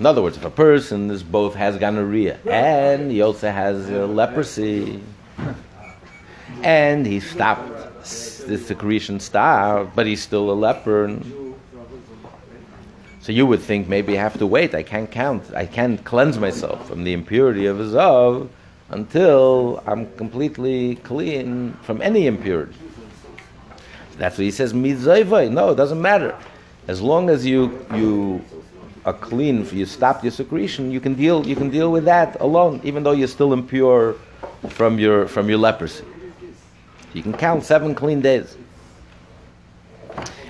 In 0.00 0.06
other 0.06 0.22
words, 0.22 0.38
if 0.38 0.44
a 0.46 0.50
person 0.50 1.10
is 1.10 1.22
both 1.22 1.54
has 1.54 1.76
gonorrhea 1.76 2.38
and 2.46 3.10
he 3.10 3.20
also 3.20 3.50
has 3.50 3.90
uh, 3.90 4.06
leprosy, 4.06 5.02
and 6.62 7.06
he 7.06 7.20
stopped 7.20 7.80
the 8.46 8.56
secretion 8.56 9.20
stopped, 9.20 9.94
but 9.94 10.06
he's 10.06 10.22
still 10.22 10.50
a 10.50 10.54
leper. 10.54 11.20
So 13.20 13.32
you 13.32 13.44
would 13.44 13.60
think 13.60 13.88
maybe 13.88 14.18
I 14.18 14.22
have 14.22 14.38
to 14.38 14.46
wait. 14.46 14.74
I 14.74 14.82
can't 14.82 15.10
count. 15.10 15.44
I 15.54 15.66
can't 15.66 16.02
cleanse 16.02 16.38
myself 16.38 16.88
from 16.88 17.04
the 17.04 17.12
impurity 17.12 17.66
of 17.66 17.78
a 17.78 17.84
zav 17.84 18.48
until 18.88 19.82
I'm 19.86 20.10
completely 20.16 20.96
clean 20.96 21.74
from 21.82 22.00
any 22.00 22.26
impurity. 22.26 22.74
That's 24.16 24.38
what 24.38 24.44
he 24.44 24.50
says. 24.50 24.72
No, 24.72 25.70
it 25.70 25.76
doesn't 25.76 26.00
matter. 26.00 26.34
As 26.88 27.02
long 27.02 27.28
as 27.28 27.44
you 27.44 27.86
you 27.94 28.42
are 29.04 29.12
clean, 29.12 29.66
you 29.72 29.86
stop 29.86 30.22
your 30.22 30.30
secretion, 30.30 30.90
you 30.90 31.00
can 31.00 31.14
deal 31.14 31.46
you 31.46 31.56
can 31.56 31.70
deal 31.70 31.90
with 31.90 32.04
that 32.04 32.40
alone, 32.40 32.80
even 32.84 33.02
though 33.02 33.12
you're 33.12 33.28
still 33.28 33.52
impure 33.52 34.16
from 34.68 34.98
your 34.98 35.26
from 35.26 35.48
your 35.48 35.58
leprosy. 35.58 36.04
You 37.14 37.22
can 37.22 37.32
count 37.32 37.64
seven 37.64 37.94
clean 37.94 38.20
days. 38.20 38.56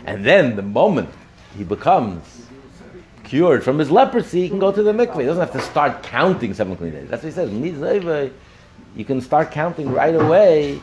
And 0.04 0.24
then 0.24 0.56
the 0.56 0.62
moment 0.62 1.08
he 1.56 1.64
becomes 1.64 2.46
cured 3.24 3.62
from 3.62 3.78
his 3.78 3.90
leprosy, 3.90 4.42
he 4.42 4.48
can 4.48 4.58
go 4.58 4.72
to 4.72 4.82
the 4.82 4.92
mikveh. 4.92 5.20
He 5.20 5.26
doesn't 5.26 5.40
have 5.40 5.52
to 5.52 5.60
start 5.60 6.02
counting 6.02 6.52
seven 6.52 6.76
clean 6.76 6.92
days. 6.92 7.08
That's 7.08 7.22
what 7.22 7.28
he 7.28 7.34
says. 7.34 8.30
You 8.96 9.04
can 9.04 9.20
start 9.20 9.52
counting 9.52 9.92
right 9.92 10.14
away, 10.14 10.82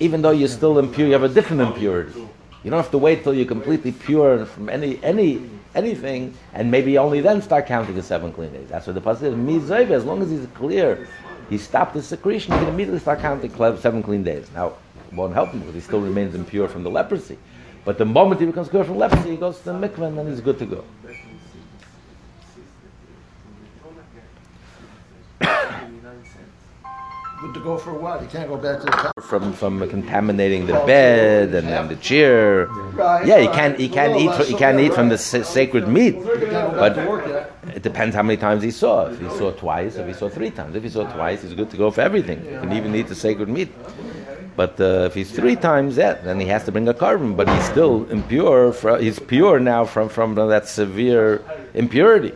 even 0.00 0.22
though 0.22 0.30
you're 0.30 0.48
still 0.48 0.78
impure. 0.78 1.06
You 1.06 1.12
have 1.12 1.24
a 1.24 1.28
different 1.28 1.60
impurity. 1.60 2.26
You 2.64 2.70
don't 2.70 2.80
have 2.82 2.90
to 2.92 2.98
wait 2.98 3.22
till 3.22 3.34
you're 3.34 3.46
completely 3.46 3.92
pure 3.92 4.46
from 4.46 4.68
any 4.68 4.98
any 5.02 5.42
anything, 5.74 6.34
and 6.54 6.70
maybe 6.70 6.98
only 6.98 7.20
then 7.20 7.42
start 7.42 7.66
counting 7.66 7.94
the 7.94 8.02
seven 8.02 8.32
clean 8.32 8.52
days. 8.52 8.68
That's 8.68 8.86
what 8.86 8.94
the 8.94 9.00
pasuk 9.00 9.66
says. 9.66 9.90
As 9.90 10.04
long 10.04 10.22
as 10.22 10.30
he's 10.30 10.46
clear, 10.54 11.06
he 11.48 11.58
stopped 11.58 11.94
the 11.94 12.02
secretion. 12.02 12.52
He 12.52 12.58
can 12.60 12.68
immediately 12.68 13.00
start 13.00 13.20
counting 13.20 13.50
seven 13.78 14.02
clean 14.02 14.22
days. 14.22 14.48
Now, 14.54 14.74
it 15.10 15.14
won't 15.14 15.34
help 15.34 15.50
him 15.50 15.60
because 15.60 15.74
he 15.74 15.80
still 15.80 16.00
remains 16.00 16.34
impure 16.34 16.68
from 16.68 16.82
the 16.82 16.90
leprosy. 16.90 17.38
But 17.84 17.98
the 17.98 18.04
moment 18.04 18.40
he 18.40 18.46
becomes 18.46 18.68
clear 18.68 18.84
from 18.84 18.98
leprosy, 18.98 19.30
he 19.30 19.36
goes 19.36 19.58
to 19.58 19.64
the 19.64 19.72
mikvah 19.72 20.18
and 20.18 20.28
he's 20.28 20.40
good 20.40 20.58
to 20.58 20.66
go. 20.66 20.84
Good 27.40 27.54
to 27.54 27.60
go 27.60 27.78
for 27.78 27.90
a 27.90 27.94
while. 27.94 28.20
You 28.20 28.26
can't 28.28 28.48
go 28.48 28.56
back 28.56 28.80
to 28.80 28.86
the 28.86 28.90
top. 28.90 29.22
from 29.22 29.52
from 29.52 29.78
contaminating 29.88 30.66
the 30.66 30.72
bed 30.92 31.54
and, 31.54 31.68
and 31.68 31.88
the 31.88 31.94
chair. 31.96 32.68
Yeah, 33.24 33.38
he 33.38 33.46
can't 33.48 33.78
he 33.78 33.88
can't 33.88 34.16
eat 34.16 34.32
he 34.46 34.54
can't 34.54 34.80
eat 34.80 34.92
from 34.92 35.08
the 35.08 35.18
sa- 35.18 35.42
sacred 35.44 35.86
meat, 35.86 36.16
You 36.16 36.22
can't 36.24 36.50
go 36.50 36.50
back 36.50 36.74
but 36.82 36.92
to 36.94 37.08
work 37.08 37.26
yet. 37.28 37.52
it 37.76 37.82
depends 37.82 38.16
how 38.16 38.24
many 38.24 38.36
times 38.36 38.64
he 38.64 38.72
saw. 38.72 39.06
If 39.06 39.20
he 39.20 39.28
saw 39.38 39.52
twice, 39.52 39.94
if 39.96 40.06
he 40.08 40.14
saw 40.14 40.28
three 40.28 40.50
times, 40.50 40.74
if 40.74 40.82
he 40.82 40.88
saw 40.90 41.04
twice, 41.12 41.42
he's 41.42 41.54
good 41.54 41.70
to 41.70 41.76
go 41.76 41.92
for 41.92 42.00
everything. 42.00 42.40
He 42.42 42.50
can 42.62 42.72
even 42.72 42.92
eat 42.96 43.06
the 43.06 43.14
sacred 43.14 43.48
meat. 43.48 43.70
But 44.56 44.80
uh, 44.80 45.06
if 45.08 45.14
he's 45.14 45.30
three 45.30 45.54
times 45.54 45.94
that, 45.96 46.24
then 46.24 46.40
he 46.40 46.46
has 46.46 46.64
to 46.64 46.72
bring 46.72 46.88
a 46.88 46.94
korban. 46.94 47.36
But 47.36 47.48
he's 47.48 47.64
still 47.66 48.10
impure. 48.10 48.72
From, 48.72 49.00
he's 49.00 49.20
pure 49.20 49.60
now 49.60 49.84
from 49.84 50.08
from 50.08 50.34
that 50.34 50.66
severe 50.66 51.40
impurity. 51.74 52.34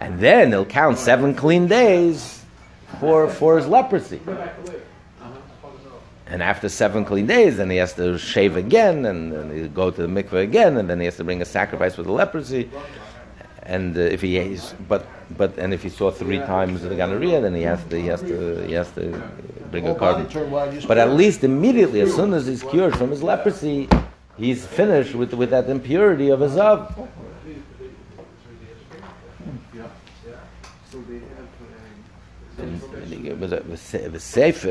And 0.00 0.18
then 0.18 0.48
he'll 0.48 0.64
count 0.64 0.98
seven 0.98 1.34
clean 1.34 1.68
days 1.68 2.42
for 2.98 3.28
for 3.28 3.58
his 3.58 3.66
leprosy. 3.66 4.20
And 6.26 6.42
after 6.42 6.68
seven 6.68 7.04
clean 7.04 7.26
days, 7.26 7.56
then 7.58 7.68
he 7.68 7.76
has 7.76 7.92
to 7.94 8.16
shave 8.16 8.56
again, 8.56 9.04
and 9.04 9.32
then 9.32 9.50
he'll 9.54 9.68
go 9.68 9.90
to 9.90 10.02
the 10.02 10.08
mikveh 10.08 10.42
again, 10.42 10.76
and 10.76 10.88
then 10.88 11.00
he 11.00 11.04
has 11.04 11.16
to 11.16 11.24
bring 11.24 11.42
a 11.42 11.44
sacrifice 11.44 11.96
for 11.96 12.04
the 12.04 12.12
leprosy. 12.12 12.70
And 13.64 13.96
uh, 13.96 14.00
if 14.00 14.22
he 14.22 14.38
is, 14.38 14.74
but 14.88 15.06
but 15.36 15.58
and 15.58 15.74
if 15.74 15.82
he 15.82 15.90
saw 15.90 16.10
three 16.10 16.38
times 16.38 16.82
the 16.82 16.94
gonorrhea, 16.94 17.40
then 17.40 17.54
he 17.54 17.62
has 17.62 17.84
to 17.84 18.00
he 18.00 18.06
has 18.06 18.20
to 18.22 18.64
he 18.66 18.72
has 18.72 18.90
to 18.92 19.22
bring 19.70 19.86
a 19.86 19.94
korban. 19.94 20.30
turn 20.30 20.50
while 20.50 20.72
you 20.72 20.86
But 20.86 20.98
at 20.98 21.10
least 21.10 21.44
immediately, 21.44 22.00
as 22.00 22.14
soon 22.14 22.32
as 22.32 22.46
he's 22.46 22.62
cured 22.62 22.96
from 22.96 23.10
his 23.10 23.22
leprosy, 23.22 23.88
he's 24.38 24.66
finished 24.66 25.14
with 25.14 25.34
with 25.34 25.50
that 25.50 25.68
impurity 25.68 26.30
of 26.30 26.40
his 26.40 26.52
zav. 26.52 27.08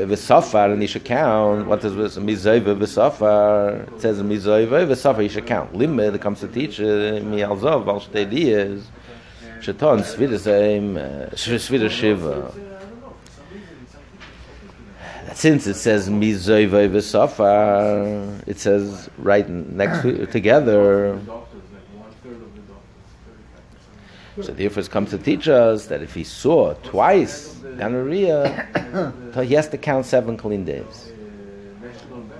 V'safar, 0.06 0.72
and 0.72 0.80
he 0.82 0.88
should 0.88 1.04
count. 1.04 1.66
What 1.66 1.80
does 1.80 1.94
mizoiva 2.18 2.76
v'safar? 2.78 3.86
It 3.94 4.00
says 4.00 4.22
mizoiva 4.22 4.86
v'safar. 4.86 5.22
He 5.22 5.28
should 5.28 5.46
count. 5.46 5.74
Limit 5.74 6.12
that 6.12 6.20
comes 6.20 6.40
to 6.40 6.48
teach 6.48 6.80
uh, 6.80 7.20
mi 7.22 7.40
alzov 7.40 7.86
al 7.88 8.00
shtei 8.00 8.28
dias. 8.28 8.90
Sheton 9.60 10.00
svida 10.00 10.38
seim 10.38 10.96
svida 11.32 11.90
shiva. 11.90 12.52
Since 15.34 15.66
it 15.66 15.74
says 15.74 16.08
mizoiva 16.08 16.88
v'safar, 16.88 18.48
it 18.48 18.58
says 18.58 19.08
right 19.18 19.48
next 19.48 20.02
to 20.02 20.26
together. 20.26 21.18
So 24.36 24.52
therefore, 24.52 24.82
it 24.82 24.90
comes 24.90 25.10
to 25.10 25.18
teach 25.18 25.48
us 25.48 25.86
that 25.86 26.02
if 26.02 26.14
he 26.14 26.24
saw 26.24 26.74
twice 26.74 27.54
gonorrhea, 27.78 29.12
he 29.42 29.54
has 29.54 29.68
to 29.68 29.78
count 29.78 30.06
seven 30.06 30.36
clean 30.36 30.64
days. 30.64 31.12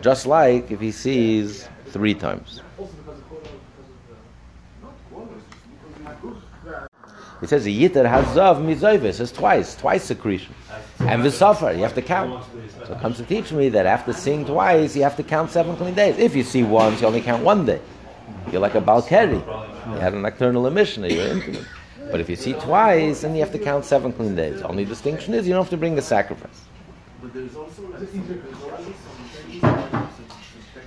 Just 0.00 0.26
like 0.26 0.70
if 0.70 0.81
he 0.81 0.92
sees 0.92 1.68
three 1.87 2.14
times. 2.14 2.62
He 7.40 7.46
says 7.46 7.66
a 7.66 7.70
yitter 7.70 8.07
hazav 8.07 8.62
mizoivis 8.62 9.14
says 9.14 9.33
twice, 9.33 9.74
twice 9.74 10.05
secretion, 10.05 10.55
and 10.98 11.22
v'safar 11.22 11.74
you 11.74 11.83
have 11.83 11.94
to 11.94 12.03
count. 12.03 12.44
So 12.87 12.92
it 12.92 13.00
comes 13.00 13.16
to 13.16 13.24
teach 13.24 13.50
me 13.50 13.70
that 13.70 13.87
after 13.87 14.12
seeing 14.12 14.44
twice, 14.44 14.94
you 14.94 15.03
have 15.03 15.16
to 15.16 15.22
count 15.22 15.50
seven 15.50 15.74
clean 15.76 15.94
days. 15.94 16.18
If 16.18 16.37
you 16.37 16.42
see 16.42 16.62
once, 16.62 17.00
you 17.00 17.07
only 17.07 17.22
count 17.22 17.42
one 17.42 17.64
day. 17.64 17.81
You're 18.53 18.61
like 18.61 18.74
a 18.74 18.81
balkeri. 18.81 19.42
You 19.87 19.98
had 19.98 20.12
a 20.12 20.18
nocturnal 20.18 20.66
emission, 20.66 21.05
you're 21.05 21.29
intimate. 21.29 21.64
But 22.11 22.20
if 22.20 22.29
you 22.29 22.37
see 22.37 22.55
twice, 22.55 23.23
then 23.23 23.35
you 23.35 23.40
have 23.40 23.53
to 23.53 23.59
count 23.59 23.85
seven 23.85 24.12
clean 24.12 24.35
days. 24.35 24.62
Only 24.62 24.85
distinction 24.85 25.35
is 25.35 25.46
you 25.46 25.53
don't 25.55 25.62
have 25.62 25.70
to 25.70 25.77
bring 25.77 25.96
a 25.99 26.03
sacrifice. 26.03 26.61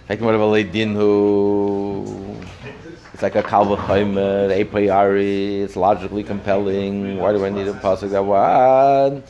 Like 0.10 0.20
what 0.20 0.36
about 0.36 0.52
Leidin 0.52 0.94
who 0.94 2.38
it's 3.14 3.22
like 3.22 3.36
a 3.36 3.44
kalvachaimer, 3.44 4.50
a 4.50 4.64
priori, 4.66 5.62
it's 5.62 5.76
logically 5.76 6.24
compelling. 6.24 7.18
Why 7.18 7.32
do 7.32 7.46
I 7.46 7.50
need 7.50 7.68
a 7.68 7.74
pasuk 7.74 8.10
that 8.10 8.26
one? 8.26 9.22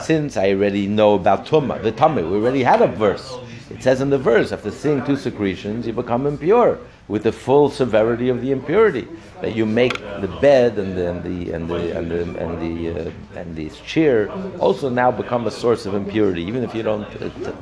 Since 0.00 0.36
I 0.36 0.50
already 0.50 0.86
know 0.86 1.14
about 1.14 1.46
tuma, 1.46 1.82
the 1.82 1.90
tummy, 1.92 2.22
we 2.22 2.36
already 2.36 2.62
had 2.62 2.82
a 2.82 2.86
verse. 2.86 3.36
It 3.68 3.82
says 3.82 4.00
in 4.00 4.10
the 4.10 4.18
verse, 4.18 4.52
after 4.52 4.70
seeing 4.70 5.04
two 5.04 5.16
secretions, 5.16 5.88
you 5.88 5.92
become 5.92 6.24
impure 6.26 6.78
with 7.08 7.22
the 7.22 7.32
full 7.32 7.70
severity 7.70 8.28
of 8.28 8.40
the 8.40 8.50
impurity. 8.50 9.06
That 9.40 9.54
you 9.54 9.66
make 9.66 9.98
the 9.98 10.28
bed 10.40 10.78
and 10.78 10.96
the 10.96 11.08
and 11.10 11.22
the 11.22 11.52
and 11.52 11.70
the 11.70 11.96
and 11.96 12.10
the 12.10 12.20
and 12.42 12.60
the, 12.60 13.08
uh, 13.08 13.38
and 13.38 13.54
the 13.54 13.68
chair 13.84 14.30
also 14.58 14.88
now 14.88 15.10
become 15.10 15.46
a 15.46 15.50
source 15.50 15.84
of 15.84 15.94
impurity, 15.94 16.42
even 16.42 16.64
if 16.64 16.74
you 16.74 16.82
don't 16.82 17.04
uh, 17.04 17.28
t- 17.28 17.52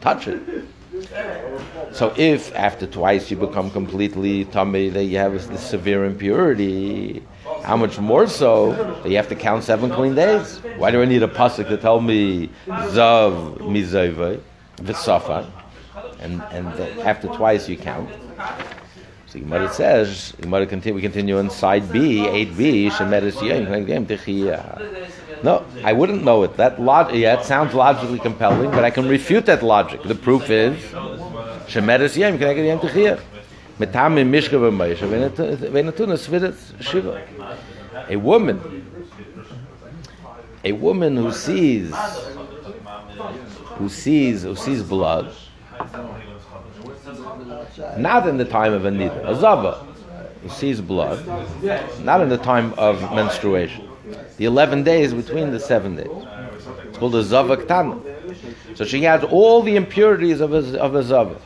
touch 0.00 0.28
it. 0.28 0.40
So 1.92 2.14
if 2.16 2.54
after 2.54 2.86
twice 2.86 3.30
you 3.30 3.36
become 3.36 3.70
completely 3.70 4.44
tummy, 4.46 4.90
that 4.90 5.04
you 5.04 5.18
have 5.18 5.32
this 5.48 5.60
severe 5.60 6.04
impurity, 6.04 7.22
how 7.62 7.76
much 7.76 7.98
more 7.98 8.26
so 8.28 8.72
that 9.02 9.08
you 9.10 9.16
have 9.16 9.28
to 9.28 9.36
count 9.36 9.64
seven 9.64 9.90
clean 9.90 10.14
days? 10.14 10.58
Why 10.76 10.90
do 10.90 11.02
I 11.02 11.04
need 11.04 11.22
a 11.22 11.28
pasuk 11.28 11.68
to 11.68 11.76
tell 11.76 12.00
me 12.00 12.48
zav 12.66 13.58
mizayvay 13.58 14.40
v'safan, 14.76 15.50
and 16.20 16.42
and 16.52 16.68
after 17.00 17.28
twice 17.28 17.68
you 17.68 17.76
count? 17.76 18.08
So 19.34 19.40
Gemara 19.40 19.68
says, 19.72 20.32
Gemara 20.40 20.64
continue, 20.64 20.94
we 20.94 21.02
continue 21.02 21.38
on 21.38 21.50
side 21.50 21.90
B, 21.90 22.18
8B, 22.18 22.92
Shemeres 22.92 23.42
Yom, 23.42 24.06
Techiyah. 24.06 25.42
No, 25.42 25.66
I 25.82 25.92
wouldn't 25.92 26.22
know 26.22 26.44
it. 26.44 26.56
That 26.56 26.80
log- 26.80 27.12
yeah, 27.12 27.40
it 27.40 27.44
sounds 27.44 27.74
logically 27.74 28.20
compelling, 28.20 28.70
but 28.70 28.84
I 28.84 28.90
can 28.90 29.08
refute 29.08 29.46
that 29.46 29.64
logic. 29.64 30.04
The 30.04 30.14
proof 30.14 30.50
is 30.50 30.80
Mishka 30.84 31.00
v'Meisha, 34.60 35.08
v'enatun 35.08 36.12
esvidet 36.12 36.80
Shiva. 36.80 37.26
A 38.08 38.14
woman, 38.14 38.60
a 40.62 40.70
woman 40.70 41.16
who 41.16 41.32
sees, 41.32 41.92
who 43.78 43.88
sees, 43.88 44.44
who 44.44 44.54
sees 44.54 44.84
blood, 44.84 45.34
not 47.98 48.28
in 48.28 48.36
the 48.36 48.44
time 48.44 48.72
of 48.72 48.84
a 48.84 48.90
nida, 48.90 49.28
a 49.28 49.34
zava, 49.34 49.86
who 50.42 50.48
sees 50.48 50.80
blood, 50.80 51.24
not 52.00 52.20
in 52.20 52.28
the 52.28 52.38
time 52.38 52.72
of 52.74 53.00
menstruation. 53.14 53.88
The 54.36 54.44
11 54.44 54.82
days 54.82 55.14
between 55.14 55.50
the 55.50 55.60
seven 55.60 55.96
days. 55.96 56.08
It's 56.88 56.98
called 56.98 57.14
a 57.14 57.22
zava 57.22 57.56
ktana. 57.56 58.76
So 58.76 58.84
she 58.84 59.02
has 59.02 59.24
all 59.24 59.62
the 59.62 59.76
impurities 59.76 60.40
of 60.40 60.52
a, 60.52 60.80
of 60.80 60.94
a 60.94 61.02
zava. 61.02 61.36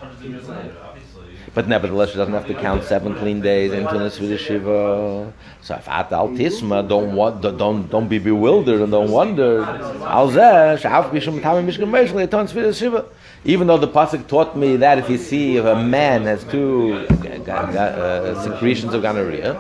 But 1.55 1.67
nevertheless, 1.67 2.11
she 2.11 2.17
doesn't 2.17 2.35
have 2.35 2.47
to 2.47 2.55
count 2.55 2.85
seven 2.85 3.15
clean 3.17 3.41
days 3.41 3.73
into 3.73 3.99
the 3.99 4.11
Swedish 4.11 4.47
Shiva. 4.47 5.33
So 5.61 5.75
if 5.75 5.89
at 5.89 6.11
altisma, 6.11 6.87
don't 6.89 7.59
don't 7.59 7.91
don't 7.91 8.09
be 8.09 8.19
bewildered 8.19 8.81
and 8.81 8.93
don't 8.93 9.11
wonder. 9.11 9.65
Tamim 12.29 12.49
Swedish 12.49 12.79
Shiva. 12.79 13.07
Even 13.45 13.69
though 13.69 13.79
the 13.79 13.89
pasuk 13.89 14.27
taught 14.27 14.57
me 14.57 14.77
that 14.77 14.99
if 14.99 15.09
you 15.09 15.17
see 15.17 15.57
if 15.57 15.65
a 15.65 15.83
man 15.83 16.23
has 16.25 16.43
two 16.45 16.95
uh, 17.49 18.43
secretions 18.43 18.95
of 18.95 19.03
gonorrhea, 19.03 19.55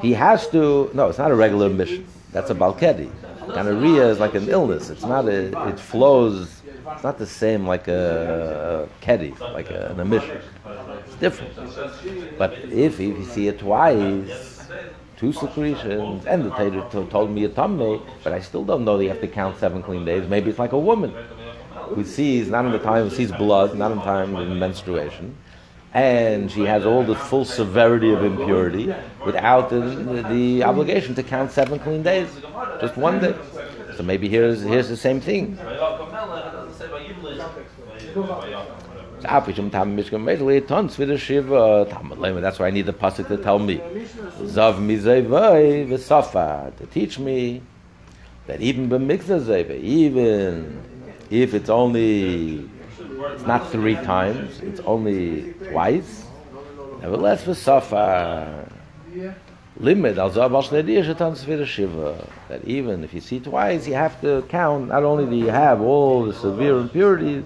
he 0.00 0.12
has 0.12 0.48
to. 0.48 0.90
No, 0.94 1.08
it's 1.08 1.18
not 1.18 1.30
a 1.30 1.34
regular 1.34 1.68
mission. 1.68 2.06
That's 2.32 2.50
a 2.50 2.54
balkedi. 2.54 3.10
Gonorrhea 3.54 4.08
is 4.08 4.20
like 4.20 4.34
an 4.34 4.48
illness. 4.48 4.88
It's 4.88 5.02
not 5.02 5.26
a. 5.28 5.68
It 5.68 5.80
flows. 5.80 6.62
It's 6.92 7.02
not 7.02 7.18
the 7.18 7.26
same 7.26 7.66
like 7.66 7.88
a, 7.88 8.88
a 8.88 9.04
kedi, 9.04 9.38
like 9.52 9.70
a, 9.70 9.88
an 9.88 10.00
emission. 10.00 10.40
It's 11.06 11.16
different. 11.16 11.54
But 12.38 12.52
if, 12.52 12.98
if 12.98 13.00
you 13.00 13.24
see 13.24 13.48
it 13.48 13.58
twice, 13.58 14.68
two 15.16 15.32
secretions, 15.32 16.24
and 16.26 16.44
the 16.44 16.50
Tater 16.50 16.82
told 17.10 17.30
me 17.30 17.44
a 17.44 17.48
tummy, 17.48 18.00
but 18.24 18.32
I 18.32 18.40
still 18.40 18.64
don't 18.64 18.84
know 18.84 18.96
that 18.96 19.04
you 19.04 19.10
have 19.10 19.20
to 19.20 19.28
count 19.28 19.58
seven 19.58 19.82
clean 19.82 20.04
days. 20.04 20.28
Maybe 20.28 20.50
it's 20.50 20.58
like 20.58 20.72
a 20.72 20.78
woman 20.78 21.14
who 21.94 22.04
sees, 22.04 22.48
not 22.48 22.64
in 22.64 22.72
the 22.72 22.78
time, 22.78 23.08
who 23.08 23.14
sees 23.14 23.32
blood, 23.32 23.76
not 23.76 23.92
in 23.92 23.98
time 23.98 24.36
of 24.36 24.48
menstruation, 24.48 25.36
and 25.92 26.50
she 26.50 26.64
has 26.64 26.86
all 26.86 27.02
the 27.02 27.16
full 27.16 27.44
severity 27.44 28.12
of 28.12 28.22
impurity 28.22 28.94
without 29.24 29.70
the, 29.70 29.80
the, 30.28 30.62
obligation 30.62 31.14
to 31.16 31.22
count 31.22 31.50
seven 31.50 31.78
clean 31.78 32.02
days, 32.02 32.28
just 32.80 32.96
one 32.96 33.20
day. 33.20 33.34
So 33.96 34.04
maybe 34.04 34.28
here's 34.28 34.62
here's 34.62 34.88
the 34.88 34.96
same 34.96 35.20
thing. 35.20 35.58
Ah, 39.22 39.40
that's 39.40 39.58
why 42.58 42.66
I 42.66 42.70
need 42.70 42.86
the 42.86 42.92
pasuk 42.92 43.28
to 43.28 43.36
tell 43.36 43.58
me. 43.58 43.76
Zav 43.76 44.78
mizayvay 44.78 45.88
v'safa 45.88 46.74
to 46.76 46.86
teach 46.86 47.18
me 47.18 47.60
that 48.46 48.60
even 48.60 48.88
b'mikzah 48.88 49.78
even 49.80 50.89
if 51.30 51.54
it's 51.54 51.70
only 51.70 52.68
it's 53.32 53.46
not 53.46 53.70
three 53.70 53.94
times, 53.94 54.60
it's 54.60 54.80
only 54.80 55.54
twice. 55.70 56.26
Nevertheless, 57.00 57.44
v'safa 57.44 58.68
limit 59.78 60.18
al 60.18 60.30
zav 60.30 60.52
al 60.52 60.62
shnei 60.62 60.84
dias 60.84 61.06
etans 61.06 61.44
v'ir 61.44 61.64
shiva. 61.64 62.26
That 62.48 62.64
even 62.64 63.04
if 63.04 63.14
you 63.14 63.20
see 63.20 63.40
twice, 63.40 63.86
you 63.86 63.94
have 63.94 64.20
to 64.22 64.42
count. 64.48 64.88
Not 64.88 65.04
only 65.04 65.26
do 65.26 65.36
you 65.36 65.50
have 65.50 65.80
all 65.80 66.24
the 66.24 66.34
severe 66.34 66.78
impurities, 66.78 67.44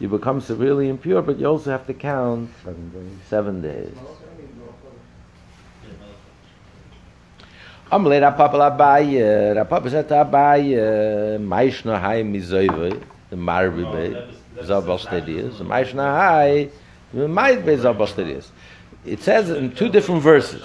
you 0.00 0.08
become 0.08 0.40
severely 0.40 0.88
impure, 0.88 1.22
but 1.22 1.38
you 1.38 1.46
also 1.46 1.70
have 1.70 1.86
to 1.86 1.94
count 1.94 2.50
seven 3.28 3.62
days. 3.62 3.94
Am 7.90 8.04
le 8.04 8.18
rapapa 8.20 8.54
la 8.54 8.70
baie, 8.76 9.54
rapapa 9.54 9.88
zet 9.88 10.10
a 10.10 10.24
baie, 10.24 11.38
meishna 11.38 12.00
hai 12.00 12.22
mizoive, 12.22 13.02
the 13.32 13.36
marbi 13.38 13.82
be, 13.84 14.14
zav 14.62 14.86
al 14.86 14.98
shnei 14.98 15.24
dias, 15.24 15.54
meishna 15.60 16.04
hai, 16.04 16.68
might 17.14 17.64
be 17.64 17.76
shnei. 17.76 18.50
It 19.06 19.20
says 19.22 19.48
in 19.48 19.74
two 19.74 19.88
different 19.88 20.20
verses. 20.20 20.62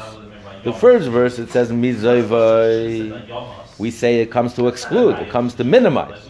The 0.65 0.73
first 0.73 1.07
verse 1.07 1.39
it 1.39 1.49
says 1.49 1.71
mizoive. 1.71 2.35
We 3.77 3.89
say 3.89 4.19
it 4.19 4.31
comes 4.31 4.53
to 4.55 4.67
exclude, 4.67 5.15
it 5.19 5.29
comes 5.29 5.53
to 5.55 5.63
minimize. 5.63 6.29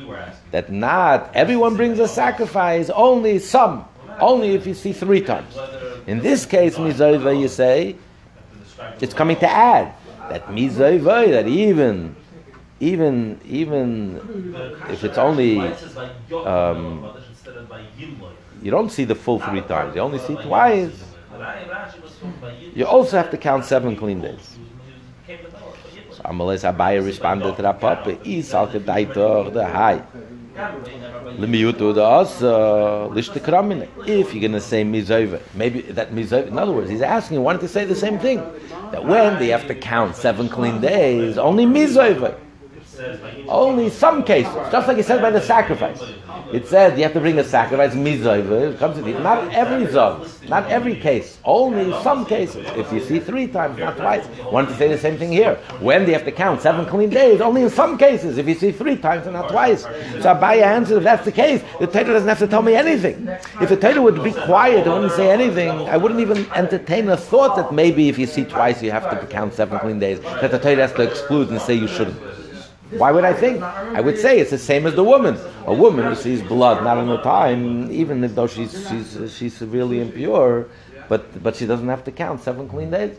That 0.51 0.71
not 0.71 1.31
everyone 1.33 1.75
brings 1.75 1.97
a 1.97 2.07
sacrifice, 2.07 2.91
only 2.91 3.39
some, 3.39 3.83
only 4.19 4.53
if 4.53 4.67
you 4.67 4.75
see 4.75 4.93
three 4.93 5.21
times. 5.21 5.57
In 6.05 6.19
this 6.19 6.45
case, 6.45 6.77
mizoive, 6.77 7.41
you 7.41 7.47
say 7.47 7.95
it's 9.01 9.15
coming 9.15 9.37
to 9.37 9.49
add 9.49 9.91
that 10.29 10.45
mizoive, 10.49 11.31
that 11.31 11.47
even, 11.47 12.15
even, 12.79 13.39
even 13.45 14.21
if 14.89 15.03
it's 15.03 15.17
only, 15.17 15.59
um, 16.45 17.11
you 18.61 18.71
don't 18.71 18.91
see 18.91 19.03
the 19.03 19.15
full 19.15 19.39
three 19.39 19.61
times, 19.61 19.95
you 19.95 20.01
only 20.01 20.19
see 20.19 20.35
twice. 20.35 21.03
You 22.73 22.85
also 22.85 23.17
have 23.17 23.31
to 23.31 23.37
count 23.37 23.65
seven 23.65 23.95
clean 23.95 24.21
days. 24.21 24.57
So 26.11 26.21
Amalek 26.25 26.61
Abaye 26.61 27.03
responded 27.03 27.55
to 27.55 27.61
that 27.61 27.79
papa, 27.79 28.17
is 28.27 28.53
al 28.53 28.67
kedaitor 28.67 29.53
the 29.53 29.65
high. 29.65 30.01
The 31.37 31.45
the. 31.93 33.87
If 34.07 34.33
you're 34.33 34.41
gonna 34.41 34.59
say 34.59 34.83
mizova, 34.83 35.39
maybe 35.53 35.81
that 35.81 36.11
mizova. 36.11 36.47
In 36.47 36.57
other 36.57 36.71
words, 36.71 36.89
he's 36.89 37.03
asking, 37.03 37.43
wanted 37.43 37.61
to 37.61 37.67
say 37.67 37.85
the 37.85 37.95
same 37.95 38.17
thing. 38.17 38.41
That 38.91 39.05
when 39.05 39.37
they 39.37 39.49
have 39.49 39.67
to 39.67 39.75
count 39.75 40.15
seven 40.15 40.49
clean 40.49 40.81
days, 40.81 41.37
only 41.37 41.65
mizova. 41.65 42.35
Only 43.47 43.89
some 43.89 44.23
cases, 44.23 44.53
just 44.71 44.87
like 44.87 44.97
he 44.97 45.03
said 45.03 45.21
by 45.21 45.31
the 45.31 45.41
sacrifice. 45.41 46.01
It 46.51 46.67
said 46.67 46.97
you 46.97 47.03
have 47.03 47.13
to 47.13 47.19
bring 47.19 47.39
a 47.39 47.43
sacrifice, 47.43 47.93
mizoiva, 47.93 48.73
it 48.73 48.79
comes 48.79 48.97
to 48.97 49.19
not 49.21 49.53
every 49.53 49.85
zov, 49.87 50.47
not 50.47 50.69
every 50.69 50.95
case, 50.95 51.37
only 51.43 51.91
some 52.03 52.25
cases. 52.25 52.65
If 52.75 52.91
you 52.91 53.01
see 53.01 53.19
three 53.19 53.47
times, 53.47 53.77
not 53.77 53.97
twice. 53.97 54.25
Want 54.51 54.69
to 54.69 54.75
say 54.75 54.87
the 54.87 54.97
same 54.97 55.17
thing 55.17 55.31
here. 55.31 55.55
When 55.79 56.01
do 56.01 56.07
you 56.07 56.13
have 56.13 56.25
to 56.25 56.31
count 56.31 56.61
seven 56.61 56.85
clean 56.85 57.09
days, 57.09 57.41
only 57.41 57.63
in 57.63 57.69
some 57.69 57.97
cases. 57.97 58.37
If 58.37 58.47
you 58.47 58.55
see 58.55 58.71
three 58.71 58.95
times 58.95 59.25
and 59.25 59.33
not 59.33 59.49
twice. 59.49 59.81
So 59.83 60.33
Abaya 60.33 60.63
answered, 60.63 60.97
if 60.97 61.03
that's 61.03 61.25
the 61.25 61.31
case, 61.31 61.61
the 61.79 61.87
Torah 61.87 62.05
doesn't 62.05 62.29
have 62.29 62.39
to 62.39 62.47
tell 62.47 62.61
me 62.61 62.75
anything. 62.75 63.27
If 63.61 63.69
the 63.69 63.77
Torah 63.77 64.01
would 64.01 64.23
be 64.23 64.31
quiet, 64.31 64.87
it 64.87 64.89
wouldn't 64.89 65.11
say 65.13 65.29
anything, 65.29 65.69
I 65.69 65.97
wouldn't 65.97 66.21
even 66.21 66.49
entertain 66.53 67.09
a 67.09 67.17
thought 67.17 67.55
that 67.57 67.73
maybe 67.73 68.07
if 68.09 68.17
you 68.17 68.25
see 68.25 68.45
twice, 68.45 68.81
you 68.81 68.91
have 68.91 69.09
to 69.09 69.27
count 69.27 69.53
seven 69.53 69.79
clean 69.79 69.99
days, 69.99 70.21
that 70.21 70.51
the 70.51 70.59
Torah 70.59 70.87
has 70.87 70.93
to 70.93 71.01
exclude 71.01 71.49
and 71.49 71.59
say 71.61 71.73
you 71.73 71.87
shouldn't. 71.87 72.36
Why 72.91 73.11
would 73.11 73.25
I 73.25 73.33
think? 73.33 73.61
I 73.61 73.99
would 73.99 74.17
say 74.17 74.39
it's 74.39 74.51
the 74.51 74.57
same 74.57 74.85
as 74.85 74.95
the 74.95 75.03
woman. 75.03 75.37
A 75.65 75.73
woman 75.73 76.05
who 76.05 76.15
sees 76.15 76.41
blood 76.41 76.83
not 76.83 76.97
in 76.97 77.07
her 77.07 77.21
time, 77.21 77.91
even 77.91 78.21
though 78.33 78.47
she's 78.47 78.87
she's 78.87 79.35
she's 79.35 79.53
severely 79.53 79.99
impure, 79.99 80.67
but 81.09 81.43
but 81.43 81.55
she 81.55 81.65
doesn't 81.65 81.87
have 81.89 82.03
to 82.05 82.11
count 82.11 82.41
seven 82.41 82.69
clean 82.69 82.91
days. 82.91 83.17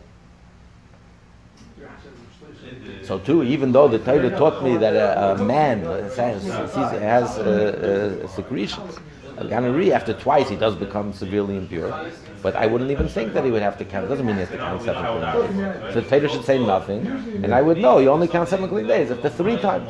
So 3.02 3.18
too, 3.18 3.42
even 3.42 3.72
though 3.72 3.88
the 3.88 3.98
Torah 3.98 4.30
taught 4.30 4.62
me 4.62 4.76
that 4.76 4.94
a, 4.94 5.32
a 5.32 5.44
man 5.44 5.80
has, 5.80 6.42
sees, 6.42 7.00
has 7.00 7.38
uh, 7.38 8.22
uh, 8.22 8.28
secretions, 8.28 8.98
gonorrhea 9.44 9.94
after 9.94 10.14
twice 10.14 10.48
he 10.48 10.56
does 10.56 10.74
become 10.74 11.12
severely 11.12 11.56
impure. 11.56 12.10
But 12.42 12.54
I 12.54 12.66
wouldn't 12.66 12.90
even 12.90 13.08
think 13.08 13.32
that 13.34 13.44
he 13.44 13.50
would 13.50 13.62
have 13.62 13.76
to 13.78 13.84
count. 13.84 14.04
It 14.06 14.08
doesn't 14.08 14.24
mean 14.24 14.36
he 14.36 14.40
has 14.40 14.50
to 14.50 14.58
count 14.58 14.82
seven 14.82 15.04
clean 15.04 15.56
days. 15.58 15.94
So 15.94 16.00
the 16.00 16.08
Torah 16.08 16.28
should 16.28 16.44
say 16.44 16.64
nothing, 16.64 17.06
and 17.42 17.52
I 17.52 17.62
would 17.62 17.78
know 17.78 17.98
you 17.98 18.10
only 18.10 18.28
count 18.28 18.48
seven 18.48 18.68
clean 18.68 18.86
days 18.86 19.10
after 19.10 19.28
three 19.28 19.56
times. 19.56 19.88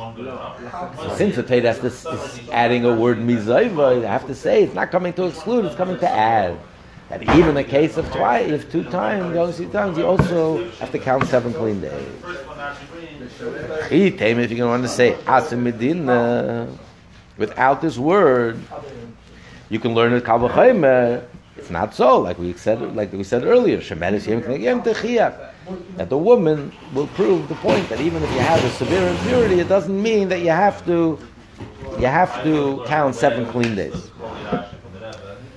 So 0.97 1.15
since 1.15 1.35
the 1.35 1.43
Torah 1.43 1.73
has 1.73 1.83
is 1.83 2.49
adding 2.51 2.85
a 2.85 2.93
word 2.95 3.19
mizayva, 3.19 4.03
I 4.03 4.11
have 4.11 4.25
to 4.27 4.35
say 4.35 4.63
it's 4.63 4.73
not 4.73 4.89
coming 4.91 5.13
to 5.13 5.25
exclude; 5.25 5.65
it's 5.65 5.75
coming 5.75 5.99
to 5.99 6.09
add. 6.09 6.59
That 7.09 7.23
even 7.35 7.55
the 7.55 7.63
case 7.63 7.97
of 7.97 8.11
twice, 8.11 8.51
if 8.51 8.71
two 8.71 8.83
times, 8.83 9.33
you 9.33 9.39
only 9.39 9.53
see 9.53 9.65
times, 9.65 9.97
you 9.97 10.05
also 10.05 10.69
have 10.73 10.91
to 10.91 10.99
count 10.99 11.25
seven 11.25 11.53
clean 11.53 11.81
days. 11.81 12.07
If 13.89 14.19
you're 14.21 14.35
going 14.35 14.57
to 14.57 14.65
want 14.67 14.83
to 14.83 14.89
say 14.89 15.13
asimidina 15.25 16.77
without 17.37 17.81
this 17.81 17.97
word, 17.97 18.59
you 19.69 19.79
can 19.79 19.93
learn 19.93 20.13
it 20.13 20.23
kalvachaymer. 20.23 21.23
It's 21.57 21.69
not 21.69 21.93
so, 21.93 22.19
like 22.19 22.39
we 22.39 22.53
said, 22.53 22.95
like 22.95 23.11
we 23.11 23.23
said 23.23 23.43
earlier. 23.43 23.81
That 25.97 26.09
the 26.09 26.17
woman 26.17 26.71
will 26.93 27.07
prove 27.07 27.47
the 27.49 27.55
point 27.55 27.87
that 27.89 27.99
even 28.01 28.23
if 28.23 28.31
you 28.31 28.39
have 28.39 28.63
a 28.63 28.69
severe 28.71 29.07
impurity, 29.07 29.59
it 29.59 29.67
doesn't 29.67 30.01
mean 30.01 30.29
that 30.29 30.39
you 30.39 30.49
have 30.49 30.83
to, 30.85 31.19
you 31.99 32.07
have 32.07 32.43
to 32.43 32.81
count 32.87 33.13
seven 33.13 33.45
clean 33.45 33.75
days. 33.75 34.09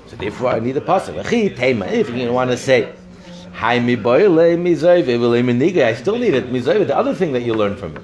So 0.07 0.17
therefore, 0.17 0.51
I 0.51 0.59
need 0.59 0.77
a 0.77 0.81
pasuk. 0.81 1.25
If 1.93 2.11
you 2.11 2.33
want 2.33 2.51
to 2.51 2.57
say, 2.57 2.93
"Hi 3.55 3.75
I 3.77 3.95
still 5.95 6.19
need 6.19 6.35
it. 6.35 6.53
The 6.53 6.97
other 6.97 7.15
thing 7.15 7.33
that 7.33 7.43
you 7.43 7.55
learn 7.55 7.77
from 7.77 7.97
it, 7.97 8.03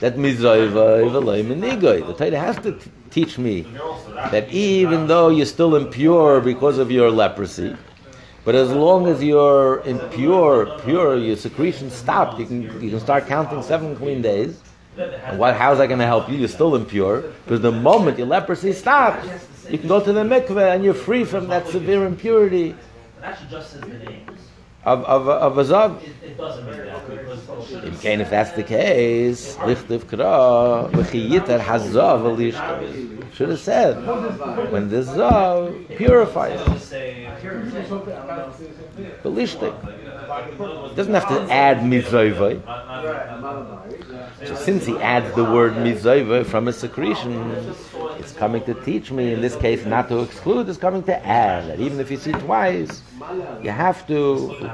that 0.00 0.16
mizoyve 0.16 0.72
v'le 0.72 1.44
minigoy. 1.44 2.06
The 2.06 2.14
Torah 2.14 2.38
has 2.38 2.56
to 2.58 2.72
t- 2.72 2.90
teach 3.10 3.38
me 3.38 3.66
that 4.30 4.48
even 4.50 5.06
though 5.06 5.28
you're 5.28 5.46
still 5.46 5.74
impure 5.76 6.40
because 6.40 6.78
of 6.78 6.90
your 6.90 7.10
leprosy, 7.10 7.76
but 8.44 8.54
as 8.54 8.70
long 8.70 9.06
as 9.08 9.22
you're 9.22 9.80
impure, 9.80 10.78
pure, 10.84 11.16
your 11.18 11.36
secretion 11.36 11.90
stopped, 11.90 12.38
you 12.38 12.46
can 12.46 12.62
you 12.82 12.90
can 12.90 13.00
start 13.00 13.26
counting 13.26 13.62
seven 13.62 13.96
clean 13.96 14.22
days. 14.22 14.60
And 14.96 15.38
what? 15.38 15.54
How's 15.54 15.78
that 15.78 15.86
going 15.86 16.00
to 16.00 16.06
help 16.06 16.28
you? 16.28 16.36
You're 16.38 16.48
still 16.48 16.74
impure 16.74 17.22
because 17.44 17.60
the 17.60 17.70
moment 17.70 18.18
your 18.18 18.26
leprosy 18.26 18.72
stops, 18.72 19.28
you 19.70 19.78
can 19.78 19.88
go 19.88 20.02
to 20.02 20.12
the 20.12 20.22
mikveh 20.22 20.74
and 20.74 20.84
you're 20.84 20.94
free 20.94 21.24
from 21.24 21.48
that 21.48 21.68
severe 21.68 22.06
impurity 22.06 22.74
of 24.84 25.04
of 25.04 25.28
of 25.28 25.58
a 25.58 25.64
zav 25.64 26.00
in 27.84 27.94
kein 27.98 28.20
if 28.20 28.30
that's 28.30 28.52
the 28.52 28.62
case 28.62 29.58
licht 29.66 29.90
of 29.90 30.06
kra 30.06 30.88
we 31.12 31.28
git 31.28 31.48
al 31.48 31.60
hazav 31.60 32.24
al 32.30 32.40
ish 32.40 32.60
should 33.34 33.48
have 33.50 33.60
said 33.60 33.96
when 34.70 34.88
the 34.88 35.02
zav 35.02 35.96
purifies. 35.96 36.94
The 39.22 39.30
listik 39.30 39.74
Doesn't 40.94 41.14
have 41.14 41.28
to 41.28 41.40
add 41.50 41.78
mizoivai. 41.78 42.60
So 44.46 44.54
since 44.54 44.84
he 44.84 44.96
adds 44.98 45.34
the 45.34 45.44
word 45.44 45.74
mizoivai 45.74 46.44
from 46.44 46.68
a 46.68 46.72
secretion, 46.72 47.32
it's 48.18 48.32
coming 48.32 48.62
to 48.64 48.74
teach 48.74 49.10
me, 49.10 49.32
in 49.32 49.40
this 49.40 49.56
case, 49.56 49.86
not 49.86 50.08
to 50.10 50.20
exclude, 50.20 50.68
it's 50.68 50.78
coming 50.78 51.02
to 51.04 51.26
add. 51.26 51.70
That 51.70 51.80
even 51.80 51.98
if 51.98 52.10
you 52.10 52.18
see 52.18 52.32
twice, 52.32 53.02
you 53.62 53.70
have 53.70 54.06
to 54.08 54.70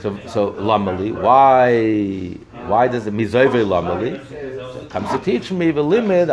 so, 0.00 0.18
so 0.26 0.52
lamali, 0.52 1.12
why, 1.12 2.32
why 2.66 2.88
does 2.88 3.04
the 3.04 3.10
mizoive 3.10 3.64
lamali? 3.64 4.18
So 4.28 4.86
comes 4.86 5.10
to 5.10 5.18
teach 5.18 5.52
me 5.52 5.70
the 5.70 5.82
limit. 5.82 6.28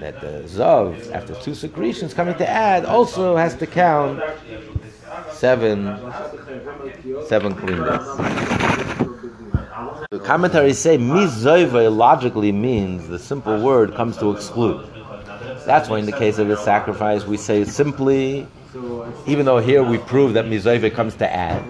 That 0.00 0.20
the 0.20 0.42
zav, 0.46 1.12
after 1.12 1.34
two 1.34 1.54
secretions, 1.54 2.14
coming 2.14 2.34
to 2.36 2.48
add, 2.48 2.84
also 2.84 3.36
has 3.36 3.54
to 3.56 3.66
count 3.66 4.20
seven, 5.30 5.96
seven 7.26 7.54
clean. 7.54 7.78
The 10.10 10.20
commentaries 10.22 10.78
say 10.78 10.98
mizoive 10.98 11.96
logically 11.96 12.52
means 12.52 13.08
the 13.08 13.18
simple 13.18 13.60
word 13.62 13.94
comes 13.94 14.16
to 14.18 14.32
exclude. 14.32 14.86
That's 15.64 15.88
why 15.88 15.98
in 15.98 16.06
the 16.06 16.12
case 16.12 16.38
of 16.38 16.50
a 16.50 16.56
sacrifice 16.56 17.24
we 17.24 17.36
say 17.36 17.64
simply, 17.64 18.46
even 19.26 19.46
though 19.46 19.58
here 19.58 19.82
we 19.82 19.98
prove 19.98 20.34
that 20.34 20.46
mizayve 20.46 20.92
comes 20.94 21.14
to 21.16 21.32
add. 21.32 21.62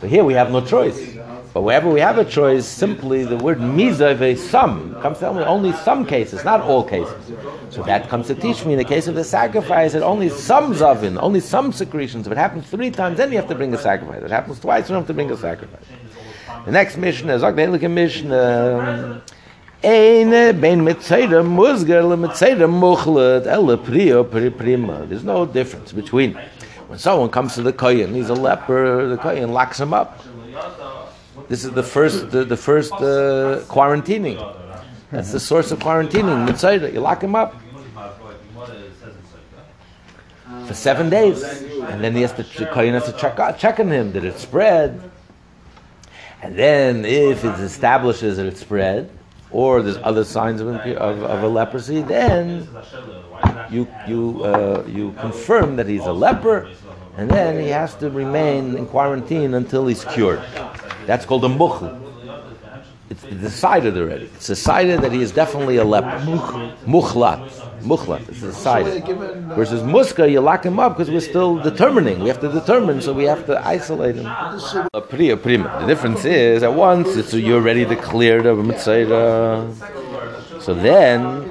So 0.00 0.06
here 0.06 0.24
we 0.24 0.34
have 0.34 0.50
no 0.50 0.60
choice. 0.64 1.15
But 1.56 1.62
wherever 1.62 1.88
we 1.88 2.00
have 2.00 2.18
a 2.18 2.24
choice, 2.26 2.66
simply 2.66 3.24
the 3.24 3.38
word 3.38 3.60
mizayve, 3.60 4.36
some, 4.36 4.94
comes 5.00 5.20
to 5.20 5.28
only, 5.28 5.44
only 5.44 5.72
some 5.72 6.04
cases, 6.04 6.44
not 6.44 6.60
all 6.60 6.84
cases. 6.84 7.32
So 7.70 7.82
that 7.84 8.10
comes 8.10 8.26
to 8.26 8.34
teach 8.34 8.66
me 8.66 8.74
in 8.74 8.78
the 8.78 8.84
case 8.84 9.06
of 9.06 9.14
the 9.14 9.24
sacrifice 9.24 9.94
that 9.94 10.02
only 10.02 10.28
some 10.28 10.74
zavin, 10.74 11.16
only 11.18 11.40
some 11.40 11.72
secretions. 11.72 12.26
If 12.26 12.32
it 12.32 12.36
happens 12.36 12.68
three 12.68 12.90
times, 12.90 13.16
then 13.16 13.30
you 13.30 13.38
have 13.38 13.48
to 13.48 13.54
bring 13.54 13.72
a 13.72 13.78
sacrifice. 13.78 14.18
If 14.18 14.24
it 14.24 14.30
happens 14.32 14.60
twice, 14.60 14.82
you 14.82 14.88
don't 14.88 14.98
have 14.98 15.06
to 15.06 15.14
bring 15.14 15.30
a 15.30 15.36
sacrifice. 15.38 15.86
The 16.66 16.72
next 16.72 16.98
mission 16.98 17.30
is 17.30 17.40
Ogdelik 17.40 17.90
mission. 17.90 18.32
Um, 18.32 19.22
Eine 19.82 20.52
ben 20.52 20.84
mitzayda 20.84 21.42
musgar 21.42 22.06
le 22.06 22.18
mitzayda 22.18 22.68
muchlet 22.68 23.46
ele. 23.46 25.06
There's 25.08 25.24
no 25.24 25.46
difference 25.46 25.92
between 25.92 26.38
When 26.88 27.00
someone 27.00 27.30
comes 27.30 27.54
to 27.54 27.62
the 27.62 27.72
kohen, 27.72 28.14
he's 28.14 28.28
a 28.28 28.34
leper. 28.34 29.08
The 29.08 29.16
kohen 29.16 29.52
locks 29.52 29.80
him 29.80 29.92
up. 29.92 30.20
This 31.48 31.64
is 31.64 31.70
the 31.70 31.82
first, 31.82 32.30
the, 32.30 32.44
the 32.44 32.56
first 32.56 32.92
uh, 32.92 33.62
quarantining. 33.68 34.36
That's 35.12 35.30
the 35.30 35.40
source 35.40 35.70
of 35.70 35.78
quarantining. 35.78 36.44
Mitzvah, 36.44 36.90
you 36.92 37.00
lock 37.00 37.22
him 37.22 37.36
up 37.36 37.54
for 40.66 40.74
seven 40.74 41.08
days, 41.08 41.42
and 41.42 42.02
then 42.02 42.14
he 42.14 42.22
has 42.22 42.32
to 42.32 42.44
kohen 42.72 42.94
has 42.94 43.04
to 43.04 43.12
check 43.12 43.36
check 43.58 43.78
on 43.78 43.90
him. 43.90 44.10
Did 44.10 44.24
it 44.24 44.38
spread? 44.38 45.10
And 46.42 46.56
then, 46.56 47.04
if 47.04 47.44
it 47.44 47.58
establishes 47.60 48.36
that 48.36 48.46
it 48.46 48.58
spread, 48.58 49.10
or 49.50 49.82
there's 49.82 49.96
other 49.98 50.24
signs 50.24 50.60
of, 50.60 50.68
of, 50.68 51.22
of 51.22 51.42
a 51.42 51.48
leprosy, 51.48 52.02
then 52.02 52.68
you 53.70 53.86
you 54.08 54.42
uh, 54.44 54.84
you 54.86 55.12
confirm 55.20 55.76
that 55.76 55.86
he's 55.86 56.04
a 56.04 56.12
leper, 56.12 56.68
and 57.16 57.30
then 57.30 57.62
he 57.62 57.68
has 57.68 57.94
to 57.96 58.10
remain 58.10 58.76
in 58.76 58.86
quarantine 58.86 59.54
until 59.54 59.86
he's 59.86 60.04
cured. 60.06 60.42
That's 61.06 61.24
called 61.24 61.44
a 61.44 61.48
muchel. 61.48 62.06
It's 63.08 63.22
decided 63.22 63.96
already. 63.96 64.24
It's 64.24 64.48
decided 64.48 65.00
that 65.02 65.12
he 65.12 65.22
is 65.22 65.30
definitely 65.30 65.76
a 65.76 65.84
leper. 65.84 66.18
Muchlat. 66.84 67.48
Muchlat. 67.82 68.28
It's 68.28 68.40
decided. 68.40 69.04
Versus 69.54 69.82
musgar, 69.82 70.28
you 70.30 70.40
lock 70.40 70.66
him 70.66 70.80
up 70.80 70.96
because 70.96 71.08
we're 71.08 71.20
still 71.20 71.56
determining. 71.62 72.18
We 72.18 72.28
have 72.28 72.40
to 72.40 72.50
determine, 72.50 73.00
so 73.00 73.12
we 73.12 73.24
have 73.24 73.46
to 73.46 73.64
isolate 73.64 74.16
him. 74.16 74.26
A 74.26 74.88
uh, 74.92 75.00
priya 75.00 75.36
prima. 75.36 75.78
The 75.80 75.86
difference 75.86 76.24
is 76.24 76.64
at 76.64 76.74
once 76.74 77.14
it's 77.16 77.32
you're 77.32 77.60
ready 77.60 77.84
to 77.84 77.94
clear 77.94 78.42
the 78.42 78.54
mitzvah. 78.56 79.72
So 80.60 80.74
then 80.74 81.48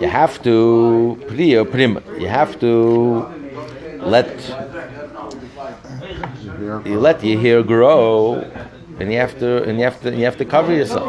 you 0.00 0.06
have 0.06 0.40
to 0.44 1.18
priya 1.26 1.64
prima. 1.64 2.00
You 2.16 2.28
have 2.28 2.60
to 2.60 3.26
let 3.98 4.30
you 6.84 6.98
let 6.98 7.22
your 7.24 7.40
hair 7.40 7.62
grow, 7.62 8.44
and 8.98 9.12
you 9.12 9.18
have 9.18 9.38
to 9.38 9.62
and 9.64 9.78
you 9.78 9.84
have 9.84 10.00
to 10.02 10.14
you 10.14 10.24
have 10.24 10.36
to 10.36 10.44
cover 10.44 10.74
yourself, 10.74 11.08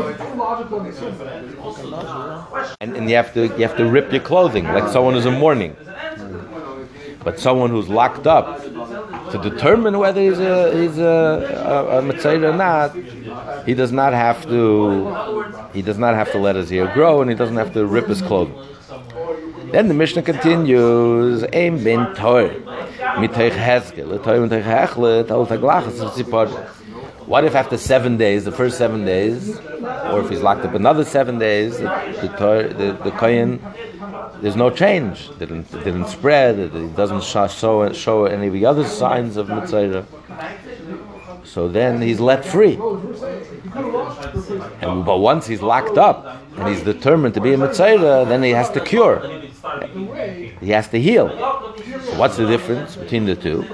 and, 2.82 2.95
and 2.95 3.10
you 3.10 3.15
have 3.15 3.34
to 3.34 3.48
you 3.58 3.63
have 3.67 3.78
to 3.78 3.86
rip 3.86 4.12
your 4.12 4.22
clothing 4.22 4.65
like 4.65 4.88
someone 4.89 5.13
who's 5.13 5.26
in 5.26 5.38
mourning. 5.39 5.76
But 7.22 7.38
someone 7.38 7.69
who's 7.69 7.89
locked 7.89 8.28
up 8.28 8.63
to 9.32 9.38
determine 9.50 10.00
whether 10.00 10.22
he's 10.22 10.39
a 10.39 10.56
he's 10.80 10.98
a, 10.98 11.93
a, 11.93 12.00
a 12.00 12.02
or 12.45 12.54
not, 12.54 12.95
he 13.65 13.74
does 13.74 13.91
not 13.91 14.13
have 14.13 14.45
to 14.45 15.69
he 15.74 15.82
does 15.82 15.98
not 15.98 16.15
have 16.15 16.32
to 16.32 16.38
let 16.38 16.56
his 16.56 16.69
hair 16.69 16.88
grow, 16.93 17.22
and 17.22 17.30
he 17.30 17.36
doesn't 17.36 17.58
have 17.58 17.74
to 17.74 17.86
rip 17.86 18.08
his 18.08 18.22
clothing. 18.22 18.56
Then 19.72 19.88
the 19.88 19.93
Mishnah 19.93 20.24
continues, 20.24 21.43
ben 21.43 22.15
tor, 23.15 23.28
mitoich 23.28 23.52
hezkel, 23.52 24.24
tor 24.24 24.36
mitoich 24.36 24.63
hechlet, 24.63 25.30
al 25.32 25.45
taglachas 25.45 26.00
tzipor. 26.12 26.50
What 27.26 27.43
if 27.45 27.54
after 27.54 27.78
seven 27.78 28.17
days, 28.17 28.45
the 28.45 28.52
first 28.52 28.78
seven 28.78 29.06
days, 29.06 29.58
or 29.60 30.22
if 30.22 30.30
he's 30.30 30.41
locked 30.41 30.65
up 30.65 30.74
another 30.74 31.06
seven 31.06 31.38
days, 31.38 31.78
the 31.78 31.88
the, 32.74 32.98
the, 33.04 33.12
the 33.12 33.60
there's 34.41 34.56
no 34.56 34.69
change, 34.69 35.30
didn't 35.38 35.69
didn't 35.72 36.08
spread, 36.08 36.58
it 36.58 36.74
it 36.74 36.95
doesn't 36.95 37.24
show, 37.24 37.48
show 37.48 37.91
show 37.93 38.26
any 38.26 38.48
of 38.48 38.54
the 38.54 38.65
other 38.65 38.86
signs 38.86 39.38
of 39.38 39.50
mitzvah. 39.50 40.06
So 41.43 41.67
then 41.67 42.02
he's 42.02 42.19
let 42.19 42.45
free. 42.45 42.80
And, 44.82 45.06
but 45.06 45.17
once 45.17 45.48
he's 45.48 45.62
locked 45.62 45.98
up 45.98 46.38
and 46.58 46.67
he's 46.67 46.84
determined 46.84 47.34
to 47.36 47.41
be 47.41 47.54
a 47.54 47.58
metzora, 47.58 48.28
then 48.28 48.43
he 48.43 48.52
has 48.52 48.69
to 48.72 48.80
cure. 48.80 49.19
He 50.62 50.72
has 50.72 50.88
to 50.89 51.00
heal. 51.00 51.30
So 51.30 52.17
what's 52.17 52.38
the 52.38 52.45
difference 52.45 52.95
between 52.95 53.26
the 53.26 53.36
two? 53.36 53.65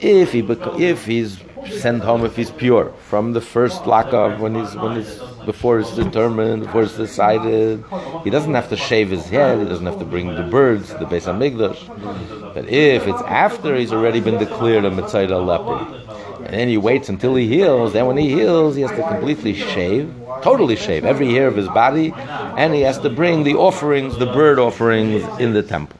If 0.00 0.32
he 0.32 0.40
if 0.78 1.04
he's 1.04 1.40
sent 1.68 2.02
home, 2.02 2.24
if 2.24 2.36
he's 2.36 2.50
pure 2.50 2.92
from 3.08 3.32
the 3.32 3.40
first 3.40 3.86
lockup 3.86 4.38
when 4.38 4.54
he's 4.54 4.74
when 4.76 4.96
he's 4.96 5.18
before 5.44 5.80
it's 5.80 5.94
determined, 5.96 6.64
before 6.64 6.82
it's 6.82 6.96
decided, 6.96 7.82
he 8.24 8.30
doesn't 8.30 8.54
have 8.54 8.68
to 8.68 8.76
shave 8.76 9.10
his 9.10 9.26
head. 9.28 9.58
He 9.58 9.64
doesn't 9.64 9.86
have 9.86 9.98
to 9.98 10.04
bring 10.04 10.34
the 10.34 10.42
birds 10.42 10.90
the 10.90 11.06
Beis 11.06 11.24
Hamikdash. 11.24 12.54
But 12.54 12.68
if 12.68 13.06
it's 13.06 13.22
after 13.22 13.74
he's 13.76 13.92
already 13.92 14.20
been 14.20 14.38
declared 14.38 14.84
a 14.84 14.90
metzora 14.90 15.44
leper, 15.44 16.00
and 16.44 16.54
then 16.54 16.68
he 16.68 16.76
waits 16.76 17.08
until 17.08 17.34
he 17.36 17.46
heals. 17.46 17.92
Then 17.92 18.06
when 18.06 18.16
he 18.16 18.28
heals, 18.28 18.74
he 18.74 18.82
has 18.82 18.90
to 18.90 19.06
completely 19.06 19.54
shave, 19.54 20.12
totally 20.42 20.76
shave 20.76 21.04
every 21.04 21.30
hair 21.32 21.46
of 21.46 21.56
his 21.56 21.68
body, 21.68 22.12
and 22.16 22.74
he 22.74 22.80
has 22.80 22.98
to 22.98 23.10
bring 23.10 23.44
the 23.44 23.54
offerings, 23.54 24.18
the 24.18 24.26
bird 24.26 24.58
offerings, 24.58 25.22
in 25.38 25.52
the 25.52 25.62
temple. 25.62 25.99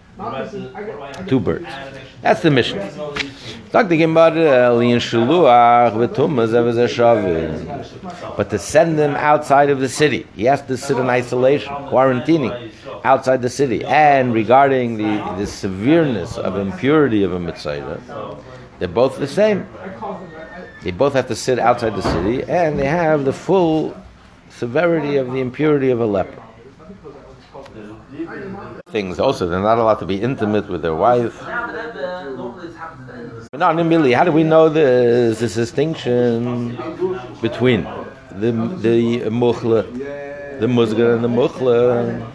Two 1.26 1.40
birds. 1.40 1.66
That's 2.22 2.42
the 2.42 2.50
Mishnah. 2.50 2.82
Uh, 3.72 3.86
ah, 5.46 5.90
but 8.36 8.50
to 8.50 8.58
send 8.58 8.98
them 8.98 9.14
outside 9.14 9.70
of 9.70 9.78
the 9.80 9.88
city, 9.88 10.26
he 10.34 10.44
has 10.44 10.60
to 10.62 10.76
sit 10.76 10.98
in 10.98 11.08
isolation, 11.08 11.72
quarantining 11.86 12.72
outside 13.04 13.40
the 13.40 13.48
city. 13.48 13.84
And 13.84 14.34
regarding 14.34 14.96
the, 14.96 15.34
the 15.38 15.46
severeness 15.46 16.36
of 16.36 16.56
impurity 16.56 17.22
of 17.22 17.32
a 17.32 17.38
metzora, 17.38 18.00
they're 18.78 18.88
both 18.88 19.18
the 19.18 19.28
same. 19.28 19.66
They 20.82 20.90
both 20.90 21.12
have 21.14 21.28
to 21.28 21.36
sit 21.36 21.58
outside 21.58 21.94
the 21.94 22.02
city, 22.02 22.42
and 22.42 22.78
they 22.78 22.86
have 22.86 23.24
the 23.24 23.32
full 23.32 23.96
severity 24.48 25.16
of 25.16 25.32
the 25.32 25.38
impurity 25.40 25.90
of 25.90 26.00
a 26.00 26.06
leper. 26.06 26.42
Things 28.92 29.20
also, 29.20 29.48
they're 29.48 29.60
not 29.60 29.78
allowed 29.78 30.00
to 30.00 30.06
be 30.06 30.20
intimate 30.20 30.68
with 30.68 30.82
their 30.82 30.94
wife. 30.94 31.40
Not 33.52 33.76
really. 33.76 34.12
How 34.12 34.24
do 34.24 34.32
we 34.32 34.42
know 34.42 34.68
there's 34.68 35.38
this 35.38 35.54
distinction 35.54 36.76
between 37.40 37.84
the 38.32 38.50
the 38.50 39.30
muchle, 39.30 39.84
the 40.60 40.66
musga, 40.66 41.14
and 41.14 41.22
the 41.22 41.28
muchle? 41.28 42.26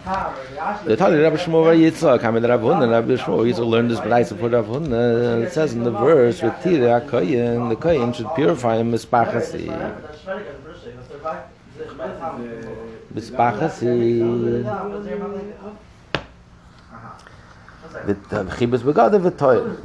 The 0.85 0.95
Tali 0.95 1.19
Rabbi 1.21 1.35
Shmuel 1.35 1.63
Bar 1.63 1.75
Yitzchak, 1.75 2.23
I 2.23 2.31
mean 2.31 2.43
Rabbi 2.43 2.63
Huna, 2.63 2.89
Rabbi 2.89 3.15
Shmuel 3.21 3.45
Yitzchak 3.51 3.67
learned 3.67 3.91
this 3.91 3.99
Braisa 3.99 4.35
for 4.39 4.49
Rabbi 4.49 4.67
Huna. 4.67 5.43
It 5.43 5.51
says 5.51 5.73
in 5.73 5.83
the 5.83 5.91
verse, 5.91 6.41
with 6.41 6.55
Tira 6.63 7.01
HaKoyin, 7.01 7.69
the 7.69 7.75
Koyin 7.75 8.13
should 8.15 8.33
purify 8.35 8.77
him 8.77 8.91
mispachasi. 8.91 9.69
Mispachasi. 13.13 13.95
The 18.05 18.15
Chibas 18.57 18.81
V'toyer. 18.81 19.77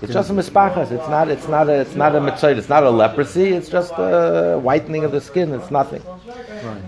It's 0.00 0.12
just 0.12 0.30
a 0.30 0.32
mispachas. 0.32 0.92
It's 0.92 1.08
not. 1.08 1.28
It's 1.28 1.48
not 1.48 1.68
a. 1.68 1.80
It's 1.80 1.96
not 1.96 2.14
a 2.14 2.20
metzora. 2.20 2.56
It's 2.56 2.68
not 2.68 2.84
a 2.84 2.90
leprosy. 2.90 3.48
It's 3.48 3.68
just 3.68 3.92
a 3.96 4.58
whitening 4.62 5.02
of 5.04 5.10
the 5.10 5.20
skin. 5.20 5.52
It's 5.52 5.72
nothing. 5.72 6.02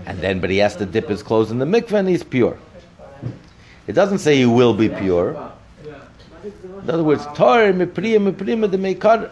And 0.05 0.19
then, 0.19 0.39
but 0.39 0.49
he 0.49 0.59
has 0.59 0.77
to 0.77 0.85
dip 0.85 1.09
his 1.09 1.21
clothes 1.21 1.51
in 1.51 1.59
the 1.59 1.65
mikveh, 1.65 1.99
and 1.99 2.07
he's 2.07 2.23
pure. 2.23 2.57
It 3.87 3.93
doesn't 3.93 4.19
say 4.19 4.37
he 4.37 4.45
will 4.45 4.73
be 4.73 4.87
pure. 4.87 5.51
In 6.43 6.89
other 6.89 7.03
words, 7.03 7.25
Torah 7.35 7.73
mipriya 7.73 8.19
mipriya 8.33 8.71
de 8.71 8.77
meikar. 8.77 9.29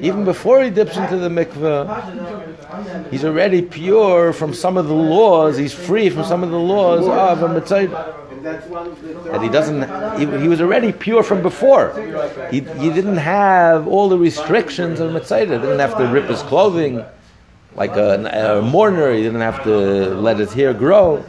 Even 0.00 0.24
before 0.24 0.62
he 0.62 0.70
dips 0.70 0.96
into 0.96 1.16
the 1.16 1.28
mikveh, 1.28 3.10
he's 3.10 3.24
already 3.24 3.60
pure 3.60 4.32
from 4.32 4.54
some 4.54 4.76
of 4.76 4.86
the 4.86 4.94
laws. 4.94 5.56
He's 5.56 5.74
free 5.74 6.10
from 6.10 6.24
some 6.24 6.44
of 6.44 6.50
the 6.50 6.58
laws 6.58 7.08
of 7.08 7.42
a 7.42 7.60
metzora. 7.60 8.23
That 8.44 9.40
he 9.42 9.48
doesn't. 9.48 9.82
He, 10.18 10.42
he 10.42 10.48
was 10.48 10.60
already 10.60 10.92
pure 10.92 11.22
from 11.22 11.42
before. 11.42 11.92
He, 12.50 12.60
he 12.60 12.90
didn't 12.90 13.16
have 13.16 13.88
all 13.88 14.08
the 14.08 14.18
restrictions 14.18 15.00
of 15.00 15.12
metzora. 15.12 15.40
He 15.40 15.46
didn't 15.46 15.78
have 15.78 15.96
to 15.96 16.06
rip 16.06 16.26
his 16.26 16.42
clothing 16.42 17.04
like 17.74 17.96
a, 17.96 18.60
a 18.60 18.62
mourner. 18.62 19.14
He 19.14 19.22
didn't 19.22 19.40
have 19.40 19.64
to 19.64 20.14
let 20.14 20.38
his 20.38 20.52
hair 20.52 20.74
grow. 20.74 21.24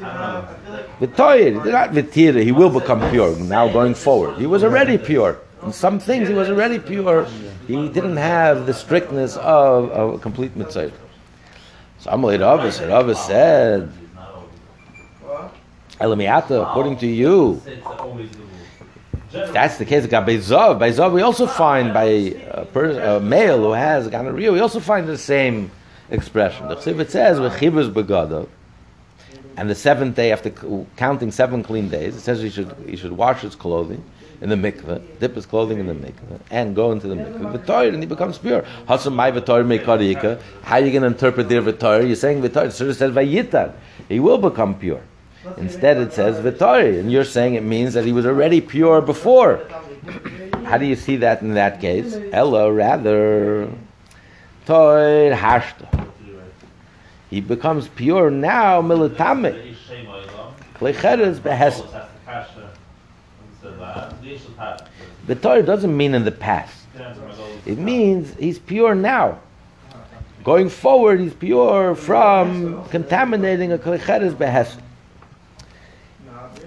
V'toyer, 1.00 1.66
not 1.72 1.92
v'tira, 1.92 2.44
he 2.44 2.52
will 2.52 2.70
become 2.70 3.00
pure 3.12 3.36
now 3.38 3.68
going 3.72 3.94
forward. 3.94 4.38
He 4.38 4.46
was 4.46 4.64
already 4.64 4.98
pure. 4.98 5.40
In 5.64 5.72
some 5.74 6.00
things, 6.00 6.28
he 6.28 6.34
was 6.34 6.50
already 6.50 6.80
pure. 6.80 7.26
He 7.68 7.90
didn't 7.90 8.18
have 8.18 8.66
the 8.66 8.74
strictness 8.74 9.38
of, 9.38 9.90
of 9.92 10.14
a 10.16 10.18
complete 10.20 10.56
metzora. 10.58 10.94
So 12.00 12.12
Amalei 12.12 12.40
Rava, 12.40 12.88
Rava 12.88 13.16
said, 13.16 13.90
Elamiata, 16.00 16.62
according 16.70 16.98
to 16.98 17.08
you, 17.08 17.62
that's 19.32 19.78
the 19.78 19.86
case, 19.86 20.06
got 20.08 20.28
Beizov. 20.28 20.80
Beizov, 20.80 21.14
we 21.14 21.22
also 21.22 21.48
find 21.48 21.94
by 21.94 22.04
a, 22.04 22.66
per, 22.66 23.18
a 23.18 23.20
male 23.20 23.60
who 23.60 23.72
has 23.72 24.08
gonorrhea, 24.08 24.52
we 24.52 24.60
also 24.60 24.80
find 24.80 25.08
the 25.08 25.18
same 25.18 25.72
expression. 26.10 26.68
The 26.68 26.76
Chsiv, 26.76 27.00
it 27.00 27.12
says, 27.12 27.40
and 29.58 29.70
the 29.70 29.76
seventh 29.76 30.16
day, 30.16 30.32
after 30.32 30.50
counting 30.98 31.32
seven 31.32 31.64
clean 31.64 31.88
days, 31.90 32.16
it 32.16 32.20
says 32.22 32.42
he 32.42 32.50
should 32.50 32.76
he 32.88 32.98
should 32.98 33.14
wash 33.14 33.42
his 33.42 33.56
clothing 33.56 34.04
in 34.42 34.50
the 34.50 34.56
mikveh, 34.56 35.02
dip 35.20 35.34
his 35.34 35.46
clothing 35.46 35.80
in 35.80 35.88
the 35.88 35.94
mikveh, 35.94 36.40
and 36.52 36.76
go 36.76 36.92
into 36.92 37.08
the 37.08 37.16
mikveh. 37.16 37.58
V'toyer, 37.58 37.94
and 37.94 38.04
he 38.04 38.06
becomes 38.06 38.38
pure. 38.38 38.66
How 38.86 38.98
are 38.98 40.82
you 40.82 40.92
going 40.92 41.02
to 41.02 41.08
interpret 41.08 41.48
their 41.48 41.62
v'toyer? 41.62 42.06
You're 42.06 42.18
saying 42.18 42.42
v'toyer. 42.42 42.70
So 42.72 42.90
it 42.90 42.96
says 42.96 43.14
vayitar. 43.14 43.72
He 44.10 44.20
will 44.20 44.38
become 44.38 44.78
pure. 44.78 45.02
Instead, 45.58 45.98
it 45.98 46.14
says 46.14 46.38
v'toyer, 46.38 47.00
and 47.00 47.12
you're 47.12 47.24
saying 47.24 47.54
it 47.56 47.64
means 47.64 47.94
that 47.94 48.06
he 48.06 48.12
was 48.12 48.26
already 48.26 48.62
pure 48.62 49.02
before. 49.02 49.62
How 50.64 50.78
do 50.78 50.86
you 50.86 50.96
see 50.96 51.18
that 51.18 51.42
in 51.42 51.54
that 51.54 51.80
case? 51.80 52.18
Ella, 52.32 52.72
rather, 52.72 53.70
toid 54.66 55.36
hashta. 55.36 56.10
He 57.30 57.42
becomes 57.42 57.88
pure 57.88 58.30
now, 58.30 58.82
militame. 58.82 59.76
Klecheres 60.76 61.42
behest. 61.42 61.84
Torah 65.42 65.64
doesn't 65.64 65.96
mean 65.96 66.14
in 66.14 66.24
the 66.24 66.32
past. 66.32 66.88
It 67.66 67.78
means 67.78 68.34
he's 68.36 68.60
pure 68.60 68.96
now. 68.96 69.40
Going 70.44 70.70
forward, 70.70 71.20
he's 71.20 71.34
pure 71.34 71.96
from 71.96 72.88
contaminating 72.90 73.72
a 73.72 73.78
klecheres 73.78 74.38
behest. 74.38 74.80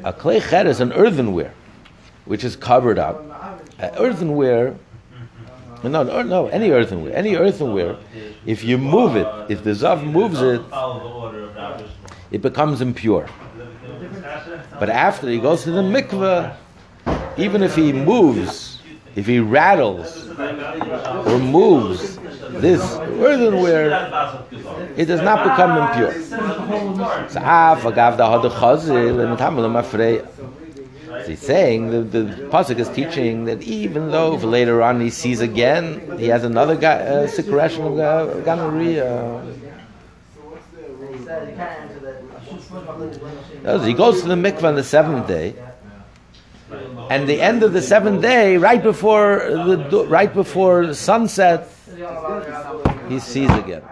A 0.05 0.13
clay 0.13 0.41
chet 0.41 0.67
is 0.67 0.81
an 0.81 0.93
earthenware, 0.93 1.53
which 2.25 2.45
is 2.45 2.57
covered 2.57 2.99
up. 2.99 3.25
Uh, 3.81 3.91
earthenware, 3.99 4.77
no, 5.83 6.03
no, 6.03 6.23
no, 6.23 6.47
any 6.49 6.71
earthenware, 6.71 7.15
any 7.15 7.37
earthenware, 7.37 7.97
if 8.47 8.65
you 8.65 8.79
move 8.79 9.17
it, 9.17 9.27
if 9.49 9.63
the 9.65 9.71
zav 9.71 10.05
moves 10.05 10.41
it, 10.43 10.61
it 12.31 12.43
becomes 12.43 12.81
impure. 12.81 13.29
But 14.79 14.91
after 14.91 15.29
he 15.29 15.39
goes 15.39 15.63
to 15.65 15.71
the 15.71 15.83
mikveh, 15.83 16.57
even 17.37 17.63
if 17.63 17.75
he 17.77 17.93
moves, 17.93 18.81
if 19.15 19.27
he 19.27 19.39
rattles 19.39 20.29
or 21.27 21.39
moves 21.39 22.18
this 22.51 22.81
earthenware, 22.99 23.91
where 23.91 24.45
it 24.97 25.07
does 25.07 25.23
not 25.23 25.45
become 25.45 25.77
impure. 25.77 26.15
So 31.09 31.25
he's 31.27 31.41
saying 31.41 31.91
the, 31.91 32.01
the 32.03 32.25
pasuk 32.49 32.79
is 32.79 32.89
teaching 32.89 33.45
that 33.45 33.63
even 33.63 34.11
though 34.11 34.35
later 34.37 34.83
on 34.83 35.01
he 35.01 35.11
sees 35.11 35.41
again, 35.41 36.19
he 36.19 36.27
has 36.29 36.45
another 36.45 36.77
ga- 36.77 36.89
uh, 36.89 37.27
secretion 37.27 37.85
of 37.85 37.99
uh, 37.99 38.41
gonorrhea. 38.41 39.43
He 43.85 43.93
goes 43.95 44.23
to 44.23 44.29
the 44.29 44.35
mikveh 44.35 44.65
on 44.65 44.75
the 44.77 44.85
seventh 44.85 45.27
day, 45.27 45.55
and 47.11 47.29
the 47.29 47.41
end 47.41 47.63
of 47.63 47.73
the 47.73 47.83
seventh 47.83 48.23
day, 48.23 48.57
right 48.57 48.83
before 48.83 49.41
the 49.49 50.07
right 50.09 50.33
before 50.33 50.95
sunset, 50.95 51.69
he 53.09 53.19
sees 53.19 53.51
again. 53.51 53.83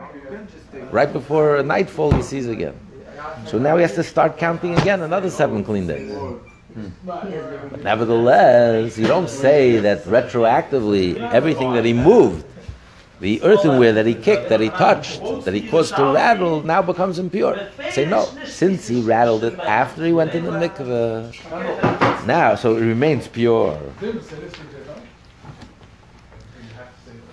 Right 0.91 1.13
before 1.13 1.63
nightfall, 1.63 2.13
he 2.13 2.23
sees 2.23 2.47
again. 2.47 2.75
So 3.47 3.59
now 3.59 3.77
he 3.77 3.83
has 3.83 3.95
to 3.95 4.03
start 4.03 4.39
counting 4.39 4.79
again 4.79 5.03
another 5.03 5.31
seven 5.31 5.65
clean 5.65 5.87
days. 5.87 6.13
But 7.05 7.83
nevertheless, 7.83 8.99
you 8.99 9.07
don't 9.07 9.31
say 9.31 9.79
that 9.79 10.05
retroactively 10.05 11.17
everything 11.33 11.73
that 11.73 11.85
he 11.85 11.93
moved, 11.95 12.45
the 13.21 13.43
earthenware 13.43 13.95
that 13.95 14.05
he 14.05 14.15
kicked, 14.15 14.51
that 14.51 14.61
he 14.61 14.69
touched, 14.69 15.23
that 15.45 15.55
he 15.55 15.67
caused 15.69 15.97
to 15.97 16.05
rattle, 16.13 16.63
now 16.63 16.83
becomes 16.83 17.19
impure. 17.19 17.59
Say 17.91 18.05
no, 18.05 18.29
since 18.45 18.87
he 18.87 19.01
rattled 19.01 19.45
it 19.45 19.59
after 19.61 20.05
he 20.05 20.13
went 20.13 20.35
in 20.35 20.45
the 20.45 20.51
mikveh, 20.51 22.27
now 22.27 22.55
so 22.55 22.77
it 22.77 22.81
remains 22.81 23.27
pure. 23.27 23.81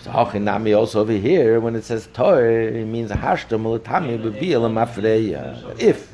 So 0.04 0.12
Hachinami 0.12 0.78
also 0.78 1.00
over 1.00 1.14
here, 1.14 1.62
when 1.62 1.78
it 1.78 1.86
says 1.86 2.10
Tor, 2.14 2.46
it 2.46 2.86
means 2.86 3.10
hashta 3.10 3.58
mulatami 3.58 4.22
bebiel 4.22 4.70
mafreya. 4.70 5.80
If 5.80 6.14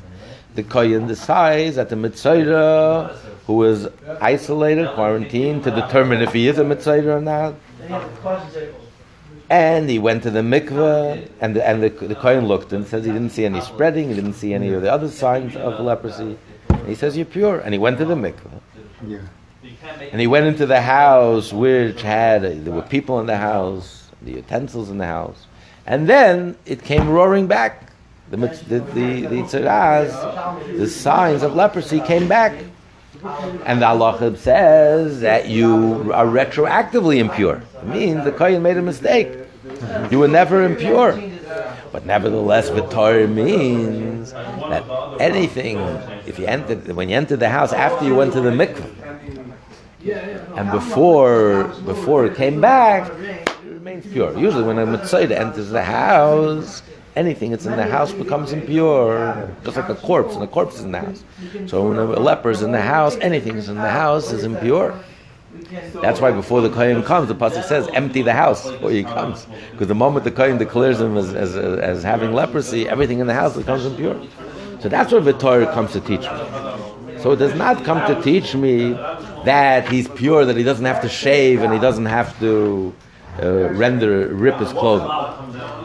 the 0.54 0.62
kohen 0.62 1.08
decides 1.08 1.74
that 1.74 1.88
the 1.88 1.96
mitzvah 1.96 3.18
who 3.48 3.64
is 3.64 3.88
isolated, 4.20 4.90
quarantined, 4.94 5.64
to 5.64 5.72
determine 5.72 6.22
if 6.22 6.32
he 6.32 6.46
is 6.46 6.58
a 6.58 6.64
mitzvah 6.64 7.16
or 7.16 7.20
not, 7.20 7.54
and 9.50 9.90
he 9.90 9.98
went 9.98 10.22
to 10.22 10.30
the 10.30 10.42
mikveh, 10.42 11.28
and 11.40 11.56
the, 11.56 11.66
and 11.66 11.82
the, 11.82 11.88
the 11.88 12.14
kohen 12.14 12.46
looked 12.46 12.72
and 12.72 12.86
says 12.86 13.04
he 13.04 13.10
didn't 13.10 13.30
see 13.30 13.44
any 13.44 13.60
spreading, 13.60 14.08
he 14.08 14.14
didn't 14.14 14.34
see 14.34 14.54
any 14.54 14.72
of 14.72 14.82
the 14.82 14.92
other 14.92 15.08
signs 15.08 15.56
of 15.56 15.80
leprosy. 15.80 16.38
And 16.68 16.86
he 16.86 16.94
says 16.94 17.16
you're 17.16 17.26
pure, 17.26 17.58
and 17.58 17.74
he 17.74 17.78
went 17.78 17.98
to 17.98 18.04
the 18.04 18.14
mikveh. 18.14 18.60
Yeah. 19.04 19.18
And 19.82 20.20
he 20.20 20.26
went 20.26 20.46
into 20.46 20.66
the 20.66 20.80
house 20.80 21.52
which 21.52 22.02
had, 22.02 22.42
there 22.42 22.72
were 22.72 22.82
people 22.82 23.20
in 23.20 23.26
the 23.26 23.36
house, 23.36 24.10
the 24.22 24.32
utensils 24.32 24.90
in 24.90 24.98
the 24.98 25.06
house. 25.06 25.46
And 25.86 26.08
then 26.08 26.56
it 26.66 26.82
came 26.82 27.08
roaring 27.08 27.46
back. 27.46 27.92
The, 28.30 28.36
the, 28.36 28.80
the, 28.80 29.26
the, 29.26 30.74
the 30.76 30.88
signs 30.88 31.42
of 31.42 31.54
leprosy 31.54 32.00
came 32.00 32.28
back. 32.28 32.52
And 33.64 33.82
the 33.82 33.86
halacha 33.86 34.36
says 34.36 35.20
that 35.20 35.48
you 35.48 36.12
are 36.12 36.26
retroactively 36.26 37.18
impure. 37.18 37.62
It 37.82 37.86
means 37.86 38.24
the 38.24 38.32
kohen 38.32 38.62
made 38.62 38.76
a 38.76 38.82
mistake. 38.82 39.28
You 40.10 40.18
were 40.18 40.28
never 40.28 40.64
impure. 40.64 41.20
But 41.92 42.06
nevertheless, 42.06 42.70
Vitar 42.70 43.28
means 43.28 44.32
that 44.32 44.84
anything, 45.20 45.78
if 46.26 46.38
you 46.38 46.46
entered, 46.46 46.86
when 46.92 47.08
you 47.08 47.16
entered 47.16 47.40
the 47.40 47.48
house 47.48 47.72
after 47.72 48.06
you 48.06 48.14
went 48.14 48.32
to 48.34 48.40
the 48.40 48.50
mikveh, 48.50 49.09
and 50.56 50.70
before 50.70 51.64
before 51.84 52.26
it 52.26 52.36
came 52.36 52.60
back, 52.60 53.10
it 53.20 53.50
remains 53.64 54.06
pure. 54.06 54.36
Usually, 54.38 54.64
when 54.64 54.78
a 54.78 54.86
metzora 54.86 55.32
enters 55.32 55.70
the 55.70 55.82
house, 55.82 56.82
anything 57.16 57.50
that's 57.50 57.66
in 57.66 57.76
the 57.76 57.86
house 57.86 58.12
becomes 58.12 58.52
impure, 58.52 59.50
just 59.64 59.76
like 59.76 59.88
a 59.88 59.94
corpse, 59.94 60.34
and 60.34 60.44
a 60.44 60.46
corpse 60.46 60.76
is 60.76 60.84
in 60.84 60.92
the 60.92 61.00
house. 61.00 61.24
So 61.66 61.88
when 61.88 61.98
a 61.98 62.04
leper 62.04 62.50
is 62.50 62.62
in 62.62 62.72
the 62.72 62.80
house, 62.80 63.16
anything 63.20 63.56
that's 63.56 63.68
in 63.68 63.76
the 63.76 63.90
house 63.90 64.32
is 64.32 64.44
impure. 64.44 64.98
That's 66.00 66.20
why 66.20 66.30
before 66.30 66.60
the 66.60 66.70
kohen 66.70 67.02
comes, 67.02 67.28
the 67.28 67.34
pasuk 67.34 67.64
says, 67.64 67.88
"Empty 67.92 68.22
the 68.22 68.32
house 68.32 68.70
before 68.70 68.90
he 68.90 69.02
comes," 69.02 69.46
because 69.72 69.88
the 69.88 69.94
moment 69.94 70.24
the 70.24 70.30
kohen 70.30 70.58
declares 70.58 71.00
him 71.00 71.16
as, 71.16 71.34
as, 71.34 71.56
as 71.56 72.02
having 72.02 72.32
leprosy, 72.32 72.88
everything 72.88 73.18
in 73.18 73.26
the 73.26 73.34
house 73.34 73.56
becomes 73.56 73.84
impure. 73.84 74.20
So 74.80 74.88
that's 74.88 75.12
what 75.12 75.24
the 75.24 75.32
Torah 75.34 75.66
comes 75.74 75.92
to 75.92 76.00
teach. 76.00 76.26
So 77.22 77.32
it 77.32 77.36
does 77.36 77.54
not 77.54 77.84
come 77.84 78.00
to 78.12 78.20
teach 78.22 78.54
me 78.54 78.92
that 79.44 79.88
he's 79.88 80.08
pure, 80.08 80.44
that 80.44 80.56
he 80.56 80.62
doesn't 80.62 80.84
have 80.84 81.02
to 81.02 81.08
shave 81.08 81.62
and 81.62 81.72
he 81.72 81.78
doesn't 81.78 82.06
have 82.06 82.38
to 82.40 82.94
uh, 83.42 83.70
render 83.70 84.28
rip 84.28 84.56
his 84.58 84.72
clothing. 84.72 85.08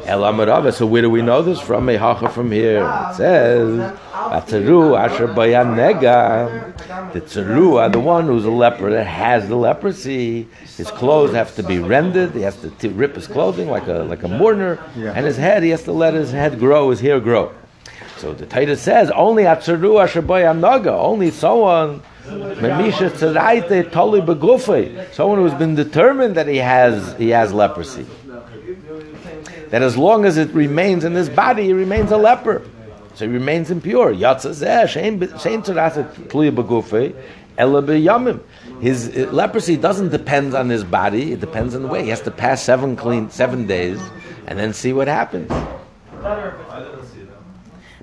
El 0.05 0.21
Amarava. 0.21 0.73
So 0.73 0.85
where 0.85 1.01
do 1.01 1.09
we 1.09 1.21
know 1.21 1.41
this 1.41 1.59
from? 1.59 1.87
Mehacha 1.87 2.31
from 2.31 2.51
here. 2.51 2.83
It 3.09 3.15
says, 3.15 3.93
"Atzaru 4.13 4.97
asher 4.99 5.27
bayan 5.27 5.75
nega." 5.75 6.73
The 7.13 7.21
tzarua, 7.21 7.91
the 7.91 7.99
one 7.99 8.25
who's 8.25 8.45
a 8.45 8.51
leper 8.51 8.91
that 8.91 9.05
has 9.05 9.47
the 9.47 9.55
leprosy, 9.55 10.47
his 10.77 10.89
clothes 10.91 11.33
have 11.33 11.55
to 11.55 11.63
be 11.63 11.79
rendered. 11.79 12.31
He 12.31 12.41
has 12.41 12.57
to 12.57 12.69
t- 12.71 12.89
rip 12.89 13.15
his 13.15 13.27
clothing 13.27 13.69
like 13.69 13.87
a 13.87 14.03
like 14.03 14.23
a 14.23 14.27
mourner, 14.27 14.79
and 14.95 15.25
his 15.25 15.37
head. 15.37 15.63
He 15.63 15.69
has 15.69 15.83
to 15.83 15.91
let 15.91 16.13
his 16.13 16.31
head 16.31 16.59
grow, 16.59 16.89
his 16.89 16.99
hair 16.99 17.19
grow. 17.19 17.51
So 18.17 18.33
the 18.33 18.45
Torah 18.45 18.75
says 18.77 19.11
only 19.11 19.43
atzaru 19.43 20.01
asher 20.03 20.21
bayan 20.21 20.61
nega. 20.61 20.87
Only 20.87 21.31
someone. 21.31 22.01
Someone 25.13 25.39
who's 25.39 25.53
been 25.53 25.75
determined 25.75 26.35
that 26.35 26.47
he 26.47 26.57
has 26.57 27.15
he 27.17 27.29
has 27.29 27.53
leprosy. 27.53 28.05
That 29.69 29.83
as 29.83 29.95
long 29.95 30.25
as 30.25 30.37
it 30.37 30.49
remains 30.49 31.03
in 31.03 31.13
his 31.13 31.29
body, 31.29 31.65
he 31.65 31.73
remains 31.73 32.11
a 32.11 32.17
leper. 32.17 32.63
So 33.13 33.25
he 33.27 33.31
remains 33.31 33.69
impure. 33.69 34.11
His 38.81 39.15
leprosy 39.31 39.77
doesn't 39.77 40.09
depend 40.09 40.53
on 40.55 40.69
his 40.69 40.83
body, 40.83 41.31
it 41.31 41.39
depends 41.39 41.75
on 41.75 41.83
the 41.83 41.87
way. 41.87 42.03
He 42.03 42.09
has 42.09 42.21
to 42.21 42.31
pass 42.31 42.61
seven 42.63 42.95
clean 42.95 43.29
seven 43.29 43.67
days 43.67 44.01
and 44.47 44.59
then 44.59 44.73
see 44.73 44.93
what 44.93 45.07
happens. 45.07 45.51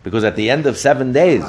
Because 0.02 0.24
at 0.24 0.36
the 0.36 0.50
end 0.50 0.66
of 0.66 0.76
seven 0.76 1.12
days, 1.12 1.44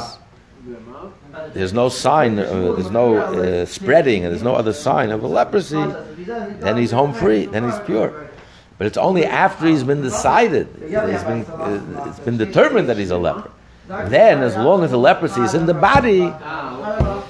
there's 1.53 1.73
no 1.73 1.89
sign, 1.89 2.37
uh, 2.39 2.73
there's 2.73 2.91
no 2.91 3.17
uh, 3.17 3.65
spreading, 3.65 4.23
and 4.23 4.31
there's 4.33 4.43
no 4.43 4.55
other 4.55 4.73
sign 4.73 5.09
of 5.11 5.23
a 5.23 5.27
leprosy, 5.27 5.83
then 6.25 6.77
he's 6.77 6.91
home 6.91 7.13
free, 7.13 7.45
then 7.47 7.63
he's 7.65 7.79
pure. 7.81 8.29
But 8.77 8.87
it's 8.87 8.97
only 8.97 9.25
after 9.25 9.67
he's 9.67 9.83
been 9.83 10.01
decided, 10.01 10.67
he's 10.79 10.91
been, 10.91 11.45
uh, 11.45 12.05
it's 12.09 12.19
been 12.19 12.37
determined 12.37 12.89
that 12.89 12.97
he's 12.97 13.11
a 13.11 13.17
leper. 13.17 13.51
Then, 13.87 14.41
as 14.41 14.55
long 14.55 14.83
as 14.83 14.91
the 14.91 14.97
leprosy 14.97 15.41
is 15.41 15.53
in 15.53 15.65
the 15.65 15.73
body, 15.73 16.31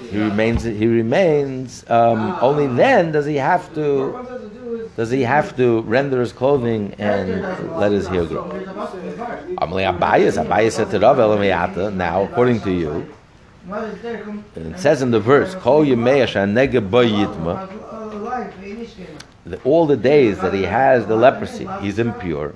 he 0.10 0.20
remains. 0.20 0.64
He 0.64 0.86
remains. 0.86 1.84
Um, 1.90 2.38
only 2.42 2.68
then 2.68 3.12
does 3.12 3.26
he 3.26 3.36
have 3.36 3.74
to. 3.74 4.33
Does 4.96 5.10
he 5.10 5.24
have 5.24 5.58
to 5.58 5.82
render 5.82 6.20
his 6.20 6.32
clothing 6.32 6.94
and 7.00 7.42
let 7.78 7.92
his 7.92 8.08
hair 8.08 8.26
grow? 8.26 8.44
Amalei 9.58 9.92
Abayas, 9.92 10.44
Abayas 10.44 10.74
said 10.74 10.92
to 10.92 11.00
Rav 11.00 11.18
Elameyata, 11.18 11.94
Now, 11.94 12.24
according 12.24 12.62
to 12.62 12.72
you, 12.72 13.08
it 14.56 14.78
says 14.78 15.02
in 15.02 15.10
the 15.12 15.20
verse, 15.20 15.56
"Kol 15.56 15.84
nega 15.86 16.82
bo 16.90 17.04
yitma," 17.04 17.70
that 19.46 19.66
all 19.66 19.88
the 19.88 19.98
days 19.98 20.40
that 20.42 20.54
he 20.54 20.64
has 20.64 21.08
the 21.08 21.16
leprosy, 21.16 21.68
he's 21.82 21.98
impure, 21.98 22.54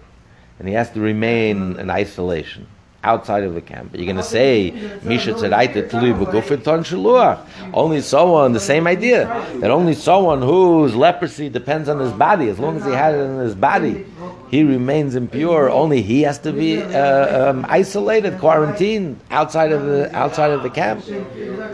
and 0.60 0.68
he 0.68 0.74
has 0.74 0.92
to 0.92 1.00
remain 1.00 1.80
in 1.80 1.90
isolation. 1.90 2.68
Outside 3.04 3.44
of 3.44 3.54
the 3.54 3.62
camp. 3.62 3.92
But 3.92 4.00
you're 4.00 4.06
going 4.06 4.18
to 4.18 4.24
say, 4.24 4.72
Misha 5.04 5.34
tzaraita 5.34 5.90
tului 5.90 6.18
b'gufin 6.18 6.64
ton 6.64 6.84
shaluach. 6.84 7.40
Only 7.74 8.02
someone, 8.02 8.54
the 8.54 8.60
same 8.60 8.88
idea, 8.88 9.26
that 9.60 9.72
only 9.72 9.94
someone 9.94 10.42
whose 10.42 10.96
leprosy 10.96 11.50
depends 11.50 11.90
on 11.90 12.00
his 12.00 12.12
body, 12.12 12.50
as 12.50 12.60
long 12.60 12.78
as 12.78 12.86
he 12.86 12.92
had 12.92 13.16
it 13.16 13.20
in 13.20 13.40
his 13.40 13.56
body, 13.56 14.06
he 14.50 14.64
remains 14.64 15.16
impure. 15.16 15.70
Only 15.70 16.02
he 16.02 16.22
has 16.24 16.40
to 16.40 16.52
be 16.52 16.82
uh, 16.82 17.50
um, 17.52 17.66
isolated, 17.70 18.40
quarantined 18.40 19.20
outside 19.32 19.72
of 19.72 19.86
the 19.86 20.16
outside 20.16 20.52
of 20.52 20.64
the 20.64 20.70
camp. 20.70 21.04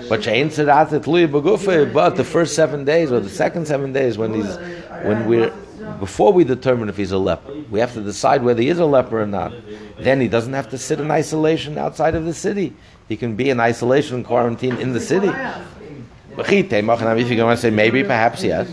But 0.10 0.24
she'ein 0.24 0.50
tzaraita 0.50 1.04
tului 1.04 1.28
b'gufin, 1.28 1.94
but 1.94 2.16
the 2.16 2.24
first 2.24 2.56
seven 2.56 2.86
days 2.86 3.12
or 3.12 3.20
the 3.20 3.30
second 3.30 3.68
seven 3.68 3.94
days 3.94 4.18
when 4.18 4.34
he's 4.34 4.58
when 5.04 5.26
we're 5.28 5.54
before 6.00 6.34
we 6.34 6.44
determine 6.44 6.90
if 6.90 6.98
he's 6.98 7.12
a 7.12 7.18
leper, 7.18 7.54
we 7.70 7.80
have 7.80 7.94
to 7.94 8.02
decide 8.02 8.44
whether 8.44 8.62
he 8.62 8.70
is 8.70 8.80
a 8.80 8.86
leper 8.86 9.22
or 9.22 9.28
not. 9.28 9.54
Then 9.98 10.20
he 10.22 10.28
doesn't 10.28 10.54
have 10.54 10.70
to 10.72 10.78
sit 10.78 11.00
in 11.00 11.12
isolation 11.12 11.78
outside 11.78 12.16
of 12.16 12.26
the 12.26 12.34
city. 12.34 12.74
He 13.08 13.16
can 13.18 13.36
be 13.36 13.50
in 13.50 13.60
isolation, 13.60 14.16
and 14.18 14.26
quarantine 14.26 14.78
in 14.78 14.94
the 14.94 15.00
city. 15.00 15.30
If 16.36 16.52
you're 16.52 16.64
going 16.72 17.56
to 17.56 17.58
say 17.58 17.70
maybe, 17.70 18.04
perhaps 18.04 18.44
yes. 18.44 18.72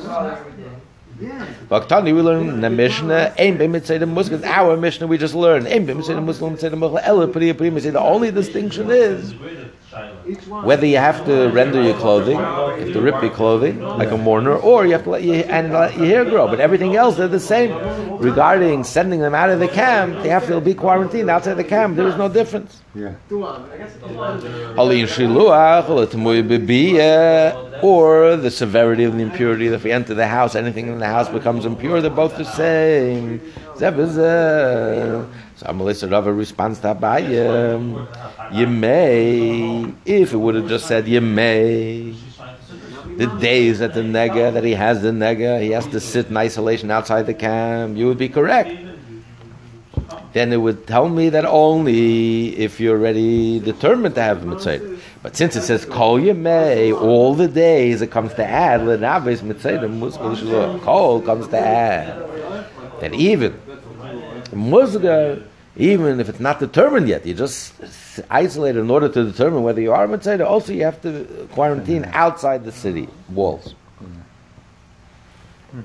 Vaktani, 1.68 2.14
we 2.14 2.22
learn 2.22 2.60
the 2.62 2.70
Mishnah, 2.70 3.34
our 4.46 4.76
Mishnah 4.76 5.06
we 5.06 5.18
just 5.18 5.34
learned. 5.34 5.66
The 5.66 5.82
only 8.00 8.30
distinction 8.30 8.90
is 8.90 9.34
whether 10.48 10.86
you 10.86 10.98
have 10.98 11.24
to 11.26 11.48
render 11.50 11.82
your 11.82 11.94
clothing, 11.94 12.38
you 12.38 12.84
have 12.84 12.92
to 12.92 13.00
rip 13.00 13.20
your 13.22 13.30
clothing 13.30 13.80
like 13.80 14.10
a 14.10 14.16
mourner, 14.16 14.56
or 14.56 14.86
you 14.86 14.92
have 14.92 15.04
to 15.04 15.10
let 15.10 15.22
your, 15.22 15.44
and 15.48 15.72
let 15.72 15.96
your 15.96 16.06
hair 16.06 16.24
grow. 16.24 16.46
But 16.48 16.60
everything 16.60 16.96
else, 16.96 17.16
they're 17.16 17.28
the 17.28 17.40
same. 17.40 17.72
Regarding 18.18 18.84
sending 18.84 19.20
them 19.20 19.34
out 19.34 19.50
of 19.50 19.60
the 19.60 19.68
camp, 19.68 20.22
they 20.22 20.28
have 20.28 20.46
to 20.46 20.60
be 20.60 20.74
quarantined 20.74 21.30
outside 21.30 21.54
the 21.54 21.64
camp. 21.64 21.96
There 21.96 22.06
is 22.06 22.16
no 22.16 22.28
difference. 22.28 22.82
Yeah. 22.94 23.14
Halin 23.30 25.06
shiluach, 25.06 25.86
letemuy 25.86 26.42
bebiyah, 26.46 27.82
or 27.82 28.36
the 28.36 28.50
severity 28.50 29.04
of 29.04 29.14
the 29.16 29.22
impurity. 29.22 29.68
If 29.68 29.84
we 29.84 29.92
enter 29.92 30.14
the 30.14 30.26
house, 30.26 30.54
anything 30.54 30.88
in 30.88 30.98
the 30.98 31.06
house 31.06 31.28
becomes 31.28 31.64
impure. 31.64 32.00
They're 32.00 32.10
both 32.10 32.36
the 32.36 32.44
same. 32.44 33.40
So 35.60 35.66
Amalisa 35.66 36.10
Rava 36.10 36.32
responds 36.32 36.80
to 36.80 36.94
Abayim. 36.94 37.74
Um, 37.74 38.08
you 38.50 38.66
may, 38.66 39.92
if 40.06 40.32
it 40.32 40.38
would 40.38 40.54
have 40.54 40.68
just 40.70 40.86
said 40.86 41.06
you 41.06 41.20
may. 41.20 42.14
The 43.18 43.26
days 43.38 43.80
that 43.80 43.92
the 43.92 44.00
nega 44.00 44.54
that 44.54 44.64
he 44.64 44.72
has 44.72 45.02
the 45.02 45.10
nega, 45.10 45.60
he 45.60 45.72
has 45.72 45.86
to 45.88 46.00
sit 46.00 46.28
in 46.28 46.36
isolation 46.38 46.90
outside 46.90 47.26
the 47.26 47.34
camp. 47.34 47.98
You 47.98 48.06
would 48.06 48.16
be 48.16 48.30
correct 48.30 48.70
then 50.32 50.52
it 50.52 50.58
would 50.58 50.86
tell 50.86 51.08
me 51.08 51.28
that 51.28 51.44
only 51.44 52.56
if 52.56 52.78
you're 52.78 52.96
already 52.96 53.58
determined 53.58 54.14
to 54.14 54.22
have 54.22 54.46
mitzvah. 54.46 54.96
But 55.22 55.36
since 55.36 55.56
it 55.56 55.62
says 55.62 55.84
"Call 55.84 56.18
kol 56.18 56.20
yemei, 56.20 56.98
all 56.98 57.34
the 57.34 57.48
days 57.48 58.00
it 58.00 58.10
comes 58.10 58.32
to 58.34 58.46
add 58.46 58.86
lenaves 58.86 59.42
mitzvah 59.42 60.80
kol 60.82 61.20
comes 61.20 61.48
to 61.48 61.58
add. 61.58 62.24
Then 63.00 63.14
even 63.14 63.60
musgar, 64.52 65.42
even 65.76 66.18
if 66.20 66.28
it's 66.28 66.40
not 66.40 66.58
determined 66.58 67.08
yet, 67.08 67.24
you 67.24 67.34
just 67.34 67.74
isolate 68.28 68.76
in 68.76 68.90
order 68.90 69.08
to 69.08 69.24
determine 69.24 69.62
whether 69.62 69.80
you 69.80 69.92
are 69.92 70.04
a 70.04 70.08
metzora. 70.08 70.44
Also, 70.44 70.72
you 70.72 70.84
have 70.84 71.00
to 71.02 71.48
quarantine 71.52 72.02
mm-hmm. 72.02 72.14
outside 72.14 72.64
the 72.64 72.72
city 72.72 73.08
walls. 73.28 73.74
Mm-hmm. 74.02 74.20
Hmm. 75.70 75.80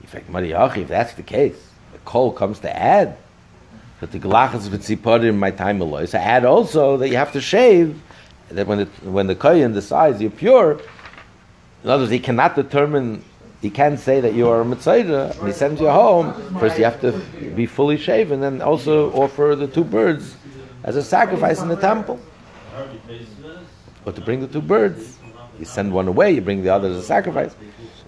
In 0.00 0.06
fact, 0.06 0.30
Mariachi, 0.30 0.78
if 0.78 0.88
that's 0.88 1.14
the 1.14 1.22
case, 1.22 1.56
the 1.92 1.98
coal 2.00 2.32
comes 2.32 2.60
to 2.60 2.76
add 2.76 3.16
that 4.00 4.12
the 4.12 4.20
galachas 4.20 4.68
v'tzipodim 4.68 5.30
in 5.30 5.38
my 5.38 5.50
time 5.50 5.82
alloy. 5.82 6.04
So 6.04 6.18
add 6.18 6.44
also 6.44 6.96
that 6.98 7.08
you 7.08 7.16
have 7.16 7.32
to 7.32 7.40
shave. 7.40 8.00
That 8.50 8.66
when 8.66 8.80
it, 8.80 8.88
when 9.02 9.26
the 9.26 9.34
kohen 9.34 9.72
decides 9.72 10.20
you're 10.20 10.30
pure, 10.30 10.80
in 11.82 11.90
other 11.90 12.02
words, 12.02 12.12
he 12.12 12.20
cannot 12.20 12.54
determine. 12.54 13.24
He 13.64 13.70
can't 13.70 13.98
say 13.98 14.20
that 14.20 14.34
you 14.34 14.46
are 14.50 14.60
a 14.60 14.64
mitzvah, 14.66 15.32
and 15.40 15.48
he 15.48 15.54
sends 15.54 15.80
you 15.80 15.88
home. 15.88 16.34
First, 16.60 16.76
you 16.76 16.84
have 16.84 17.00
to 17.00 17.12
be 17.56 17.64
fully 17.64 17.96
shaven, 17.96 18.44
and 18.44 18.60
also 18.60 19.10
offer 19.12 19.56
the 19.56 19.66
two 19.66 19.84
birds 19.84 20.36
as 20.82 20.96
a 20.96 21.02
sacrifice 21.02 21.62
in 21.62 21.68
the 21.68 21.76
temple. 21.76 22.20
But 24.04 24.16
to 24.16 24.20
bring 24.20 24.40
the 24.42 24.48
two 24.48 24.60
birds, 24.60 25.16
you 25.58 25.64
send 25.64 25.94
one 25.94 26.08
away, 26.08 26.32
you 26.32 26.42
bring 26.42 26.62
the 26.62 26.68
other 26.68 26.90
as 26.90 26.98
a 26.98 27.02
sacrifice. 27.02 27.56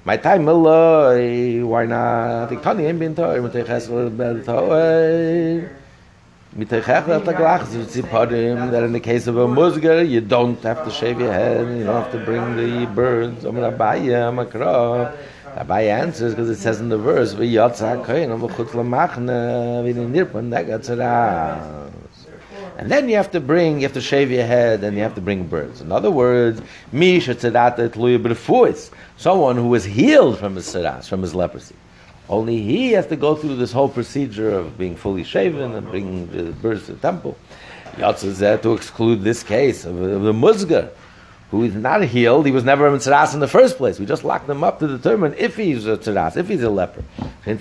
My 0.05 0.19
time 0.19 0.45
Malloy, 0.45 1.65
why 1.65 1.87
not? 1.87 2.53
Ich 2.53 2.61
kann 2.61 2.77
nicht 2.77 2.99
bin 2.99 3.15
toll, 3.15 3.41
mit 3.41 3.55
der 3.55 3.65
Hessel 3.65 4.11
bel 4.11 4.43
toll. 4.45 5.71
Mit 6.55 6.71
der 6.71 6.83
Hessel 6.83 7.21
der 7.21 7.33
Glach, 7.33 7.65
so 7.65 7.83
sie 7.85 8.03
podim, 8.03 8.71
that 8.73 8.83
in 8.83 8.93
the 8.93 9.01
case 9.01 9.27
of 9.27 9.39
a 9.39 10.05
you 10.05 10.21
don't 10.21 10.63
have 10.63 10.85
to 10.85 10.91
shave 10.91 11.19
your 11.19 11.33
head, 11.33 11.67
you 11.79 11.85
don't 11.85 12.03
have 12.03 12.13
to 12.13 12.19
bring 12.19 12.57
the 12.57 12.85
birds, 12.95 13.47
dabei, 15.57 15.89
answers, 15.89 16.35
because 16.35 16.51
it 16.51 16.57
says 16.57 16.81
in 16.81 16.91
the 16.91 16.99
verse, 16.99 17.35
wie 17.35 17.55
yotza 17.55 18.05
koin, 18.05 18.31
aber 18.31 18.49
chutz 18.49 18.75
la 18.75 18.83
machne, 18.83 19.83
wie 19.85 19.93
den 19.93 20.13
nirpan, 20.13 20.51
nega 20.51 20.79
tzara. 20.79 21.91
And 22.79 22.91
then 22.91 23.09
you 23.09 23.17
have 23.17 23.31
to 23.31 23.41
bring, 23.41 23.77
you 23.77 23.85
have 23.85 23.95
to 23.95 24.03
shave 24.03 24.31
your 24.31 24.45
head, 24.45 24.85
and 24.85 24.97
you 24.97 25.03
have 25.03 25.15
to 25.15 25.23
bring 25.23 25.47
birds. 25.47 25.81
In 25.81 25.93
other 25.93 26.11
words, 26.11 26.61
mi 26.93 27.19
shetzedata 27.21 27.89
tluya 27.89 28.23
b'refuis, 28.23 28.91
someone 29.17 29.57
who 29.57 29.69
was 29.69 29.85
healed 29.85 30.39
from 30.39 30.57
his 30.57 30.67
seras, 30.67 31.09
from 31.09 31.23
his 31.23 31.35
leprosy. 31.35 31.75
Only 32.29 32.61
he 32.61 32.93
has 32.93 33.07
to 33.07 33.17
go 33.17 33.35
through 33.35 33.57
this 33.57 33.73
whole 33.73 33.89
procedure 33.89 34.51
of 34.51 34.77
being 34.77 34.95
fully 34.95 35.25
shaven 35.25 35.75
and 35.75 35.89
bringing 35.89 36.27
the 36.27 36.53
birds 36.53 36.87
to 36.87 36.93
the 36.93 36.99
temple. 36.99 37.39
Yotz 37.97 38.25
is 38.25 38.41
there 38.41 38.59
to 38.59 38.75
exclude 38.75 39.23
this 39.23 39.43
case 39.43 39.87
of, 39.87 39.99
of 39.99 40.23
the 40.23 40.33
musgar, 40.33 40.91
who 41.51 41.63
is 41.63 41.75
not 41.75 42.03
healed. 42.03 42.45
He 42.45 42.53
was 42.53 42.65
never 42.65 42.89
a 42.89 42.91
tzeras 42.91 43.33
in 43.33 43.41
the 43.41 43.47
first 43.47 43.77
place. 43.77 44.01
We 44.01 44.07
just 44.07 44.25
locked 44.25 44.49
him 44.49 44.65
up 44.65 44.81
to 44.81 44.89
determine 44.89 45.35
if 45.39 45.57
he's 45.57 45.87
a 45.87 45.97
tzeras, 45.97 46.37
if 46.37 46.49
he's 46.49 46.63
a 46.63 46.71
leper. 46.71 47.05
So 47.45 47.53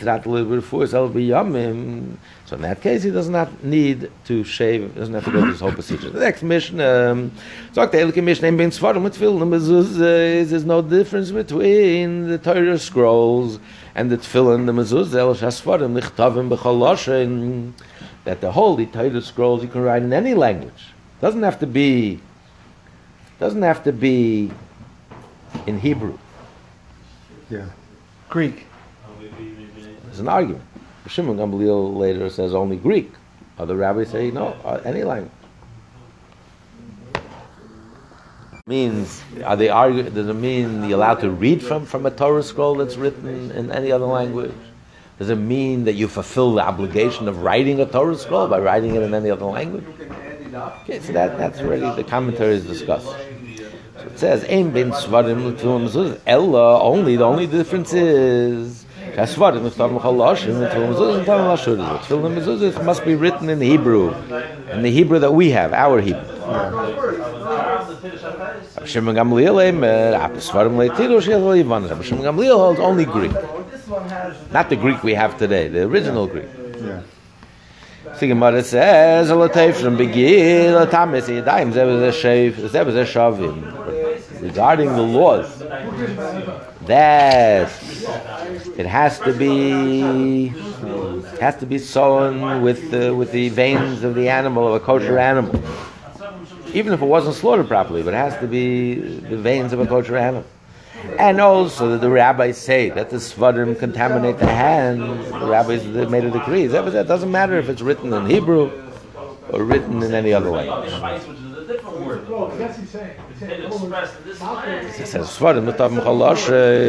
in 2.56 2.62
that 2.62 2.82
case, 2.82 3.04
he 3.04 3.12
does 3.12 3.30
not 3.30 3.64
need 3.64 4.12
to 4.26 4.44
shave, 4.44 4.96
doesn't 4.96 5.14
have 5.14 5.26
to 5.26 5.32
go 5.32 5.42
through 5.42 5.52
this 5.52 5.60
whole 5.60 5.72
procedure. 5.72 6.10
The 6.10 6.20
next 6.20 6.42
mission, 6.42 6.82
um, 6.82 7.32
sagt 7.74 7.92
der 7.92 8.00
Elke 8.00 8.24
Mishnah, 8.24 8.48
in 8.48 8.58
Ben 8.58 8.72
Svarim 8.72 9.04
mit 9.04 9.14
Tfilin, 9.14 9.50
there's 10.50 10.66
no 10.66 10.82
difference 10.82 11.30
between 11.32 12.28
the 12.28 12.40
Torah 12.40 12.80
scrolls 12.80 13.60
and 13.94 14.10
the 14.10 14.18
Tfilin, 14.18 14.66
the 14.66 14.72
mezuzah, 14.72 15.16
el 15.16 15.36
shasfarim, 15.36 16.00
lichtavim 16.00 16.50
b'chaloshin, 16.56 17.74
that 18.24 18.42
the 18.42 18.52
holy 18.52 18.88
Torah 18.88 19.22
scrolls 19.22 19.62
you 19.62 19.70
can 19.70 19.82
write 19.82 20.02
in 20.02 20.12
any 20.14 20.34
language. 20.34 20.94
Doesn't 21.22 21.44
have 21.44 21.60
to 21.60 21.68
be, 21.68 22.22
doesn't 23.40 23.62
have 23.62 23.84
to 23.84 23.92
be 23.92 24.52
in 25.68 25.80
Hebrew. 25.80 26.18
Yeah. 27.50 27.68
Greek. 28.30 28.66
There's 30.06 30.20
an 30.20 30.28
argument. 30.28 30.64
Shimon 31.08 31.38
Gamliel 31.38 31.98
later 31.98 32.30
says 32.30 32.56
only 32.56 32.78
Greek. 32.78 33.12
Other 33.58 33.76
rabbis 33.76 34.10
say 34.10 34.32
no, 34.32 34.48
uh, 34.66 34.82
any 34.84 35.04
language. 35.04 35.32
Means 38.68 39.22
are 39.46 39.56
they 39.56 39.70
argue? 39.70 40.10
Does 40.10 40.28
it 40.28 40.34
mean 40.34 40.84
you're 40.90 40.98
allowed 40.98 41.20
to 41.22 41.30
read 41.30 41.62
from 41.62 41.86
from 41.86 42.06
a 42.08 42.12
Torah 42.12 42.42
scroll 42.42 42.76
that's 42.76 42.98
written 42.98 43.52
in 43.52 43.72
any 43.72 43.92
other 43.92 44.06
language? 44.06 44.52
Does 45.20 45.30
it 45.30 45.36
mean 45.36 45.86
that 45.86 45.94
you 45.94 46.08
fulfill 46.08 46.56
the 46.56 46.64
obligation 46.64 47.28
of 47.28 47.44
writing 47.44 47.80
a 47.80 47.86
Torah 47.86 48.18
scroll 48.18 48.48
by 48.48 48.60
writing 48.60 48.96
it 48.96 49.04
in 49.04 49.14
any 49.14 49.30
other 49.30 49.46
language? 49.46 49.86
Okay, 50.84 51.00
so 51.00 51.14
that, 51.14 51.38
that's 51.38 51.62
really 51.62 51.94
the 51.96 52.04
commentary 52.04 52.56
is 52.56 52.66
discussed. 52.66 53.16
it 54.06 54.20
says 54.20 54.44
ein 54.46 54.72
bin 54.72 54.92
swarim 54.92 55.60
tum 55.60 55.88
so 55.88 56.18
ella 56.26 56.82
only 56.82 57.16
the 57.16 57.24
only 57.24 57.48
difference 57.48 57.94
is 57.94 58.86
Das 59.16 59.40
war 59.40 59.54
das 59.54 59.62
mit 59.62 59.80
dem 59.80 60.04
Halasch 60.04 60.46
und 60.46 60.60
dem 60.60 60.94
so 60.94 61.06
ein 61.06 61.26
so 62.42 62.84
must 62.84 63.06
be 63.06 63.16
written 63.18 63.48
in 63.48 63.62
Hebrew. 63.62 64.12
In 64.74 64.84
the 64.84 64.92
Hebrew 64.92 65.20
that 65.20 65.32
we 65.32 65.52
have, 65.52 65.72
our 65.74 66.02
Hebrew. 66.02 66.20
Aber 68.76 68.88
schon 68.88 69.16
gam 69.16 69.32
Leo 69.34 69.60
im 69.60 69.84
ab 69.84 70.32
Swarm 70.40 70.78
Leo 70.78 70.94
Tiro 70.94 71.22
schon 71.22 71.44
war 71.46 71.56
Ivan, 71.56 71.90
aber 71.90 72.04
schon 72.04 72.26
only 72.28 73.06
Greek. 73.06 73.32
Not 74.52 74.70
the 74.70 74.76
Greek 74.76 75.02
we 75.02 75.16
have 75.16 75.38
today, 75.38 75.70
the 75.70 75.84
original 75.84 76.28
Greek. 76.28 76.50
Sig 78.20 78.34
mal 78.36 78.56
es 78.56 78.74
es 78.74 79.30
a 79.30 79.36
lotation 79.36 79.98
begil, 79.98 80.78
a 80.78 80.86
tamis, 80.86 81.28
a 81.28 81.42
dime, 81.42 81.74
zeb 81.74 81.88
ze 82.00 82.12
shave, 82.12 82.70
zeb 82.70 82.92
ze 82.92 83.06
shavim. 83.06 83.64
Regarding 84.46 84.90
the 84.90 85.02
laws, 85.02 85.58
that 86.82 87.68
it 88.78 88.86
has 88.86 89.20
to 89.22 89.34
be 89.34 90.50
has 91.40 91.58
to 91.58 91.66
be 91.66 91.80
sewn 91.80 92.62
with 92.62 92.92
the, 92.92 93.14
with 93.16 93.32
the 93.32 93.50
veins 93.50 94.04
of 94.04 94.14
the 94.14 94.30
animal 94.30 94.68
of 94.68 94.76
a 94.80 94.80
kosher 94.86 95.18
animal, 95.18 95.60
even 96.76 96.94
if 96.94 97.02
it 97.02 97.06
wasn't 97.06 97.36
slaughtered 97.36 97.68
properly. 97.68 98.04
But 98.04 98.14
it 98.14 98.18
has 98.18 98.38
to 98.40 98.46
be 98.46 98.94
the 98.94 99.36
veins 99.36 99.74
of 99.74 99.80
a 99.80 99.88
kosher 99.88 100.16
animal. 100.16 100.46
And 101.18 101.42
also 101.42 101.90
that 101.90 102.02
the 102.02 102.12
rabbis 102.12 102.60
say 102.60 102.92
that 102.92 103.10
the 103.10 103.18
svarim 103.18 103.78
contaminate 103.80 104.38
the 104.38 104.46
hands. 104.46 105.32
The 105.32 105.48
rabbis 105.48 105.84
made 105.86 106.24
a 106.24 106.30
decree. 106.30 106.68
That 106.68 107.08
doesn't 107.08 107.32
matter 107.32 107.58
if 107.58 107.68
it's 107.68 107.82
written 107.82 108.14
in 108.14 108.28
Hebrew 108.28 108.70
or 109.50 109.64
written 109.64 110.04
in 110.04 110.14
any 110.14 110.34
other 110.34 110.52
language. 110.52 110.92
He's 112.78 112.90
saying. 112.92 113.18
He's 113.40 113.50
And 113.50 113.64
expressed 113.66 114.18
in 114.20 114.24
this 114.26 114.40
way. 114.40 114.80
It 114.86 115.08
says 115.08 115.28
svarim 115.28 115.66
mutav 115.70 115.92
mechaloshe. 115.92 116.88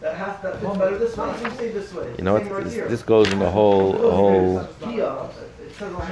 That 0.00 0.16
has 0.16 0.42
that 0.42 0.60
fits 0.60 0.76
better 0.76 0.98
this 0.98 1.16
way. 1.16 1.42
You 1.42 1.50
say 1.50 1.68
this 1.70 1.94
way. 1.94 2.06
Eh, 2.06 2.14
you 2.18 2.24
know 2.24 2.34
what? 2.34 2.64
This, 2.64 2.74
this 2.74 3.02
goes 3.02 3.32
in 3.32 3.38
the 3.38 3.50
whole 3.50 3.92
whole. 4.10 4.68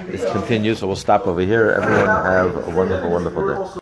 This 0.09 0.25
continues, 0.33 0.79
so 0.81 0.87
we'll 0.87 0.97
stop 0.97 1.27
over 1.27 1.41
here. 1.41 1.71
Everyone 1.71 2.07
have 2.07 2.69
a 2.69 2.71
wonderful, 2.71 3.11
wonderful 3.11 3.49
day. 3.49 3.71